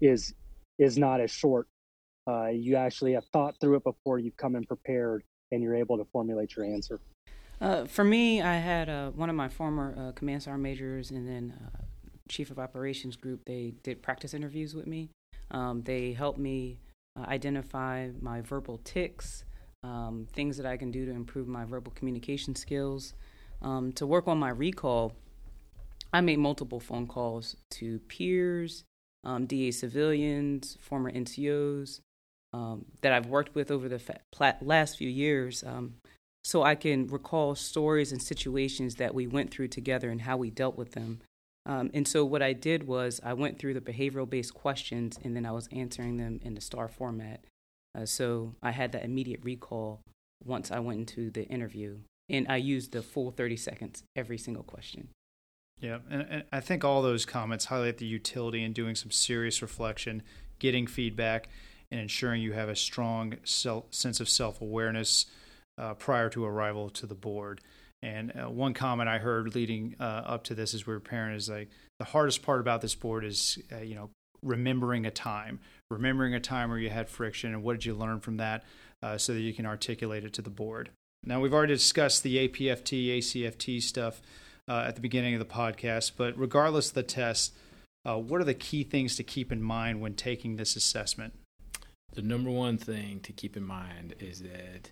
is 0.01 0.35
is 0.79 0.99
not 0.99 1.21
as 1.21 1.31
short. 1.31 1.67
Uh, 2.29 2.49
you 2.49 2.77
actually 2.77 3.13
have 3.13 3.25
thought 3.33 3.55
through 3.59 3.77
it 3.77 3.85
before 3.85 4.19
you 4.19 4.31
come 4.37 4.55
in 4.57 4.65
prepared, 4.65 5.23
and 5.51 5.63
you're 5.63 5.75
able 5.75 5.97
to 5.97 6.05
formulate 6.13 6.57
your 6.57 6.67
answer. 6.67 7.01
Uh, 7.61 7.85
for 7.87 8.05
me, 8.05 8.43
I 8.43 8.57
had 8.57 9.15
one 9.15 9.31
of 9.31 9.37
my 9.37 9.49
former 9.49 10.13
command 10.13 10.43
sergeant 10.43 10.63
majors, 10.63 11.11
and 11.11 11.27
then 11.27 11.55
chief 12.29 12.51
of 12.51 12.59
operations 12.59 13.17
group, 13.17 13.41
they 13.47 13.75
did 13.83 14.03
practice 14.03 14.35
interviews 14.35 14.75
with 14.75 14.87
me. 14.87 15.11
Um, 15.51 15.83
they 15.83 16.13
helped 16.13 16.39
me 16.39 16.79
uh, 17.19 17.25
identify 17.29 18.11
my 18.21 18.41
verbal 18.41 18.81
tics, 18.85 19.45
um, 19.83 20.27
things 20.33 20.57
that 20.57 20.67
I 20.67 20.77
can 20.77 20.91
do 20.91 21.05
to 21.07 21.13
improve 21.13 21.47
my 21.47 21.65
verbal 21.65 21.93
communication 21.95 22.55
skills. 22.55 23.15
Um, 23.63 23.93
to 23.93 24.07
work 24.07 24.27
on 24.27 24.39
my 24.39 24.51
recall, 24.51 25.13
I 26.13 26.21
made 26.21 26.39
multiple 26.39 26.81
phone 26.81 27.07
calls 27.07 27.57
to 27.73 27.99
peers, 28.09 28.85
um, 29.25 29.47
DA 29.47 29.71
civilians, 29.71 30.77
former 30.81 31.11
NCOs 31.11 32.01
um, 32.53 32.85
that 33.01 33.13
I've 33.13 33.27
worked 33.27 33.55
with 33.55 33.71
over 33.71 33.89
the 33.89 33.99
fa- 33.99 34.57
last 34.61 34.97
few 34.97 35.09
years 35.09 35.65
um, 35.65 35.95
so 36.45 36.63
I 36.63 36.75
can 36.75 37.09
recall 37.09 37.55
stories 37.55 38.13
and 38.13 38.23
situations 38.23 38.97
that 38.97 39.15
we 39.15 39.27
went 39.27 39.51
through 39.51 39.69
together 39.69 40.11
and 40.11 40.21
how 40.21 40.37
we 40.37 40.51
dealt 40.51 40.77
with 40.77 40.93
them. 40.93 41.21
Um, 41.67 41.91
and 41.95 42.07
so 42.07 42.25
what 42.25 42.43
I 42.43 42.53
did 42.53 42.87
was 42.87 43.21
I 43.25 43.33
went 43.33 43.59
through 43.59 43.75
the 43.75 43.81
behavioral 43.81 44.29
based 44.29 44.55
questions 44.55 45.19
and 45.23 45.35
then 45.35 45.47
I 45.47 45.53
was 45.53 45.69
answering 45.73 46.19
them 46.19 46.41
in 46.43 46.55
the 46.55 46.61
STAR 46.61 46.89
format. 46.89 47.45
Uh, 47.97 48.05
so 48.05 48.55
I 48.63 48.71
had 48.73 48.93
that 48.93 49.05
immediate 49.05 49.41
recall 49.43 50.03
once 50.45 50.71
I 50.71 50.81
went 50.81 51.01
into 51.01 51.31
the 51.31 51.45
interview. 51.47 51.99
And 52.29 52.47
I 52.49 52.57
used 52.57 52.93
the 52.93 53.03
full 53.03 53.31
30 53.31 53.57
seconds 53.57 54.03
every 54.17 54.39
single 54.39 54.63
question. 54.63 55.09
Yeah, 55.81 55.99
and, 56.11 56.27
and 56.31 56.45
I 56.53 56.61
think 56.61 56.85
all 56.85 57.03
those 57.03 57.27
comments 57.27 57.67
highlight 57.67 57.99
the 57.99 58.07
utility 58.07 58.63
in 58.63 58.73
doing 58.73 58.95
some 58.95 59.11
serious 59.11 59.61
reflection, 59.61 60.23
getting 60.59 60.87
feedback, 60.87 61.49
and 61.91 62.01
ensuring 62.01 62.41
you 62.41 62.53
have 62.53 62.69
a 62.69 62.77
strong 62.77 63.37
self, 63.45 63.85
sense 63.91 64.21
of 64.21 64.29
self 64.29 64.61
awareness 64.61 65.27
uh, 65.77 65.95
prior 65.95 66.31
to 66.31 66.45
arrival 66.45 66.89
to 66.91 67.07
the 67.07 67.15
board. 67.15 67.61
And 68.05 68.33
uh, 68.37 68.51
one 68.51 68.75
comment 68.75 69.09
I 69.09 69.17
heard 69.17 69.55
leading 69.55 69.97
uh, 69.99 70.03
up 70.03 70.45
to 70.45 70.55
this 70.55 70.75
as 70.75 70.87
we 70.87 70.93
were 70.93 71.01
preparing 71.01 71.35
is 71.35 71.49
like 71.49 71.71
the 71.99 72.05
hardest 72.05 72.43
part 72.43 72.61
about 72.61 72.83
this 72.83 72.95
board 72.95 73.25
is 73.25 73.59
uh, 73.73 73.79
you 73.79 73.95
know 73.95 74.11
remembering 74.43 75.07
a 75.07 75.11
time, 75.11 75.59
remembering 75.91 76.35
a 76.35 76.41
time 76.41 76.69
where 76.69 76.79
you 76.79 76.91
had 76.91 77.09
friction, 77.09 77.55
and 77.55 77.63
what 77.63 77.73
did 77.73 77.87
you 77.87 77.95
learn 77.95 78.21
from 78.21 78.37
that, 78.37 78.63
uh, 79.03 79.17
so 79.17 79.33
that 79.33 79.41
you 79.41 79.55
can 79.55 79.65
articulate 79.65 80.23
it 80.23 80.35
to 80.35 80.43
the 80.43 80.51
board. 80.51 80.91
Now 81.25 81.41
we've 81.41 81.55
already 81.55 81.73
discussed 81.73 82.23
the 82.23 82.47
APFT, 82.47 83.17
ACFT 83.17 83.83
stuff 83.83 84.21
uh, 84.69 84.85
at 84.87 84.97
the 84.97 85.01
beginning 85.01 85.33
of 85.33 85.39
the 85.39 85.47
podcast, 85.47 86.13
but 86.19 86.39
regardless 86.39 86.89
of 86.89 86.95
the 86.95 87.03
test, 87.03 87.55
uh, 88.05 88.19
what 88.19 88.39
are 88.39 88.45
the 88.45 88.53
key 88.53 88.85
things 88.85 89.17
to 89.17 89.23
keep 89.23 89.51
in 89.51 89.63
mind 89.63 90.03
when 90.03 90.13
taking 90.13 90.57
this 90.57 90.77
assessment? 90.77 91.33
The 92.13 92.21
number 92.21 92.51
one 92.51 92.77
thing 92.77 93.21
to 93.21 93.33
keep 93.33 93.57
in 93.57 93.65
mind 93.65 94.15
is 94.21 94.43
that 94.43 94.91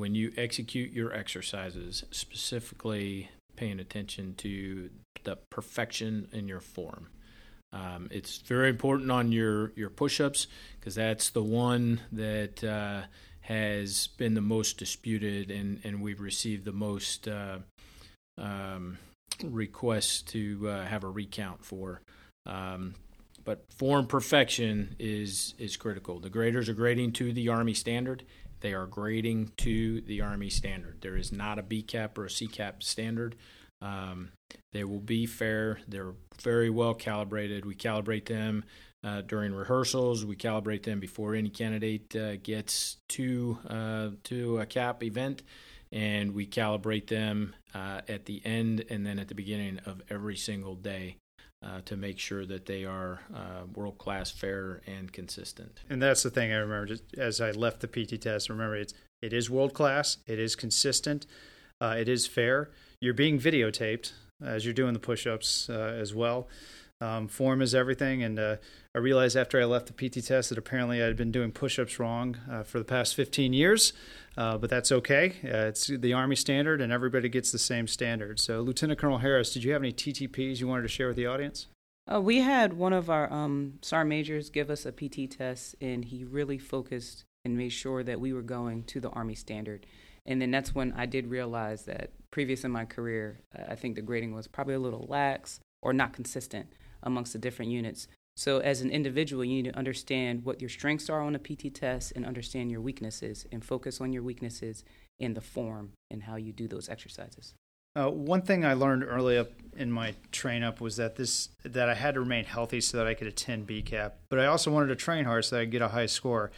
when 0.00 0.14
you 0.14 0.32
execute 0.38 0.92
your 0.92 1.12
exercises, 1.12 2.04
specifically 2.10 3.28
paying 3.54 3.78
attention 3.78 4.34
to 4.34 4.88
the 5.24 5.36
perfection 5.50 6.26
in 6.32 6.48
your 6.48 6.60
form. 6.60 7.08
Um, 7.70 8.08
it's 8.10 8.38
very 8.38 8.70
important 8.70 9.10
on 9.10 9.30
your, 9.30 9.72
your 9.76 9.90
push 9.90 10.18
ups 10.18 10.46
because 10.78 10.94
that's 10.94 11.28
the 11.28 11.42
one 11.42 12.00
that 12.12 12.64
uh, 12.64 13.02
has 13.42 14.06
been 14.16 14.32
the 14.32 14.40
most 14.40 14.78
disputed, 14.78 15.50
and, 15.50 15.80
and 15.84 16.00
we've 16.00 16.22
received 16.22 16.64
the 16.64 16.72
most 16.72 17.28
uh, 17.28 17.58
um, 18.38 18.96
requests 19.44 20.22
to 20.22 20.66
uh, 20.66 20.86
have 20.86 21.04
a 21.04 21.08
recount 21.08 21.62
for. 21.62 22.00
Um, 22.46 22.94
but 23.44 23.64
form 23.70 24.06
perfection 24.06 24.96
is 24.98 25.54
is 25.58 25.76
critical. 25.76 26.20
The 26.20 26.30
graders 26.30 26.68
are 26.68 26.74
grading 26.74 27.12
to 27.12 27.32
the 27.32 27.48
Army 27.48 27.74
standard, 27.74 28.24
they 28.60 28.74
are 28.74 28.86
grading 28.86 29.52
to 29.58 30.00
the 30.02 30.20
Army 30.20 30.50
standard. 30.50 30.98
There 31.00 31.16
is 31.16 31.32
not 31.32 31.58
a 31.58 31.62
BCAP 31.62 32.16
or 32.18 32.26
a 32.26 32.28
CCAP 32.28 32.82
standard. 32.82 33.36
Um, 33.82 34.30
they 34.72 34.84
will 34.84 35.00
be 35.00 35.26
fair. 35.26 35.80
They're 35.88 36.14
very 36.42 36.70
well 36.70 36.94
calibrated. 36.94 37.64
We 37.64 37.74
calibrate 37.74 38.26
them 38.26 38.64
uh, 39.02 39.22
during 39.22 39.54
rehearsals. 39.54 40.24
We 40.24 40.36
calibrate 40.36 40.82
them 40.82 41.00
before 41.00 41.34
any 41.34 41.48
candidate 41.48 42.14
uh, 42.14 42.36
gets 42.36 42.98
to 43.10 43.58
uh, 43.68 44.08
to 44.24 44.58
a 44.58 44.66
CAP 44.66 45.02
event, 45.04 45.42
and 45.90 46.34
we 46.34 46.46
calibrate 46.46 47.06
them 47.06 47.54
uh, 47.74 48.02
at 48.08 48.26
the 48.26 48.42
end 48.44 48.84
and 48.90 49.06
then 49.06 49.18
at 49.18 49.28
the 49.28 49.34
beginning 49.34 49.78
of 49.86 50.02
every 50.10 50.36
single 50.36 50.74
day 50.74 51.16
uh, 51.62 51.80
to 51.84 51.96
make 51.96 52.18
sure 52.18 52.46
that 52.46 52.66
they 52.66 52.84
are 52.84 53.20
uh, 53.34 53.66
world 53.74 53.98
class, 53.98 54.30
fair, 54.30 54.80
and 54.86 55.12
consistent. 55.12 55.80
And 55.90 56.00
that's 56.00 56.22
the 56.22 56.30
thing 56.30 56.52
I 56.52 56.56
remember 56.56 56.86
just 56.86 57.02
as 57.18 57.40
I 57.40 57.50
left 57.50 57.80
the 57.80 57.88
PT 57.88 58.20
test. 58.20 58.48
Remember, 58.48 58.76
it's 58.76 58.94
it 59.20 59.32
is 59.32 59.50
world 59.50 59.74
class, 59.74 60.16
it 60.26 60.38
is 60.38 60.56
consistent, 60.56 61.26
uh, 61.80 61.96
it 61.98 62.08
is 62.08 62.26
fair. 62.26 62.70
You're 63.00 63.14
being 63.14 63.38
videotaped 63.38 64.12
as 64.42 64.64
you're 64.64 64.74
doing 64.74 64.94
the 64.94 64.98
push 64.98 65.26
ups 65.26 65.68
uh, 65.68 65.94
as 65.98 66.14
well. 66.14 66.48
Um, 67.02 67.28
form 67.28 67.62
is 67.62 67.74
everything, 67.74 68.22
and 68.22 68.38
uh, 68.38 68.56
I 68.94 68.98
realized 68.98 69.34
after 69.34 69.58
I 69.58 69.64
left 69.64 69.86
the 69.86 69.94
PT 69.94 70.26
test 70.26 70.50
that 70.50 70.58
apparently 70.58 71.02
I 71.02 71.06
had 71.06 71.16
been 71.16 71.32
doing 71.32 71.50
push 71.50 71.78
ups 71.78 71.98
wrong 71.98 72.36
uh, 72.50 72.62
for 72.62 72.78
the 72.78 72.84
past 72.84 73.14
15 73.14 73.54
years. 73.54 73.94
Uh, 74.36 74.58
but 74.58 74.70
that's 74.70 74.92
okay. 74.92 75.34
Uh, 75.44 75.68
it's 75.68 75.86
the 75.86 76.12
Army 76.12 76.36
standard, 76.36 76.80
and 76.80 76.92
everybody 76.92 77.28
gets 77.28 77.52
the 77.52 77.58
same 77.58 77.86
standard. 77.86 78.38
So, 78.38 78.60
Lieutenant 78.60 78.98
Colonel 78.98 79.18
Harris, 79.18 79.52
did 79.52 79.64
you 79.64 79.72
have 79.72 79.82
any 79.82 79.92
TTPs 79.92 80.60
you 80.60 80.68
wanted 80.68 80.82
to 80.82 80.88
share 80.88 81.08
with 81.08 81.16
the 81.16 81.26
audience? 81.26 81.66
Uh, 82.10 82.20
we 82.20 82.38
had 82.38 82.74
one 82.74 82.92
of 82.92 83.10
our 83.10 83.32
um, 83.32 83.74
SAR 83.82 84.04
majors 84.04 84.50
give 84.50 84.70
us 84.70 84.86
a 84.86 84.92
PT 84.92 85.30
test, 85.30 85.74
and 85.80 86.04
he 86.04 86.24
really 86.24 86.58
focused 86.58 87.24
and 87.44 87.56
made 87.56 87.70
sure 87.70 88.02
that 88.02 88.20
we 88.20 88.32
were 88.32 88.42
going 88.42 88.84
to 88.84 89.00
the 89.00 89.10
Army 89.10 89.34
standard. 89.34 89.86
And 90.26 90.40
then 90.40 90.50
that's 90.50 90.74
when 90.74 90.92
I 90.92 91.06
did 91.06 91.28
realize 91.28 91.84
that 91.84 92.12
previous 92.30 92.64
in 92.64 92.70
my 92.70 92.84
career, 92.84 93.40
I 93.68 93.74
think 93.74 93.96
the 93.96 94.02
grading 94.02 94.34
was 94.34 94.46
probably 94.46 94.74
a 94.74 94.78
little 94.78 95.06
lax 95.08 95.60
or 95.82 95.92
not 95.92 96.12
consistent 96.12 96.68
amongst 97.02 97.32
the 97.32 97.38
different 97.38 97.70
units. 97.70 98.08
So, 98.36 98.58
as 98.58 98.80
an 98.80 98.90
individual, 98.90 99.44
you 99.44 99.62
need 99.62 99.70
to 99.70 99.78
understand 99.78 100.44
what 100.44 100.60
your 100.60 100.70
strengths 100.70 101.10
are 101.10 101.20
on 101.20 101.34
a 101.34 101.38
PT 101.38 101.74
test 101.74 102.12
and 102.16 102.24
understand 102.24 102.70
your 102.70 102.80
weaknesses 102.80 103.46
and 103.52 103.64
focus 103.64 104.00
on 104.00 104.12
your 104.12 104.22
weaknesses 104.22 104.84
in 105.18 105.34
the 105.34 105.40
form 105.40 105.92
and 106.10 106.22
how 106.22 106.36
you 106.36 106.52
do 106.52 106.66
those 106.66 106.88
exercises. 106.88 107.54
Uh, 107.96 108.08
one 108.08 108.42
thing 108.42 108.64
I 108.64 108.74
learned 108.74 109.02
early 109.04 109.36
up 109.36 109.50
in 109.76 109.90
my 109.90 110.14
train 110.30 110.62
up 110.62 110.80
was 110.80 110.96
that 110.96 111.16
this 111.16 111.48
that 111.64 111.88
I 111.88 111.94
had 111.94 112.14
to 112.14 112.20
remain 112.20 112.44
healthy 112.44 112.80
so 112.80 112.96
that 112.98 113.06
I 113.06 113.14
could 113.14 113.26
attend 113.26 113.66
BCAP, 113.66 114.12
but 114.28 114.38
I 114.38 114.46
also 114.46 114.70
wanted 114.70 114.86
to 114.88 114.96
train 114.96 115.24
hard 115.24 115.44
so 115.44 115.56
that 115.56 115.62
I 115.62 115.64
could 115.64 115.72
get 115.72 115.82
a 115.82 115.88
high 115.88 116.06
score. 116.06 116.52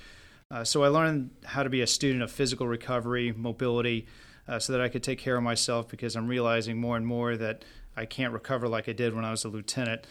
Uh, 0.50 0.62
so 0.62 0.84
I 0.84 0.88
learned 0.88 1.30
how 1.44 1.62
to 1.62 1.70
be 1.70 1.80
a 1.80 1.86
student 1.86 2.22
of 2.22 2.30
physical 2.30 2.68
recovery, 2.68 3.32
mobility, 3.32 4.06
uh, 4.46 4.58
so 4.58 4.74
that 4.74 4.82
I 4.82 4.90
could 4.90 5.02
take 5.02 5.18
care 5.18 5.36
of 5.36 5.42
myself 5.42 5.88
because 5.88 6.14
I'm 6.14 6.28
realizing 6.28 6.78
more 6.78 6.98
and 6.98 7.06
more 7.06 7.36
that 7.38 7.64
I 7.96 8.04
can't 8.04 8.34
recover 8.34 8.68
like 8.68 8.86
I 8.86 8.92
did 8.92 9.14
when 9.14 9.24
I 9.24 9.30
was 9.30 9.44
a 9.44 9.48
lieutenant. 9.48 10.06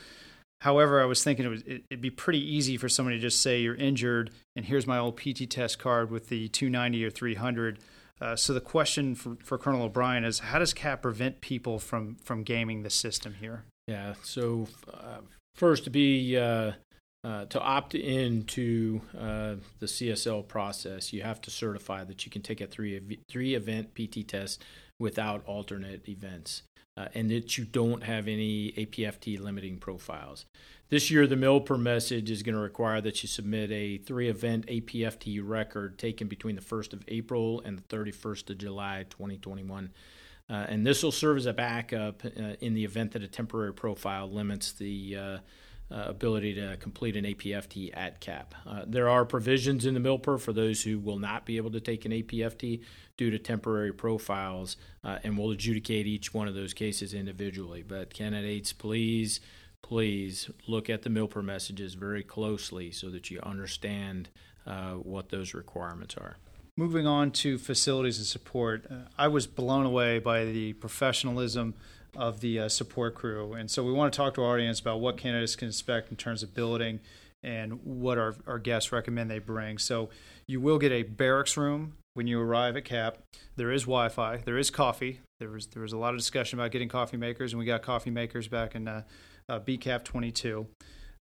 However, 0.62 1.02
I 1.02 1.06
was 1.06 1.24
thinking 1.24 1.46
it 1.46 1.50
was, 1.50 1.64
it'd 1.66 2.02
be 2.02 2.12
pretty 2.12 2.40
easy 2.40 2.78
for 2.78 2.88
somebody 2.88 3.18
to 3.18 3.22
just 3.22 3.42
say 3.42 3.62
you're 3.62 3.76
injured 3.76 4.32
and 4.56 4.66
here's 4.66 4.86
my 4.86 4.98
old 4.98 5.18
PT 5.18 5.50
test 5.50 5.80
card 5.80 6.12
with 6.12 6.30
the 6.30 6.48
290 6.50 7.04
or 7.04 7.10
300. 7.10 7.80
Uh, 8.20 8.36
so 8.36 8.54
the 8.54 8.62
question 8.62 9.16
for, 9.16 9.38
for 9.44 9.58
Colonel 9.58 9.82
O'Brien 9.82 10.24
is 10.24 10.40
how 10.40 10.60
does 10.60 10.74
CAP 10.74 11.02
prevent 11.02 11.42
people 11.42 11.80
from, 11.80 12.16
from 12.16 12.44
gaming 12.44 12.84
the 12.84 12.92
system 12.92 13.36
here? 13.40 13.64
Yeah, 13.88 14.14
so 14.22 14.68
uh, 14.94 15.22
first 15.56 15.84
to 15.86 15.90
be 15.90 16.38
uh, 16.38 16.74
uh, 17.24 17.46
to 17.46 17.60
opt 17.60 17.96
into 17.96 19.02
uh, 19.18 19.56
the 19.80 19.86
CSL 19.86 20.48
process, 20.48 21.12
you 21.14 21.24
have 21.24 21.42
to 21.42 21.52
certify 21.52 22.04
that 22.04 22.26
you 22.26 22.32
can 22.32 22.42
take 22.42 22.62
a 22.62 22.68
three 22.68 23.20
three 23.28 23.56
event 23.56 23.94
PT 23.96 24.28
test 24.28 24.64
without 25.00 25.44
alternate 25.46 26.08
events, 26.08 26.64
uh, 26.98 27.08
and 27.14 27.30
that 27.32 27.58
you 27.58 27.66
don't 27.66 28.04
have 28.04 28.28
any 28.28 28.74
APFT 28.74 29.40
limiting 29.40 29.78
profiles. 29.78 30.46
This 30.90 31.10
year, 31.10 31.26
the 31.26 31.38
MILPER 31.38 31.78
message 31.78 32.30
is 32.30 32.44
going 32.44 32.56
to 32.56 32.62
require 32.62 33.00
that 33.00 33.24
you 33.24 33.30
submit 33.30 33.72
a 33.72 33.98
three 34.00 34.28
event 34.28 34.68
APFT 34.68 35.42
record 35.42 35.98
taken 35.98 36.28
between 36.28 36.56
the 36.56 36.62
1st 36.62 36.94
of 36.94 37.04
April 37.08 37.62
and 37.64 37.78
the 37.78 37.84
31st 37.84 38.50
of 38.50 38.58
July 38.58 39.06
2021. 39.10 39.92
Uh, 40.50 40.54
and 40.68 40.86
this 40.86 41.02
will 41.02 41.14
serve 41.14 41.38
as 41.38 41.46
a 41.46 41.54
backup 41.54 42.26
uh, 42.26 42.56
in 42.60 42.74
the 42.74 42.84
event 42.84 43.14
that 43.14 43.24
a 43.24 43.28
temporary 43.28 43.74
profile 43.74 44.30
limits 44.30 44.74
the 44.74 45.40
uh, 45.92 46.06
ability 46.08 46.54
to 46.54 46.78
complete 46.78 47.16
an 47.16 47.26
APFT 47.26 47.92
at 47.94 48.20
CAP. 48.22 48.56
Uh, 48.66 48.84
there 48.88 49.10
are 49.10 49.26
provisions 49.26 49.86
in 49.86 49.94
the 49.94 50.00
MILPER 50.00 50.38
for 50.38 50.54
those 50.54 50.84
who 50.84 51.00
will 51.00 51.20
not 51.20 51.46
be 51.46 51.58
able 51.58 51.72
to 51.72 51.80
take 51.80 52.06
an 52.06 52.12
APFT 52.12 52.82
due 53.18 53.30
to 53.30 53.38
temporary 53.38 53.92
profiles, 53.92 54.78
uh, 55.04 55.20
and 55.24 55.38
we'll 55.38 55.52
adjudicate 55.52 56.08
each 56.08 56.34
one 56.34 56.48
of 56.48 56.56
those 56.56 56.74
cases 56.74 57.14
individually. 57.14 57.84
But 57.86 58.14
candidates, 58.14 58.74
please, 58.74 59.42
please 59.82 60.50
look 60.68 60.90
at 60.90 61.02
the 61.02 61.10
MILPER 61.10 61.42
messages 61.42 61.94
very 61.96 62.24
closely 62.24 62.92
so 62.92 63.10
that 63.10 63.30
you 63.30 63.40
understand 63.42 64.30
uh, 64.66 64.94
what 64.94 65.30
those 65.30 65.54
requirements 65.54 66.16
are. 66.16 66.38
Moving 66.78 67.06
on 67.06 67.32
to 67.32 67.58
facilities 67.58 68.18
and 68.18 68.26
support, 68.26 68.86
uh, 68.90 69.10
I 69.18 69.28
was 69.28 69.46
blown 69.46 69.86
away 69.86 70.20
by 70.20 70.46
the 70.46 70.74
professionalism 70.74 71.76
of 72.16 72.42
the 72.42 72.60
uh, 72.60 72.70
support 72.70 73.16
crew. 73.16 73.54
And 73.54 73.70
so 73.70 73.84
we 73.84 73.92
want 73.92 74.12
to 74.14 74.18
talk 74.18 74.34
to 74.36 74.44
our 74.44 74.54
audience 74.54 74.80
about 74.80 75.00
what 75.00 75.18
candidates 75.18 75.56
can 75.56 75.70
expect 75.70 76.12
in 76.12 76.18
terms 76.18 76.44
of 76.44 76.54
building 76.54 77.00
and 77.44 77.84
what 77.84 78.18
our, 78.18 78.36
our 78.46 78.60
guests 78.60 78.92
recommend 78.92 79.32
they 79.32 79.40
bring. 79.40 79.78
So 79.78 80.10
you 80.46 80.60
will 80.60 80.78
get 80.78 80.92
a 80.92 81.04
barracks 81.04 81.58
room 81.58 81.94
when 82.14 82.28
you 82.28 82.40
arrive 82.40 82.76
at 82.76 82.86
CAP. 82.86 83.18
There 83.56 83.72
is 83.72 83.84
Wi 83.84 84.10
Fi, 84.10 84.38
there 84.38 84.58
is 84.58 84.70
coffee. 84.70 85.22
There 85.40 85.50
was, 85.50 85.68
there 85.68 85.82
was 85.82 85.94
a 85.94 85.98
lot 85.98 86.14
of 86.14 86.20
discussion 86.20 86.60
about 86.60 86.72
getting 86.72 86.90
coffee 86.90 87.18
makers, 87.18 87.54
and 87.54 87.60
we 87.60 87.66
got 87.66 87.82
coffee 87.82 88.12
makers 88.12 88.48
back 88.48 88.76
in 88.76 88.88
uh, 88.88 89.04
uh, 89.50 89.60
BCAP 89.60 90.04
22. 90.04 90.68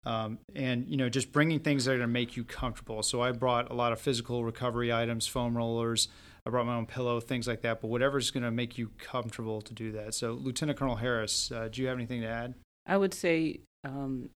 Um, 0.05 0.39
and 0.55 0.87
you 0.87 0.95
know 0.95 1.09
just 1.09 1.33
bringing 1.33 1.59
things 1.59 1.85
that 1.85 1.91
are 1.91 1.97
going 1.97 2.07
to 2.07 2.13
make 2.13 2.37
you 2.37 2.45
comfortable 2.45 3.03
so 3.03 3.21
i 3.21 3.33
brought 3.33 3.69
a 3.69 3.73
lot 3.73 3.91
of 3.91 3.99
physical 3.99 4.45
recovery 4.45 4.93
items 4.93 5.27
foam 5.27 5.57
rollers 5.57 6.07
I 6.45 6.49
brought 6.49 6.65
my 6.65 6.75
own 6.75 6.85
pillow, 6.85 7.19
things 7.19 7.47
like 7.47 7.61
that. 7.61 7.81
But 7.81 7.89
whatever's 7.89 8.31
going 8.31 8.43
to 8.43 8.51
make 8.51 8.77
you 8.77 8.91
comfortable 8.97 9.61
to 9.61 9.73
do 9.73 9.91
that. 9.93 10.13
So, 10.13 10.31
Lieutenant 10.31 10.79
Colonel 10.79 10.95
Harris, 10.95 11.51
uh, 11.51 11.69
do 11.71 11.81
you 11.81 11.87
have 11.87 11.97
anything 11.97 12.21
to 12.21 12.27
add? 12.27 12.55
I 12.85 12.97
would 12.97 13.13
say 13.13 13.59
um, 13.83 14.29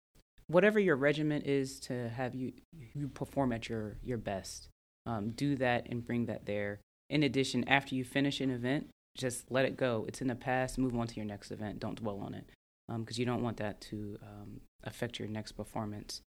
whatever 0.46 0.78
your 0.78 0.96
regiment 0.96 1.46
is 1.46 1.80
to 1.80 2.08
have 2.10 2.34
you 2.34 2.52
you 2.94 3.08
perform 3.08 3.52
at 3.52 3.68
your 3.68 3.96
your 4.02 4.18
best. 4.18 4.68
Um, 5.06 5.30
do 5.30 5.56
that 5.56 5.88
and 5.88 6.04
bring 6.04 6.26
that 6.26 6.46
there. 6.46 6.80
In 7.10 7.22
addition, 7.22 7.66
after 7.68 7.94
you 7.94 8.04
finish 8.04 8.40
an 8.40 8.50
event, 8.50 8.88
just 9.16 9.50
let 9.50 9.64
it 9.64 9.76
go. 9.76 10.04
It's 10.06 10.20
in 10.20 10.28
the 10.28 10.34
past. 10.34 10.78
Move 10.78 10.96
on 10.96 11.06
to 11.06 11.16
your 11.16 11.24
next 11.24 11.50
event. 11.50 11.80
Don't 11.80 11.96
dwell 11.96 12.20
on 12.20 12.34
it 12.34 12.46
because 12.88 13.16
um, 13.16 13.20
you 13.20 13.26
don't 13.26 13.42
want 13.42 13.56
that 13.58 13.80
to 13.80 14.18
um, 14.22 14.60
affect 14.84 15.18
your 15.18 15.28
next 15.28 15.52
performance. 15.52 16.20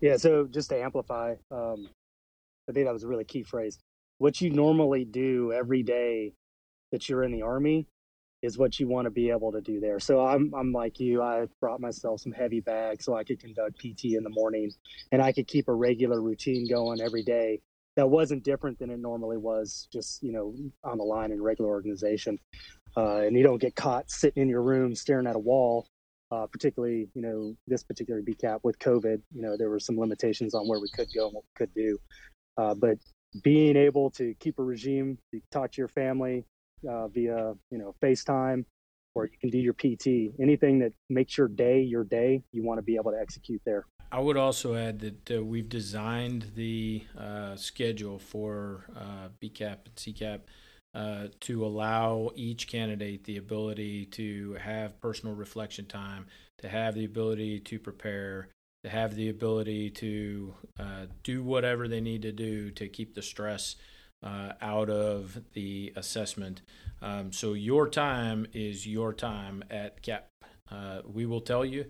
Yeah. 0.00 0.16
So 0.16 0.46
just 0.46 0.70
to 0.70 0.80
amplify, 0.80 1.34
um, 1.50 1.88
I 2.68 2.72
think 2.72 2.86
that 2.86 2.92
was 2.92 3.04
a 3.04 3.08
really 3.08 3.24
key 3.24 3.42
phrase 3.42 3.78
what 4.22 4.40
you 4.40 4.50
normally 4.50 5.04
do 5.04 5.52
every 5.52 5.82
day 5.82 6.32
that 6.92 7.08
you're 7.08 7.24
in 7.24 7.32
the 7.32 7.42
army 7.42 7.88
is 8.40 8.56
what 8.56 8.78
you 8.78 8.86
want 8.86 9.04
to 9.04 9.10
be 9.10 9.30
able 9.30 9.50
to 9.50 9.60
do 9.60 9.80
there. 9.80 9.98
So 9.98 10.24
I'm 10.24 10.52
I'm 10.54 10.72
like 10.72 11.00
you. 11.00 11.20
I 11.20 11.46
brought 11.60 11.80
myself 11.80 12.20
some 12.20 12.30
heavy 12.30 12.60
bags 12.60 13.04
so 13.04 13.16
I 13.16 13.24
could 13.24 13.40
conduct 13.40 13.80
PT 13.80 14.14
in 14.14 14.22
the 14.22 14.30
morning, 14.30 14.70
and 15.10 15.20
I 15.20 15.32
could 15.32 15.48
keep 15.48 15.66
a 15.66 15.74
regular 15.74 16.22
routine 16.22 16.68
going 16.70 17.00
every 17.00 17.24
day. 17.24 17.60
That 17.96 18.10
wasn't 18.10 18.44
different 18.44 18.78
than 18.78 18.90
it 18.90 19.00
normally 19.00 19.38
was, 19.38 19.88
just 19.92 20.22
you 20.22 20.30
know, 20.30 20.54
on 20.84 20.98
the 20.98 21.04
line 21.04 21.32
in 21.32 21.42
regular 21.42 21.70
organization. 21.70 22.38
Uh, 22.96 23.22
and 23.26 23.36
you 23.36 23.42
don't 23.42 23.60
get 23.60 23.74
caught 23.74 24.08
sitting 24.08 24.44
in 24.44 24.48
your 24.48 24.62
room 24.62 24.94
staring 24.94 25.26
at 25.26 25.34
a 25.34 25.40
wall. 25.40 25.88
Uh, 26.32 26.46
particularly, 26.46 27.10
you 27.14 27.20
know, 27.20 27.54
this 27.66 27.82
particular 27.82 28.22
BCAP 28.22 28.60
with 28.62 28.78
COVID, 28.78 29.20
you 29.34 29.42
know, 29.42 29.54
there 29.54 29.68
were 29.68 29.78
some 29.78 29.98
limitations 29.98 30.54
on 30.54 30.66
where 30.66 30.80
we 30.80 30.88
could 30.88 31.08
go 31.14 31.26
and 31.26 31.34
what 31.34 31.44
we 31.44 31.66
could 31.66 31.74
do. 31.74 31.98
Uh, 32.56 32.74
but 32.74 32.96
being 33.42 33.76
able 33.76 34.10
to 34.10 34.32
keep 34.40 34.58
a 34.58 34.62
regime, 34.62 35.18
you 35.30 35.42
talk 35.50 35.72
to 35.72 35.80
your 35.82 35.88
family 35.88 36.46
uh, 36.88 37.08
via 37.08 37.52
you 37.70 37.78
know 37.78 37.94
FaceTime, 38.02 38.64
or 39.14 39.26
you 39.26 39.38
can 39.40 39.50
do 39.50 39.58
your 39.58 39.74
PT. 39.74 40.34
Anything 40.40 40.78
that 40.78 40.92
makes 41.10 41.36
your 41.36 41.48
day 41.48 41.82
your 41.82 42.04
day, 42.04 42.42
you 42.50 42.62
want 42.62 42.78
to 42.78 42.82
be 42.82 42.96
able 42.96 43.10
to 43.10 43.20
execute 43.20 43.60
there. 43.66 43.84
I 44.10 44.20
would 44.20 44.38
also 44.38 44.74
add 44.74 45.00
that 45.00 45.38
uh, 45.38 45.42
we've 45.44 45.68
designed 45.68 46.52
the 46.54 47.04
uh, 47.18 47.56
schedule 47.56 48.18
for 48.18 48.84
uh, 48.96 49.28
BCAP 49.42 49.78
and 49.86 49.96
CCAP 49.96 50.40
uh, 50.94 51.28
to 51.40 51.64
allow 51.64 52.30
each 52.34 52.68
candidate 52.68 53.24
the 53.24 53.38
ability 53.38 54.04
to 54.06 54.54
have 54.54 55.00
personal 55.00 55.34
reflection 55.34 55.86
time, 55.86 56.26
to 56.58 56.68
have 56.68 56.94
the 56.94 57.04
ability 57.04 57.60
to 57.60 57.78
prepare, 57.78 58.48
to 58.84 58.90
have 58.90 59.14
the 59.14 59.28
ability 59.28 59.90
to 59.90 60.54
uh, 60.78 61.06
do 61.22 61.42
whatever 61.42 61.88
they 61.88 62.00
need 62.00 62.22
to 62.22 62.32
do 62.32 62.70
to 62.70 62.88
keep 62.88 63.14
the 63.14 63.22
stress 63.22 63.76
uh, 64.22 64.52
out 64.60 64.90
of 64.90 65.40
the 65.54 65.92
assessment. 65.96 66.62
Um, 67.00 67.32
so 67.32 67.54
your 67.54 67.88
time 67.88 68.46
is 68.52 68.86
your 68.86 69.12
time 69.12 69.64
at 69.70 70.02
CAP. 70.02 70.28
Uh, 70.70 71.00
we 71.04 71.26
will 71.26 71.40
tell 71.40 71.64
you 71.64 71.86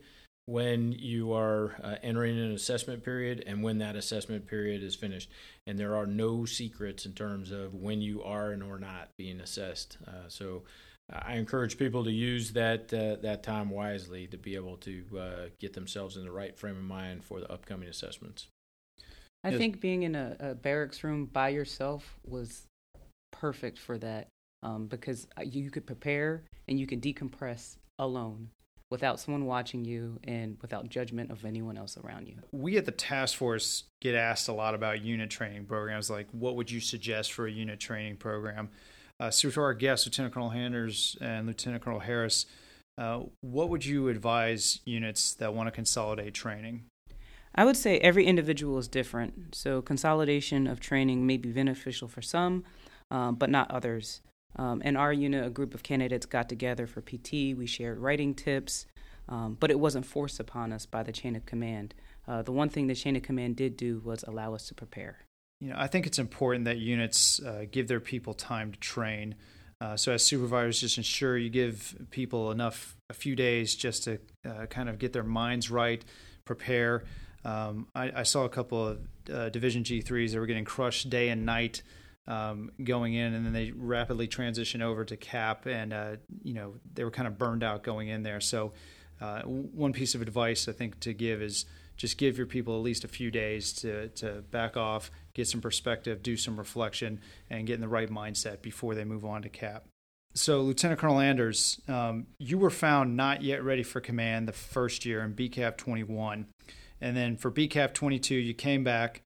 when 0.46 0.92
you 0.92 1.32
are 1.32 1.76
uh, 1.82 1.96
entering 2.02 2.38
an 2.38 2.52
assessment 2.52 3.04
period 3.04 3.44
and 3.46 3.62
when 3.62 3.78
that 3.78 3.94
assessment 3.94 4.46
period 4.46 4.82
is 4.82 4.94
finished. 4.94 5.30
And 5.66 5.78
there 5.78 5.94
are 5.94 6.06
no 6.06 6.44
secrets 6.44 7.06
in 7.06 7.12
terms 7.12 7.50
of 7.50 7.74
when 7.74 8.00
you 8.00 8.22
are 8.22 8.50
and 8.50 8.62
or 8.62 8.78
not 8.78 9.08
being 9.16 9.40
assessed. 9.40 9.98
Uh, 10.06 10.28
so 10.28 10.64
I 11.12 11.34
encourage 11.34 11.78
people 11.78 12.04
to 12.04 12.12
use 12.12 12.52
that 12.52 12.92
uh, 12.92 13.20
that 13.22 13.42
time 13.42 13.70
wisely 13.70 14.26
to 14.28 14.38
be 14.38 14.54
able 14.54 14.76
to 14.78 15.04
uh, 15.18 15.48
get 15.60 15.74
themselves 15.74 16.16
in 16.16 16.24
the 16.24 16.32
right 16.32 16.56
frame 16.56 16.76
of 16.76 16.82
mind 16.82 17.24
for 17.24 17.40
the 17.40 17.50
upcoming 17.52 17.88
assessments. 17.88 18.48
I 19.44 19.50
yes. 19.50 19.58
think 19.58 19.80
being 19.80 20.04
in 20.04 20.14
a, 20.14 20.36
a, 20.38 20.54
barracks 20.54 21.02
room 21.02 21.26
by 21.26 21.48
yourself 21.48 22.16
was 22.24 22.64
perfect 23.32 23.78
for 23.78 23.98
that 23.98 24.28
um, 24.62 24.86
because 24.86 25.26
uh, 25.36 25.42
you 25.42 25.70
could 25.70 25.84
prepare 25.84 26.44
and 26.68 26.78
you 26.78 26.86
can 26.86 27.00
decompress 27.00 27.76
alone 27.98 28.48
without 28.92 29.18
someone 29.18 29.46
watching 29.46 29.86
you 29.86 30.20
and 30.24 30.58
without 30.60 30.86
judgment 30.90 31.30
of 31.30 31.46
anyone 31.46 31.78
else 31.78 31.96
around 31.96 32.28
you. 32.28 32.34
We 32.52 32.76
at 32.76 32.84
the 32.84 32.92
task 32.92 33.38
force 33.38 33.84
get 34.02 34.14
asked 34.14 34.48
a 34.48 34.52
lot 34.52 34.74
about 34.74 35.02
unit 35.02 35.30
training 35.30 35.64
programs 35.64 36.10
like 36.10 36.28
what 36.30 36.56
would 36.56 36.70
you 36.70 36.78
suggest 36.78 37.32
for 37.32 37.46
a 37.46 37.50
unit 37.50 37.80
training 37.80 38.18
program? 38.18 38.68
Uh, 39.18 39.30
so, 39.30 39.48
to 39.48 39.60
our 39.60 39.72
guests, 39.72 40.06
Lieutenant 40.06 40.34
Colonel 40.34 40.50
Handers 40.50 41.16
and 41.22 41.46
Lieutenant 41.46 41.82
Colonel 41.82 42.00
Harris, 42.00 42.44
uh, 42.98 43.20
what 43.40 43.70
would 43.70 43.84
you 43.84 44.08
advise 44.08 44.80
units 44.84 45.32
that 45.34 45.54
want 45.54 45.68
to 45.68 45.70
consolidate 45.70 46.34
training? 46.34 46.84
I 47.54 47.64
would 47.64 47.76
say 47.76 47.98
every 47.98 48.26
individual 48.26 48.78
is 48.78 48.88
different. 48.88 49.54
So, 49.54 49.80
consolidation 49.80 50.66
of 50.66 50.80
training 50.80 51.26
may 51.26 51.38
be 51.38 51.50
beneficial 51.50 52.08
for 52.08 52.20
some, 52.20 52.64
um, 53.10 53.36
but 53.36 53.48
not 53.48 53.70
others. 53.70 54.20
Um, 54.56 54.82
in 54.82 54.96
our 54.96 55.12
unit, 55.12 55.46
a 55.46 55.50
group 55.50 55.74
of 55.74 55.82
candidates 55.82 56.26
got 56.26 56.48
together 56.48 56.86
for 56.86 57.00
PT. 57.00 57.56
We 57.56 57.66
shared 57.66 57.98
writing 57.98 58.34
tips. 58.34 58.86
um, 59.28 59.56
but 59.58 59.70
it 59.70 59.78
wasn't 59.78 60.04
forced 60.04 60.40
upon 60.40 60.72
us 60.72 60.84
by 60.84 61.02
the 61.02 61.12
chain 61.12 61.36
of 61.36 61.46
command. 61.46 61.94
Uh, 62.26 62.42
the 62.42 62.52
one 62.52 62.68
thing 62.68 62.88
the 62.88 62.94
chain 62.94 63.14
of 63.16 63.22
command 63.22 63.56
did 63.56 63.76
do 63.76 64.00
was 64.04 64.24
allow 64.24 64.52
us 64.54 64.66
to 64.66 64.74
prepare. 64.74 65.18
You 65.60 65.70
know, 65.70 65.76
I 65.78 65.86
think 65.86 66.06
it's 66.06 66.18
important 66.18 66.64
that 66.64 66.78
units 66.78 67.40
uh, 67.40 67.66
give 67.70 67.86
their 67.86 68.00
people 68.00 68.34
time 68.34 68.72
to 68.72 68.80
train. 68.80 69.36
Uh, 69.80 69.96
so, 69.96 70.12
as 70.12 70.24
supervisors, 70.24 70.80
just 70.80 70.96
ensure 70.96 71.36
you 71.36 71.50
give 71.50 71.94
people 72.10 72.50
enough, 72.50 72.96
a 73.10 73.14
few 73.14 73.34
days 73.36 73.74
just 73.74 74.04
to 74.04 74.18
uh, 74.48 74.66
kind 74.66 74.88
of 74.88 74.98
get 74.98 75.12
their 75.12 75.22
minds 75.24 75.70
right, 75.70 76.04
prepare. 76.44 77.04
Um, 77.44 77.88
I, 77.94 78.12
I, 78.16 78.22
saw 78.22 78.44
a 78.44 78.48
couple 78.48 78.86
of 78.86 78.98
uh, 79.32 79.48
Division 79.48 79.82
G3s 79.82 80.32
that 80.32 80.38
were 80.38 80.46
getting 80.46 80.64
crushed 80.64 81.10
day 81.10 81.28
and 81.28 81.44
night 81.44 81.82
um, 82.26 82.70
going 82.82 83.14
in, 83.14 83.34
and 83.34 83.44
then 83.44 83.52
they 83.52 83.72
rapidly 83.72 84.28
transition 84.28 84.82
over 84.82 85.04
to 85.04 85.16
cap, 85.16 85.66
and 85.66 85.92
uh, 85.92 86.16
you 86.42 86.54
know 86.54 86.74
they 86.94 87.04
were 87.04 87.10
kind 87.10 87.26
of 87.26 87.38
burned 87.38 87.62
out 87.62 87.82
going 87.82 88.08
in 88.08 88.22
there. 88.22 88.40
So, 88.40 88.72
uh, 89.20 89.42
one 89.42 89.92
piece 89.92 90.14
of 90.14 90.22
advice 90.22 90.68
I 90.68 90.72
think 90.72 91.00
to 91.00 91.12
give 91.12 91.42
is 91.42 91.66
just 91.96 92.18
give 92.18 92.38
your 92.38 92.46
people 92.46 92.76
at 92.76 92.82
least 92.82 93.04
a 93.04 93.08
few 93.08 93.30
days 93.30 93.72
to 93.74 94.08
to 94.08 94.42
back 94.50 94.76
off, 94.76 95.10
get 95.34 95.48
some 95.48 95.60
perspective, 95.60 96.22
do 96.22 96.36
some 96.36 96.56
reflection, 96.56 97.20
and 97.50 97.66
get 97.66 97.74
in 97.74 97.80
the 97.80 97.88
right 97.88 98.10
mindset 98.10 98.62
before 98.62 98.94
they 98.94 99.04
move 99.04 99.24
on 99.24 99.42
to 99.42 99.48
cap. 99.48 99.84
So, 100.34 100.62
Lieutenant 100.62 100.98
Colonel 100.98 101.20
Anders, 101.20 101.78
um, 101.88 102.26
you 102.38 102.56
were 102.56 102.70
found 102.70 103.16
not 103.16 103.42
yet 103.42 103.62
ready 103.62 103.82
for 103.82 104.00
command 104.00 104.48
the 104.48 104.52
first 104.52 105.04
year 105.04 105.22
in 105.22 105.34
BCAP 105.34 105.76
21. 105.76 106.46
And 107.02 107.16
then 107.16 107.36
for 107.36 107.50
BCAP 107.50 107.92
22, 107.92 108.36
you 108.36 108.54
came 108.54 108.82
back 108.82 109.22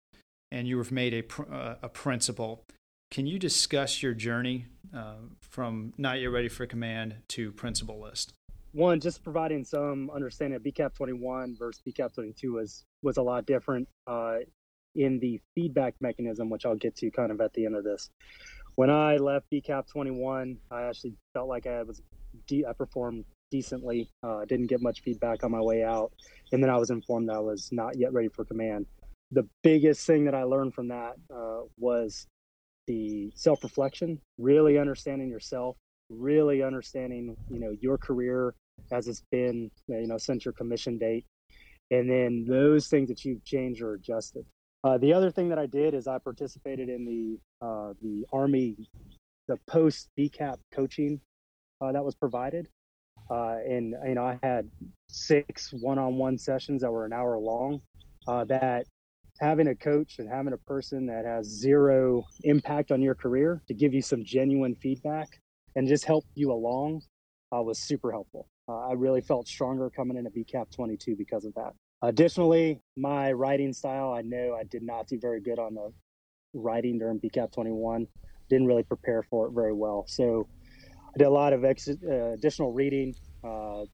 and 0.50 0.66
you 0.66 0.76
were 0.76 0.86
made 0.90 1.14
a, 1.14 1.52
uh, 1.52 1.76
a 1.82 1.88
principal. 1.88 2.64
Can 3.10 3.26
you 3.26 3.38
discuss 3.38 4.02
your 4.02 4.14
journey 4.14 4.66
uh, 4.94 5.14
from 5.40 5.92
not 5.96 6.20
yet 6.20 6.26
ready 6.26 6.48
for 6.48 6.66
command 6.66 7.16
to 7.28 7.52
principal 7.52 8.00
list? 8.00 8.32
One, 8.72 9.00
just 9.00 9.22
providing 9.22 9.64
some 9.64 10.10
understanding 10.10 10.56
of 10.56 10.62
BCAP 10.62 10.94
21 10.94 11.56
versus 11.58 11.80
BCAP 11.86 12.14
22 12.14 12.52
was 12.52 12.84
was 13.02 13.16
a 13.16 13.22
lot 13.22 13.46
different 13.46 13.88
uh, 14.06 14.38
in 14.94 15.18
the 15.20 15.40
feedback 15.54 15.94
mechanism, 16.00 16.50
which 16.50 16.66
I'll 16.66 16.76
get 16.76 16.96
to 16.96 17.10
kind 17.10 17.30
of 17.30 17.40
at 17.40 17.52
the 17.54 17.64
end 17.64 17.76
of 17.76 17.84
this. 17.84 18.10
When 18.74 18.90
I 18.90 19.16
left 19.16 19.46
BCAP 19.50 19.86
21, 19.86 20.58
I 20.70 20.82
actually 20.82 21.14
felt 21.32 21.48
like 21.48 21.66
I 21.66 21.84
was 21.84 22.02
de- 22.46 22.66
I 22.66 22.72
performed 22.74 23.24
decently. 23.50 24.10
Uh, 24.22 24.44
didn't 24.44 24.66
get 24.66 24.82
much 24.82 25.00
feedback 25.00 25.42
on 25.44 25.52
my 25.52 25.60
way 25.60 25.84
out, 25.84 26.12
and 26.52 26.62
then 26.62 26.68
I 26.68 26.76
was 26.76 26.90
informed 26.90 27.28
that 27.28 27.36
I 27.36 27.40
was 27.40 27.70
not 27.72 27.96
yet 27.96 28.12
ready 28.12 28.28
for 28.28 28.44
command. 28.44 28.84
The 29.30 29.48
biggest 29.62 30.06
thing 30.06 30.24
that 30.26 30.34
I 30.34 30.42
learned 30.42 30.74
from 30.74 30.88
that 30.88 31.14
uh, 31.34 31.62
was 31.78 32.26
the 32.86 33.30
self 33.34 33.62
reflection, 33.62 34.20
really 34.38 34.78
understanding 34.78 35.28
yourself, 35.28 35.76
really 36.10 36.62
understanding, 36.62 37.36
you 37.50 37.60
know, 37.60 37.74
your 37.80 37.98
career 37.98 38.54
as 38.92 39.08
it's 39.08 39.22
been, 39.30 39.70
you 39.88 40.06
know, 40.06 40.18
since 40.18 40.44
your 40.44 40.54
commission 40.54 40.98
date. 40.98 41.24
And 41.90 42.10
then 42.10 42.44
those 42.48 42.88
things 42.88 43.08
that 43.08 43.24
you've 43.24 43.44
changed 43.44 43.82
or 43.82 43.94
adjusted. 43.94 44.44
Uh, 44.84 44.98
the 44.98 45.12
other 45.12 45.30
thing 45.30 45.48
that 45.48 45.58
I 45.58 45.66
did 45.66 45.94
is 45.94 46.06
I 46.06 46.18
participated 46.18 46.88
in 46.88 47.04
the 47.04 47.66
uh, 47.66 47.94
the 48.02 48.24
Army, 48.32 48.76
the 49.48 49.56
post 49.66 50.08
BCAP 50.18 50.58
coaching 50.72 51.20
uh, 51.80 51.92
that 51.92 52.04
was 52.04 52.14
provided. 52.14 52.68
Uh, 53.30 53.56
and 53.66 53.94
you 54.06 54.14
know, 54.14 54.24
I 54.24 54.38
had 54.42 54.68
six 55.08 55.72
one-on-one 55.72 56.38
sessions 56.38 56.82
that 56.82 56.90
were 56.90 57.04
an 57.04 57.12
hour 57.12 57.38
long. 57.38 57.80
Uh, 58.28 58.44
that 58.44 58.86
having 59.40 59.68
a 59.68 59.74
coach 59.74 60.18
and 60.18 60.28
having 60.28 60.52
a 60.52 60.58
person 60.58 61.06
that 61.06 61.24
has 61.24 61.46
zero 61.46 62.24
impact 62.44 62.90
on 62.90 63.02
your 63.02 63.14
career 63.14 63.62
to 63.68 63.74
give 63.74 63.92
you 63.92 64.02
some 64.02 64.24
genuine 64.24 64.74
feedback 64.74 65.40
and 65.74 65.86
just 65.86 66.04
help 66.04 66.24
you 66.34 66.52
along 66.52 67.02
uh, 67.54 67.62
was 67.62 67.78
super 67.78 68.10
helpful. 68.10 68.48
Uh, 68.68 68.88
I 68.88 68.92
really 68.92 69.20
felt 69.20 69.46
stronger 69.46 69.90
coming 69.90 70.16
into 70.16 70.30
BCAP 70.30 70.74
22 70.74 71.16
because 71.16 71.44
of 71.44 71.54
that. 71.54 71.72
Additionally, 72.02 72.80
my 72.96 73.32
writing 73.32 73.72
style, 73.72 74.12
I 74.12 74.22
know 74.22 74.56
I 74.58 74.64
did 74.64 74.82
not 74.82 75.06
do 75.06 75.18
very 75.18 75.40
good 75.40 75.58
on 75.58 75.74
the 75.74 75.92
writing 76.52 76.98
during 76.98 77.20
BCAP 77.20 77.52
21. 77.52 78.06
Didn't 78.48 78.66
really 78.66 78.82
prepare 78.82 79.22
for 79.22 79.46
it 79.46 79.52
very 79.52 79.72
well. 79.72 80.04
So 80.08 80.48
I 81.14 81.18
did 81.18 81.26
a 81.26 81.30
lot 81.30 81.52
of 81.52 81.64
ex- 81.64 81.88
uh, 81.88 82.32
additional 82.32 82.72
reading, 82.72 83.14
uh, 83.44 83.84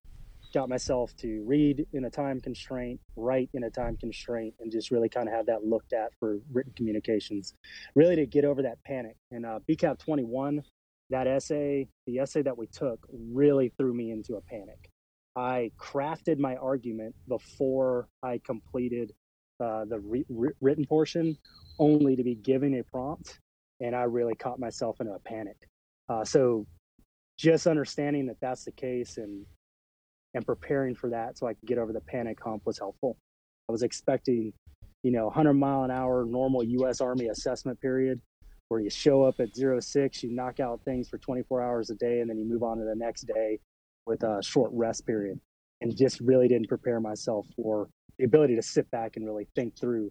got 0.53 0.69
myself 0.69 1.15
to 1.17 1.43
read 1.47 1.87
in 1.93 2.05
a 2.05 2.11
time 2.11 2.41
constraint, 2.41 3.01
write 3.17 3.51
in 3.55 3.65
a 3.65 3.71
time 3.71 3.97
constraint, 3.97 4.55
and 4.61 4.71
just 4.71 4.91
really 4.91 5.09
kind 5.09 5.29
of 5.29 5.35
have 5.35 5.47
that 5.47 5.65
looked 5.65 5.93
at 5.93 6.13
for 6.21 6.39
written 6.53 6.73
communications, 6.77 7.55
really 7.95 8.17
to 8.17 8.27
get 8.27 8.45
over 8.45 8.63
that 8.63 8.83
panic. 8.85 9.17
And 9.31 9.47
uh, 9.47 9.61
BCAP 9.69 9.99
21, 9.99 10.63
that 11.11 11.27
essay, 11.27 11.89
the 12.07 12.19
essay 12.19 12.43
that 12.43 12.57
we 12.57 12.67
took, 12.67 13.07
really 13.13 13.73
threw 13.79 13.95
me 13.95 14.11
into 14.11 14.37
a 14.37 14.41
panic. 14.41 14.91
I 15.35 15.71
crafted 15.79 16.39
my 16.39 16.57
argument 16.57 17.15
before 17.27 18.09
I 18.23 18.41
completed 18.45 19.13
uh, 19.61 19.85
the 19.87 20.01
re- 20.01 20.53
written 20.61 20.85
portion, 20.85 21.37
only 21.79 22.17
to 22.17 22.23
be 22.23 22.35
given 22.35 22.79
a 22.79 22.83
prompt, 22.83 23.39
and 23.81 23.97
I 23.97 24.03
really 24.03 24.35
caught 24.35 24.59
myself 24.59 25.01
in 25.01 25.09
a 25.09 25.19
panic. 25.21 25.57
Uh, 26.09 26.25
so, 26.25 26.67
just 27.39 27.67
understanding 27.67 28.27
that 28.27 28.37
that's 28.41 28.65
the 28.65 28.73
case 28.73 29.17
and 29.17 29.47
and 30.35 30.47
preparing 30.47 30.95
for 30.95 31.11
that 31.11 31.39
so 31.39 31.47
I 31.47 31.55
could 31.55 31.69
get 31.69 31.79
over 31.79 31.93
the 31.93 32.01
panic 32.01 32.39
hump 32.43 32.63
was 32.65 32.79
helpful. 32.79 33.17
I 33.69 33.73
was 33.73 33.83
expecting, 33.83 34.53
you 35.03 35.13
know, 35.13 35.27
100 35.27 35.55
mile 35.55 35.85
an 35.85 35.91
hour 35.91 36.25
normal 36.25 36.65
U.S. 36.65 37.01
Army 37.01 37.29
assessment 37.29 37.81
period 37.81 38.21
where 38.69 38.81
you 38.81 38.91
show 38.91 39.23
up 39.23 39.39
at 39.39 39.55
zero 39.55 39.81
six, 39.81 40.23
you 40.23 40.35
knock 40.35 40.59
out 40.59 40.81
things 40.85 41.09
for 41.09 41.19
24 41.19 41.63
hours 41.63 41.91
a 41.91 41.95
day, 41.97 42.21
and 42.21 42.31
then 42.31 42.39
you 42.39 42.47
move 42.47 42.63
on 42.63 42.79
to 42.79 42.85
the 42.85 42.95
next 42.95 43.27
day 43.27 43.59
with 44.07 44.23
a 44.23 44.43
short 44.43 44.71
rest 44.73 45.07
period. 45.07 45.39
And 45.83 45.95
just 45.95 46.21
really 46.21 46.49
didn't 46.49 46.69
prepare 46.69 47.01
myself 47.01 47.47
for 47.57 47.89
the 48.19 48.25
ability 48.25 48.57
to 48.57 48.63
sit 48.63 48.91
back 48.91 49.17
and 49.17 49.27
really 49.27 49.47
think 49.55 49.77
through 49.77 50.11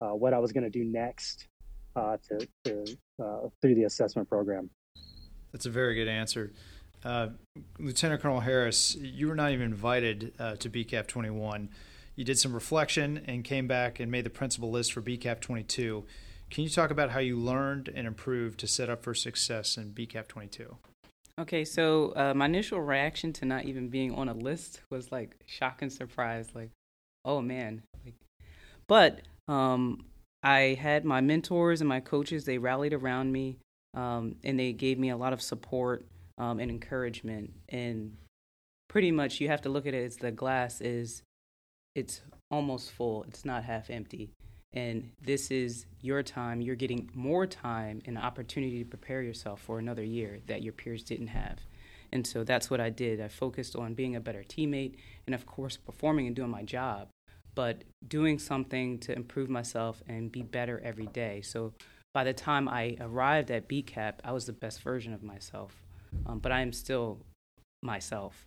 uh, 0.00 0.14
what 0.16 0.34
I 0.34 0.38
was 0.38 0.52
going 0.52 0.64
to 0.64 0.70
do 0.70 0.84
next 0.84 1.46
uh, 1.94 2.16
to, 2.28 2.48
to 2.64 2.96
uh, 3.22 3.48
through 3.60 3.76
the 3.76 3.84
assessment 3.84 4.28
program. 4.28 4.70
That's 5.52 5.66
a 5.66 5.70
very 5.70 5.94
good 5.94 6.08
answer. 6.08 6.52
Uh, 7.04 7.28
Lieutenant 7.78 8.22
Colonel 8.22 8.40
Harris, 8.40 8.94
you 8.94 9.28
were 9.28 9.34
not 9.34 9.50
even 9.50 9.66
invited 9.66 10.32
uh, 10.38 10.56
to 10.56 10.70
BCAP 10.70 11.06
21. 11.06 11.68
You 12.14 12.24
did 12.24 12.38
some 12.38 12.54
reflection 12.54 13.22
and 13.26 13.42
came 13.42 13.66
back 13.66 13.98
and 13.98 14.10
made 14.10 14.24
the 14.24 14.30
principal 14.30 14.70
list 14.70 14.92
for 14.92 15.02
BCAP 15.02 15.40
22. 15.40 16.04
Can 16.50 16.64
you 16.64 16.70
talk 16.70 16.90
about 16.90 17.10
how 17.10 17.18
you 17.18 17.36
learned 17.36 17.90
and 17.94 18.06
improved 18.06 18.60
to 18.60 18.66
set 18.66 18.90
up 18.90 19.02
for 19.02 19.14
success 19.14 19.76
in 19.76 19.92
BCAP 19.92 20.28
22? 20.28 20.76
Okay, 21.40 21.64
so 21.64 22.12
uh, 22.14 22.34
my 22.34 22.44
initial 22.44 22.80
reaction 22.80 23.32
to 23.32 23.46
not 23.46 23.64
even 23.64 23.88
being 23.88 24.14
on 24.14 24.28
a 24.28 24.34
list 24.34 24.82
was 24.90 25.10
like 25.10 25.34
shock 25.46 25.80
and 25.80 25.90
surprise, 25.90 26.50
like, 26.54 26.70
oh 27.24 27.40
man. 27.40 27.82
Like, 28.04 28.14
but 28.86 29.22
um, 29.48 30.04
I 30.42 30.76
had 30.78 31.06
my 31.06 31.22
mentors 31.22 31.80
and 31.80 31.88
my 31.88 32.00
coaches; 32.00 32.44
they 32.44 32.58
rallied 32.58 32.92
around 32.92 33.32
me, 33.32 33.56
um, 33.94 34.36
and 34.44 34.60
they 34.60 34.74
gave 34.74 34.98
me 34.98 35.08
a 35.08 35.16
lot 35.16 35.32
of 35.32 35.40
support 35.40 36.04
um, 36.38 36.60
and 36.60 36.70
encouragement. 36.70 37.52
And 37.68 38.16
pretty 38.88 39.10
much 39.10 39.40
you 39.40 39.48
have 39.48 39.62
to 39.62 39.68
look 39.68 39.86
at 39.86 39.94
it 39.94 40.04
as 40.04 40.16
the 40.16 40.30
glass 40.30 40.80
is 40.80 41.22
it's 41.94 42.22
almost 42.50 42.92
full. 42.92 43.24
It's 43.24 43.44
not 43.44 43.64
half 43.64 43.90
empty. 43.90 44.30
And 44.72 45.10
this 45.20 45.50
is 45.50 45.86
your 46.00 46.22
time. 46.22 46.62
You're 46.62 46.76
getting 46.76 47.10
more 47.14 47.46
time 47.46 48.00
and 48.06 48.16
opportunity 48.16 48.82
to 48.82 48.88
prepare 48.88 49.22
yourself 49.22 49.60
for 49.60 49.78
another 49.78 50.02
year 50.02 50.40
that 50.46 50.62
your 50.62 50.72
peers 50.72 51.02
didn't 51.02 51.26
have. 51.28 51.58
And 52.10 52.26
so 52.26 52.44
that's 52.44 52.70
what 52.70 52.80
I 52.80 52.90
did. 52.90 53.20
I 53.20 53.28
focused 53.28 53.76
on 53.76 53.94
being 53.94 54.16
a 54.16 54.20
better 54.20 54.42
teammate 54.42 54.96
and, 55.26 55.34
of 55.34 55.46
course, 55.46 55.76
performing 55.76 56.26
and 56.26 56.36
doing 56.36 56.50
my 56.50 56.62
job, 56.62 57.08
but 57.54 57.84
doing 58.06 58.38
something 58.38 58.98
to 59.00 59.14
improve 59.14 59.48
myself 59.48 60.02
and 60.06 60.32
be 60.32 60.42
better 60.42 60.80
every 60.84 61.06
day. 61.06 61.40
So 61.42 61.72
by 62.14 62.24
the 62.24 62.34
time 62.34 62.68
I 62.68 62.96
arrived 63.00 63.50
at 63.50 63.68
BCAP, 63.68 64.14
I 64.24 64.32
was 64.32 64.46
the 64.46 64.52
best 64.52 64.82
version 64.82 65.14
of 65.14 65.22
myself 65.22 65.81
um, 66.26 66.38
but 66.38 66.52
I 66.52 66.60
am 66.60 66.72
still 66.72 67.18
myself. 67.82 68.44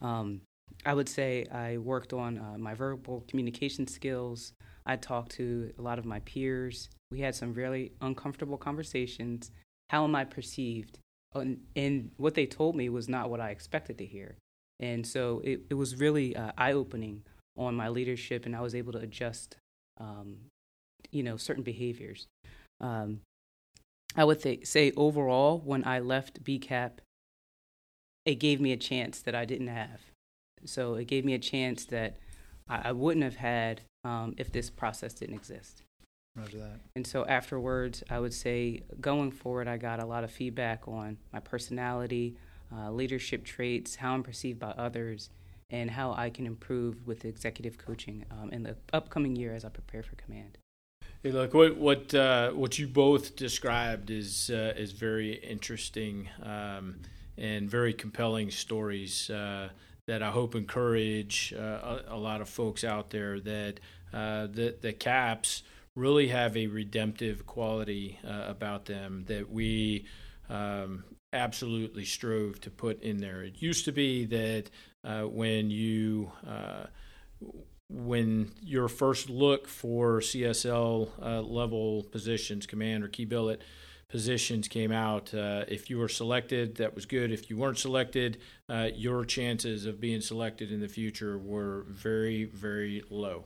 Um, 0.00 0.42
I 0.84 0.94
would 0.94 1.08
say 1.08 1.46
I 1.46 1.78
worked 1.78 2.12
on 2.12 2.38
uh, 2.38 2.58
my 2.58 2.74
verbal 2.74 3.24
communication 3.28 3.86
skills. 3.86 4.52
I 4.86 4.96
talked 4.96 5.32
to 5.32 5.72
a 5.78 5.82
lot 5.82 5.98
of 5.98 6.04
my 6.04 6.20
peers. 6.20 6.88
We 7.10 7.20
had 7.20 7.34
some 7.34 7.52
really 7.54 7.92
uncomfortable 8.00 8.56
conversations. 8.56 9.50
How 9.90 10.04
am 10.04 10.14
I 10.14 10.24
perceived? 10.24 10.98
And, 11.34 11.60
and 11.76 12.10
what 12.16 12.34
they 12.34 12.46
told 12.46 12.76
me 12.76 12.88
was 12.88 13.08
not 13.08 13.30
what 13.30 13.40
I 13.40 13.50
expected 13.50 13.98
to 13.98 14.06
hear. 14.06 14.36
And 14.80 15.06
so 15.06 15.40
it, 15.44 15.62
it 15.70 15.74
was 15.74 15.96
really 15.96 16.36
uh, 16.36 16.52
eye 16.56 16.72
opening 16.72 17.22
on 17.56 17.74
my 17.74 17.88
leadership, 17.88 18.46
and 18.46 18.54
I 18.54 18.60
was 18.60 18.74
able 18.74 18.92
to 18.92 18.98
adjust, 18.98 19.56
um, 19.98 20.36
you 21.10 21.22
know, 21.22 21.36
certain 21.36 21.64
behaviors. 21.64 22.26
Um, 22.80 23.20
I 24.14 24.24
would 24.24 24.40
th- 24.40 24.66
say 24.66 24.92
overall, 24.96 25.60
when 25.64 25.84
I 25.84 25.98
left 25.98 26.42
BCAP, 26.44 26.92
it 28.28 28.34
gave 28.34 28.60
me 28.60 28.72
a 28.72 28.76
chance 28.76 29.20
that 29.20 29.34
I 29.34 29.46
didn't 29.46 29.68
have. 29.68 30.02
So 30.66 30.96
it 30.96 31.06
gave 31.06 31.24
me 31.24 31.32
a 31.32 31.38
chance 31.38 31.86
that 31.86 32.18
I, 32.68 32.90
I 32.90 32.92
wouldn't 32.92 33.24
have 33.24 33.36
had 33.36 33.80
um, 34.04 34.34
if 34.36 34.52
this 34.52 34.68
process 34.68 35.14
didn't 35.14 35.36
exist. 35.36 35.82
Roger 36.36 36.58
that. 36.58 36.80
And 36.94 37.06
so 37.06 37.24
afterwards, 37.24 38.04
I 38.10 38.20
would 38.20 38.34
say 38.34 38.82
going 39.00 39.30
forward, 39.30 39.66
I 39.66 39.78
got 39.78 40.02
a 40.02 40.04
lot 40.04 40.24
of 40.24 40.30
feedback 40.30 40.86
on 40.86 41.16
my 41.32 41.40
personality, 41.40 42.36
uh, 42.70 42.90
leadership 42.90 43.44
traits, 43.44 43.96
how 43.96 44.12
I'm 44.12 44.22
perceived 44.22 44.58
by 44.58 44.72
others, 44.72 45.30
and 45.70 45.90
how 45.90 46.12
I 46.12 46.28
can 46.28 46.44
improve 46.44 47.06
with 47.06 47.24
executive 47.24 47.78
coaching 47.78 48.26
um, 48.30 48.50
in 48.50 48.62
the 48.62 48.76
upcoming 48.92 49.36
year 49.36 49.54
as 49.54 49.64
I 49.64 49.70
prepare 49.70 50.02
for 50.02 50.16
command. 50.16 50.58
Hey, 51.22 51.32
look 51.32 51.54
what 51.54 51.76
what 51.78 52.14
uh, 52.14 52.50
what 52.50 52.78
you 52.78 52.86
both 52.86 53.36
described 53.36 54.10
is 54.10 54.50
uh, 54.50 54.74
is 54.76 54.92
very 54.92 55.32
interesting 55.32 56.28
um, 56.42 57.00
and 57.38 57.70
very 57.70 57.92
compelling 57.92 58.50
stories 58.50 59.30
uh, 59.30 59.68
that 60.06 60.22
I 60.22 60.30
hope 60.30 60.54
encourage 60.54 61.54
uh, 61.56 61.60
a, 62.08 62.14
a, 62.14 62.16
lot 62.16 62.40
of 62.40 62.48
folks 62.48 62.84
out 62.84 63.10
there 63.10 63.40
that 63.40 63.80
uh, 64.12 64.46
the 64.46 64.76
the 64.80 64.92
caps 64.92 65.62
really 65.94 66.28
have 66.28 66.56
a 66.56 66.66
redemptive 66.66 67.46
quality 67.46 68.18
uh, 68.26 68.44
about 68.46 68.86
them 68.86 69.24
that 69.26 69.50
we 69.50 70.06
um, 70.48 71.04
absolutely 71.32 72.04
strove 72.04 72.60
to 72.60 72.70
put 72.70 73.02
in 73.02 73.18
there. 73.18 73.42
It 73.42 73.60
used 73.60 73.84
to 73.86 73.92
be 73.92 74.24
that 74.26 74.70
when 75.30 75.70
you 75.70 76.30
when 77.90 78.50
your 78.62 78.88
first 78.88 79.30
look 79.30 79.66
for 79.66 80.20
CSL 80.20 81.08
uh, 81.22 81.40
level 81.40 82.04
positions, 82.04 82.66
command 82.66 83.02
or 83.02 83.08
key 83.08 83.24
billet 83.24 83.62
positions 84.08 84.68
came 84.68 84.90
out, 84.90 85.34
uh, 85.34 85.64
if 85.68 85.90
you 85.90 85.98
were 85.98 86.08
selected, 86.08 86.76
that 86.76 86.94
was 86.94 87.04
good. 87.06 87.30
If 87.30 87.50
you 87.50 87.56
weren't 87.56 87.78
selected, 87.78 88.38
uh, 88.68 88.88
your 88.94 89.24
chances 89.24 89.84
of 89.86 90.00
being 90.00 90.20
selected 90.20 90.72
in 90.72 90.80
the 90.80 90.88
future 90.88 91.38
were 91.38 91.84
very, 91.88 92.44
very 92.44 93.02
low. 93.10 93.44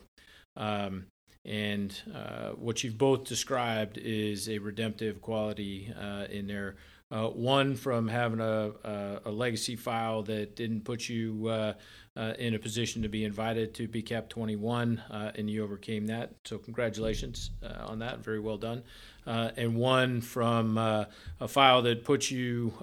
Um, 0.55 1.07
and 1.45 1.93
uh, 2.15 2.51
what 2.51 2.83
you've 2.83 2.97
both 2.97 3.25
described 3.25 3.97
is 3.97 4.47
a 4.47 4.59
redemptive 4.59 5.21
quality 5.21 5.93
uh, 5.99 6.25
in 6.29 6.47
there. 6.47 6.75
Uh, 7.11 7.27
one 7.27 7.75
from 7.75 8.07
having 8.07 8.39
a, 8.39 8.71
a, 8.83 9.19
a, 9.25 9.31
legacy 9.31 9.75
file 9.75 10.23
that 10.23 10.55
didn't 10.55 10.83
put 10.83 11.07
you 11.07 11.75
uh, 12.15 12.19
uh, 12.23 12.33
in 12.39 12.53
a 12.53 12.59
position 12.59 13.01
to 13.01 13.09
be 13.09 13.25
invited 13.25 13.73
to 13.75 13.87
BCAP 13.87 14.29
21, 14.29 15.01
uh, 15.09 15.31
and 15.35 15.49
you 15.49 15.63
overcame 15.63 16.07
that. 16.07 16.31
So, 16.45 16.57
congratulations 16.57 17.51
uh, 17.63 17.85
on 17.87 17.99
that. 17.99 18.19
Very 18.19 18.39
well 18.39 18.57
done. 18.57 18.83
Uh, 19.25 19.51
and 19.57 19.75
one 19.75 20.21
from 20.21 20.77
a 20.77 21.07
file 21.47 21.81
that 21.83 22.03
puts 22.03 22.31
you 22.31 22.73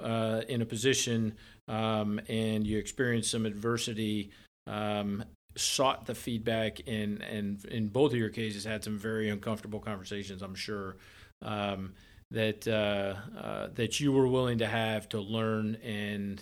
in 0.49 0.63
a 0.63 0.67
position 0.67 1.35
um, 1.69 2.21
and 2.29 2.67
you 2.67 2.79
experienced 2.79 3.31
some 3.31 3.47
adversity. 3.47 4.31
Um, 4.67 5.25
sought 5.57 6.07
the 6.07 6.15
feedback 6.15 6.81
and 6.87 7.21
and 7.23 7.65
in 7.65 7.89
both 7.89 8.13
of 8.13 8.19
your 8.19 8.29
cases 8.29 8.65
had 8.65 8.85
some 8.85 8.97
very 8.97 9.29
uncomfortable 9.29 9.81
conversations 9.81 10.43
i'm 10.43 10.55
sure 10.55 10.97
um, 11.43 11.93
that 12.31 12.69
uh, 12.69 13.17
uh, 13.37 13.67
that 13.75 13.99
you 13.99 14.13
were 14.13 14.29
willing 14.29 14.59
to 14.59 14.67
have 14.67 15.09
to 15.09 15.21
learn 15.21 15.75
and 15.83 16.41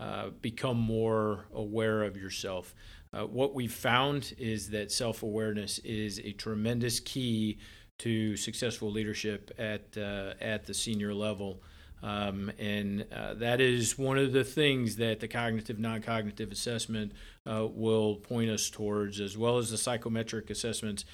uh, 0.00 0.30
become 0.40 0.78
more 0.78 1.44
aware 1.52 2.04
of 2.04 2.16
yourself. 2.16 2.74
Uh, 3.12 3.26
what 3.26 3.54
we've 3.54 3.72
found 3.72 4.32
is 4.38 4.70
that 4.70 4.90
self 4.90 5.22
awareness 5.22 5.78
is 5.80 6.18
a 6.20 6.32
tremendous 6.32 7.00
key 7.00 7.58
to 7.98 8.34
successful 8.34 8.90
leadership 8.90 9.50
at 9.58 9.98
uh, 9.98 10.32
at 10.40 10.64
the 10.64 10.72
senior 10.72 11.12
level. 11.12 11.62
Um, 12.02 12.50
and 12.58 13.04
uh, 13.14 13.34
that 13.34 13.60
is 13.60 13.98
one 13.98 14.16
of 14.16 14.32
the 14.32 14.42
things 14.42 14.96
that 14.96 15.20
the 15.20 15.28
cognitive 15.28 15.78
non 15.78 16.00
cognitive 16.00 16.50
assessment 16.50 17.12
uh, 17.46 17.66
will 17.70 18.16
point 18.16 18.48
us 18.48 18.70
towards, 18.70 19.20
as 19.20 19.36
well 19.36 19.58
as 19.58 19.70
the 19.70 19.76
psychometric 19.76 20.48
assessments 20.48 21.04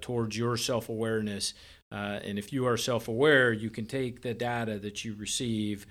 towards 0.00 0.38
your 0.38 0.56
self 0.56 0.88
awareness. 0.88 1.52
And 1.90 2.38
if 2.38 2.52
you 2.52 2.64
are 2.64 2.76
self 2.76 3.08
aware, 3.08 3.52
you 3.52 3.70
can 3.70 3.86
take 3.86 4.22
the 4.22 4.34
data 4.34 4.78
that 4.78 5.04
you 5.04 5.16
receive 5.16 5.84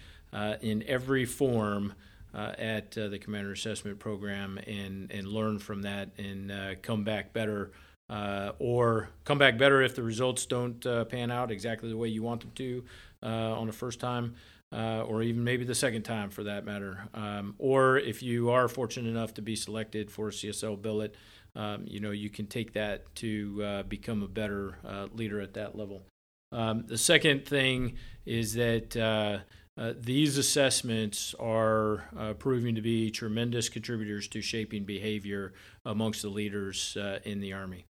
in 0.61 0.85
every 0.87 1.25
form. 1.25 1.95
Uh, 2.31 2.53
at 2.59 2.91
the 2.91 3.17
Commander 3.17 3.51
Assessment 3.51 3.97
Program 3.97 4.59
and 4.67 5.11
and 5.11 5.27
learn 5.27 5.57
from 5.57 5.81
that 5.81 6.09
and 6.19 6.79
come 6.83 7.03
back 7.03 7.33
better 7.33 7.71
uh, 8.09 8.51
or 8.59 9.09
come 9.23 9.37
back 9.37 9.57
better 9.57 9.81
if 9.81 9.95
the 9.95 10.03
results 10.03 10.45
don't 10.45 10.85
uh, 10.85 11.05
pan 11.05 11.31
out 11.31 11.51
exactly 11.51 11.89
the 11.89 11.97
way 11.97 12.07
you 12.07 12.23
want 12.23 12.41
them 12.41 12.51
to 12.55 12.83
uh, 13.21 13.27
on 13.59 13.67
the 13.67 13.73
first 13.73 13.99
time, 13.99 14.35
uh, 14.73 15.03
or 15.03 15.21
even 15.21 15.43
maybe 15.43 15.63
the 15.63 15.75
second 15.75 16.03
time 16.03 16.29
for 16.29 16.43
that 16.43 16.65
matter. 16.65 17.07
Um, 17.13 17.55
or 17.59 17.97
if 17.97 18.23
you 18.23 18.49
are 18.49 18.67
fortunate 18.67 19.09
enough 19.09 19.35
to 19.35 19.41
be 19.41 19.55
selected 19.55 20.09
for 20.09 20.29
a 20.29 20.31
CSL 20.31 20.81
billet, 20.81 21.15
um, 21.55 21.83
you 21.85 21.99
know 21.99 22.11
you 22.11 22.29
can 22.29 22.47
take 22.47 22.73
that 22.73 23.13
to 23.15 23.63
uh, 23.63 23.83
become 23.83 24.23
a 24.23 24.27
better 24.27 24.77
uh, 24.85 25.07
leader 25.13 25.39
at 25.39 25.53
that 25.53 25.77
level. 25.77 26.03
Um, 26.51 26.85
the 26.87 26.97
second 26.97 27.45
thing 27.45 27.95
is 28.25 28.53
that. 28.53 29.43
Uh, 29.79 29.93
these 29.97 30.37
assessments 30.37 31.33
are 31.39 32.09
uh, 32.17 32.33
proving 32.33 32.75
to 32.75 32.81
be 32.81 33.09
tremendous 33.09 33.69
contributors 33.69 34.27
to 34.27 34.41
shaping 34.41 34.83
behavior 34.83 35.53
amongst 35.85 36.21
the 36.21 36.27
leaders 36.27 36.97
uh, 36.97 37.19
in 37.23 37.39
the 37.39 37.53
Army. 37.53 37.85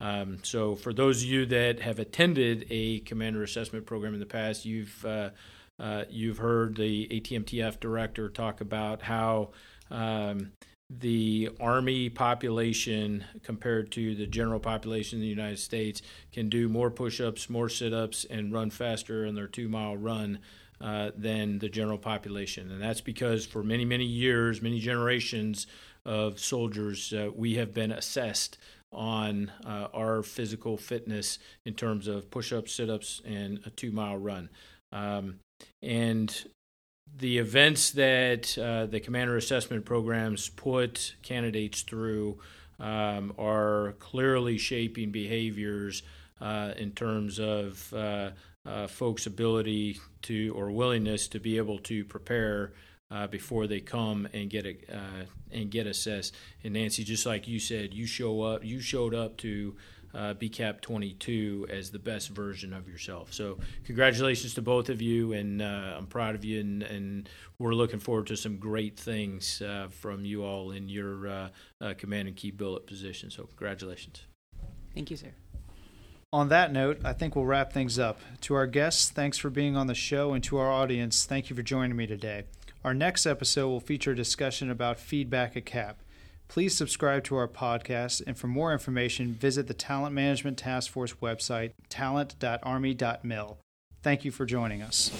Um, 0.00 0.38
so, 0.42 0.74
for 0.74 0.94
those 0.94 1.22
of 1.22 1.28
you 1.28 1.44
that 1.46 1.80
have 1.80 1.98
attended 1.98 2.66
a 2.70 3.00
commander 3.00 3.42
assessment 3.42 3.84
program 3.84 4.14
in 4.14 4.20
the 4.20 4.26
past, 4.26 4.64
you've 4.64 5.04
uh, 5.04 5.30
uh, 5.78 6.04
you've 6.08 6.38
heard 6.38 6.76
the 6.76 7.08
ATMTF 7.08 7.78
director 7.78 8.30
talk 8.30 8.62
about 8.62 9.02
how 9.02 9.50
um, 9.90 10.52
the 10.88 11.50
Army 11.60 12.08
population 12.08 13.24
compared 13.42 13.90
to 13.92 14.14
the 14.14 14.26
general 14.26 14.60
population 14.60 15.18
in 15.18 15.22
the 15.22 15.28
United 15.28 15.58
States 15.58 16.00
can 16.32 16.48
do 16.48 16.68
more 16.68 16.90
push 16.90 17.20
ups, 17.20 17.50
more 17.50 17.68
sit 17.68 17.92
ups, 17.92 18.24
and 18.24 18.52
run 18.52 18.70
faster 18.70 19.26
in 19.26 19.34
their 19.34 19.48
two 19.48 19.68
mile 19.68 19.96
run 19.96 20.38
uh, 20.80 21.10
than 21.16 21.58
the 21.58 21.68
general 21.68 21.98
population. 21.98 22.70
And 22.70 22.82
that's 22.82 23.00
because 23.00 23.46
for 23.46 23.62
many, 23.62 23.84
many 23.84 24.04
years, 24.04 24.60
many 24.60 24.80
generations 24.80 25.66
of 26.04 26.38
soldiers, 26.38 27.12
uh, 27.12 27.30
we 27.34 27.54
have 27.54 27.72
been 27.72 27.92
assessed 27.92 28.58
on 28.92 29.50
uh, 29.66 29.88
our 29.92 30.22
physical 30.22 30.76
fitness 30.76 31.38
in 31.64 31.74
terms 31.74 32.06
of 32.06 32.30
push 32.30 32.52
ups, 32.52 32.72
sit 32.74 32.90
ups, 32.90 33.20
and 33.24 33.60
a 33.66 33.70
two 33.70 33.90
mile 33.90 34.16
run. 34.16 34.48
Um, 34.92 35.40
and 35.82 36.44
the 37.18 37.38
events 37.38 37.90
that 37.92 38.56
uh, 38.58 38.86
the 38.86 39.00
commander 39.00 39.36
assessment 39.36 39.84
programs 39.84 40.48
put 40.48 41.14
candidates 41.22 41.82
through 41.82 42.38
um, 42.80 43.32
are 43.38 43.94
clearly 43.98 44.58
shaping 44.58 45.10
behaviors 45.10 46.02
uh, 46.40 46.72
in 46.76 46.90
terms 46.92 47.38
of 47.38 47.92
uh, 48.66 48.86
folks' 48.86 49.26
ability 49.26 50.00
to 50.22 50.54
or 50.56 50.70
willingness 50.70 51.28
to 51.28 51.40
be 51.40 51.56
able 51.56 51.78
to 51.78 52.04
prepare 52.04 52.72
uh, 53.10 53.26
before 53.26 53.66
they 53.66 53.80
come 53.80 54.26
and 54.32 54.50
get 54.50 54.66
a, 54.66 54.76
uh, 54.92 55.24
and 55.52 55.70
get 55.70 55.86
assessed. 55.86 56.34
And 56.62 56.74
Nancy, 56.74 57.04
just 57.04 57.26
like 57.26 57.46
you 57.46 57.60
said, 57.60 57.94
you 57.94 58.06
show 58.06 58.42
up. 58.42 58.64
You 58.64 58.80
showed 58.80 59.14
up 59.14 59.36
to 59.38 59.76
uh, 60.14 60.34
BCAP 60.34 60.80
22 60.80 61.66
as 61.70 61.90
the 61.90 61.98
best 61.98 62.28
version 62.30 62.72
of 62.72 62.88
yourself. 62.88 63.32
So 63.32 63.58
congratulations 63.84 64.54
to 64.54 64.62
both 64.62 64.88
of 64.88 65.02
you, 65.02 65.32
and 65.32 65.60
uh, 65.60 65.94
I'm 65.96 66.06
proud 66.06 66.34
of 66.34 66.44
you, 66.44 66.60
and, 66.60 66.82
and, 66.82 67.28
we're 67.56 67.72
looking 67.72 68.00
forward 68.00 68.26
to 68.26 68.36
some 68.36 68.58
great 68.58 68.98
things 68.98 69.62
uh, 69.62 69.86
from 69.88 70.24
you 70.24 70.44
all 70.44 70.72
in 70.72 70.88
your 70.88 71.28
uh, 71.28 71.48
command 71.96 72.26
and 72.26 72.36
key 72.36 72.50
billet 72.50 72.84
position. 72.84 73.30
So 73.30 73.44
congratulations. 73.44 74.22
Thank 74.92 75.12
you, 75.12 75.16
sir. 75.16 75.32
On 76.34 76.48
that 76.48 76.72
note, 76.72 76.98
I 77.04 77.12
think 77.12 77.36
we'll 77.36 77.44
wrap 77.44 77.72
things 77.72 77.96
up. 77.96 78.18
To 78.40 78.54
our 78.54 78.66
guests, 78.66 79.08
thanks 79.08 79.38
for 79.38 79.50
being 79.50 79.76
on 79.76 79.86
the 79.86 79.94
show, 79.94 80.32
and 80.32 80.42
to 80.42 80.56
our 80.56 80.68
audience, 80.68 81.24
thank 81.24 81.48
you 81.48 81.54
for 81.54 81.62
joining 81.62 81.96
me 81.96 82.08
today. 82.08 82.42
Our 82.82 82.92
next 82.92 83.24
episode 83.24 83.68
will 83.68 83.78
feature 83.78 84.10
a 84.10 84.16
discussion 84.16 84.68
about 84.68 84.98
feedback 84.98 85.56
at 85.56 85.64
CAP. 85.64 86.00
Please 86.48 86.76
subscribe 86.76 87.22
to 87.24 87.36
our 87.36 87.46
podcast, 87.46 88.20
and 88.26 88.36
for 88.36 88.48
more 88.48 88.72
information, 88.72 89.34
visit 89.34 89.68
the 89.68 89.74
Talent 89.74 90.12
Management 90.12 90.58
Task 90.58 90.90
Force 90.90 91.12
website, 91.22 91.70
talent.army.mil. 91.88 93.58
Thank 94.02 94.24
you 94.24 94.32
for 94.32 94.44
joining 94.44 94.82
us. 94.82 95.10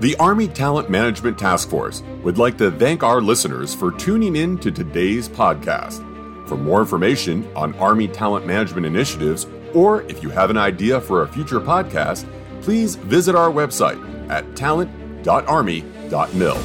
The 0.00 0.16
Army 0.18 0.48
Talent 0.48 0.88
Management 0.88 1.38
Task 1.38 1.68
Force 1.68 2.02
would 2.22 2.38
like 2.38 2.56
to 2.56 2.70
thank 2.70 3.02
our 3.02 3.20
listeners 3.20 3.74
for 3.74 3.92
tuning 3.92 4.34
in 4.36 4.56
to 4.60 4.70
today's 4.70 5.28
podcast. 5.28 6.07
For 6.48 6.56
more 6.56 6.80
information 6.80 7.46
on 7.54 7.74
Army 7.74 8.08
talent 8.08 8.46
management 8.46 8.86
initiatives, 8.86 9.46
or 9.74 10.02
if 10.04 10.22
you 10.22 10.30
have 10.30 10.48
an 10.48 10.56
idea 10.56 10.98
for 10.98 11.22
a 11.22 11.28
future 11.28 11.60
podcast, 11.60 12.26
please 12.62 12.96
visit 12.96 13.34
our 13.34 13.50
website 13.50 14.00
at 14.30 14.56
talent.army.mil. 14.56 16.58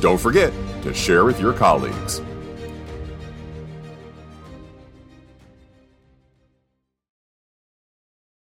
Don't 0.00 0.20
forget 0.20 0.52
to 0.82 0.92
share 0.92 1.24
with 1.24 1.40
your 1.40 1.54
colleagues. 1.54 2.20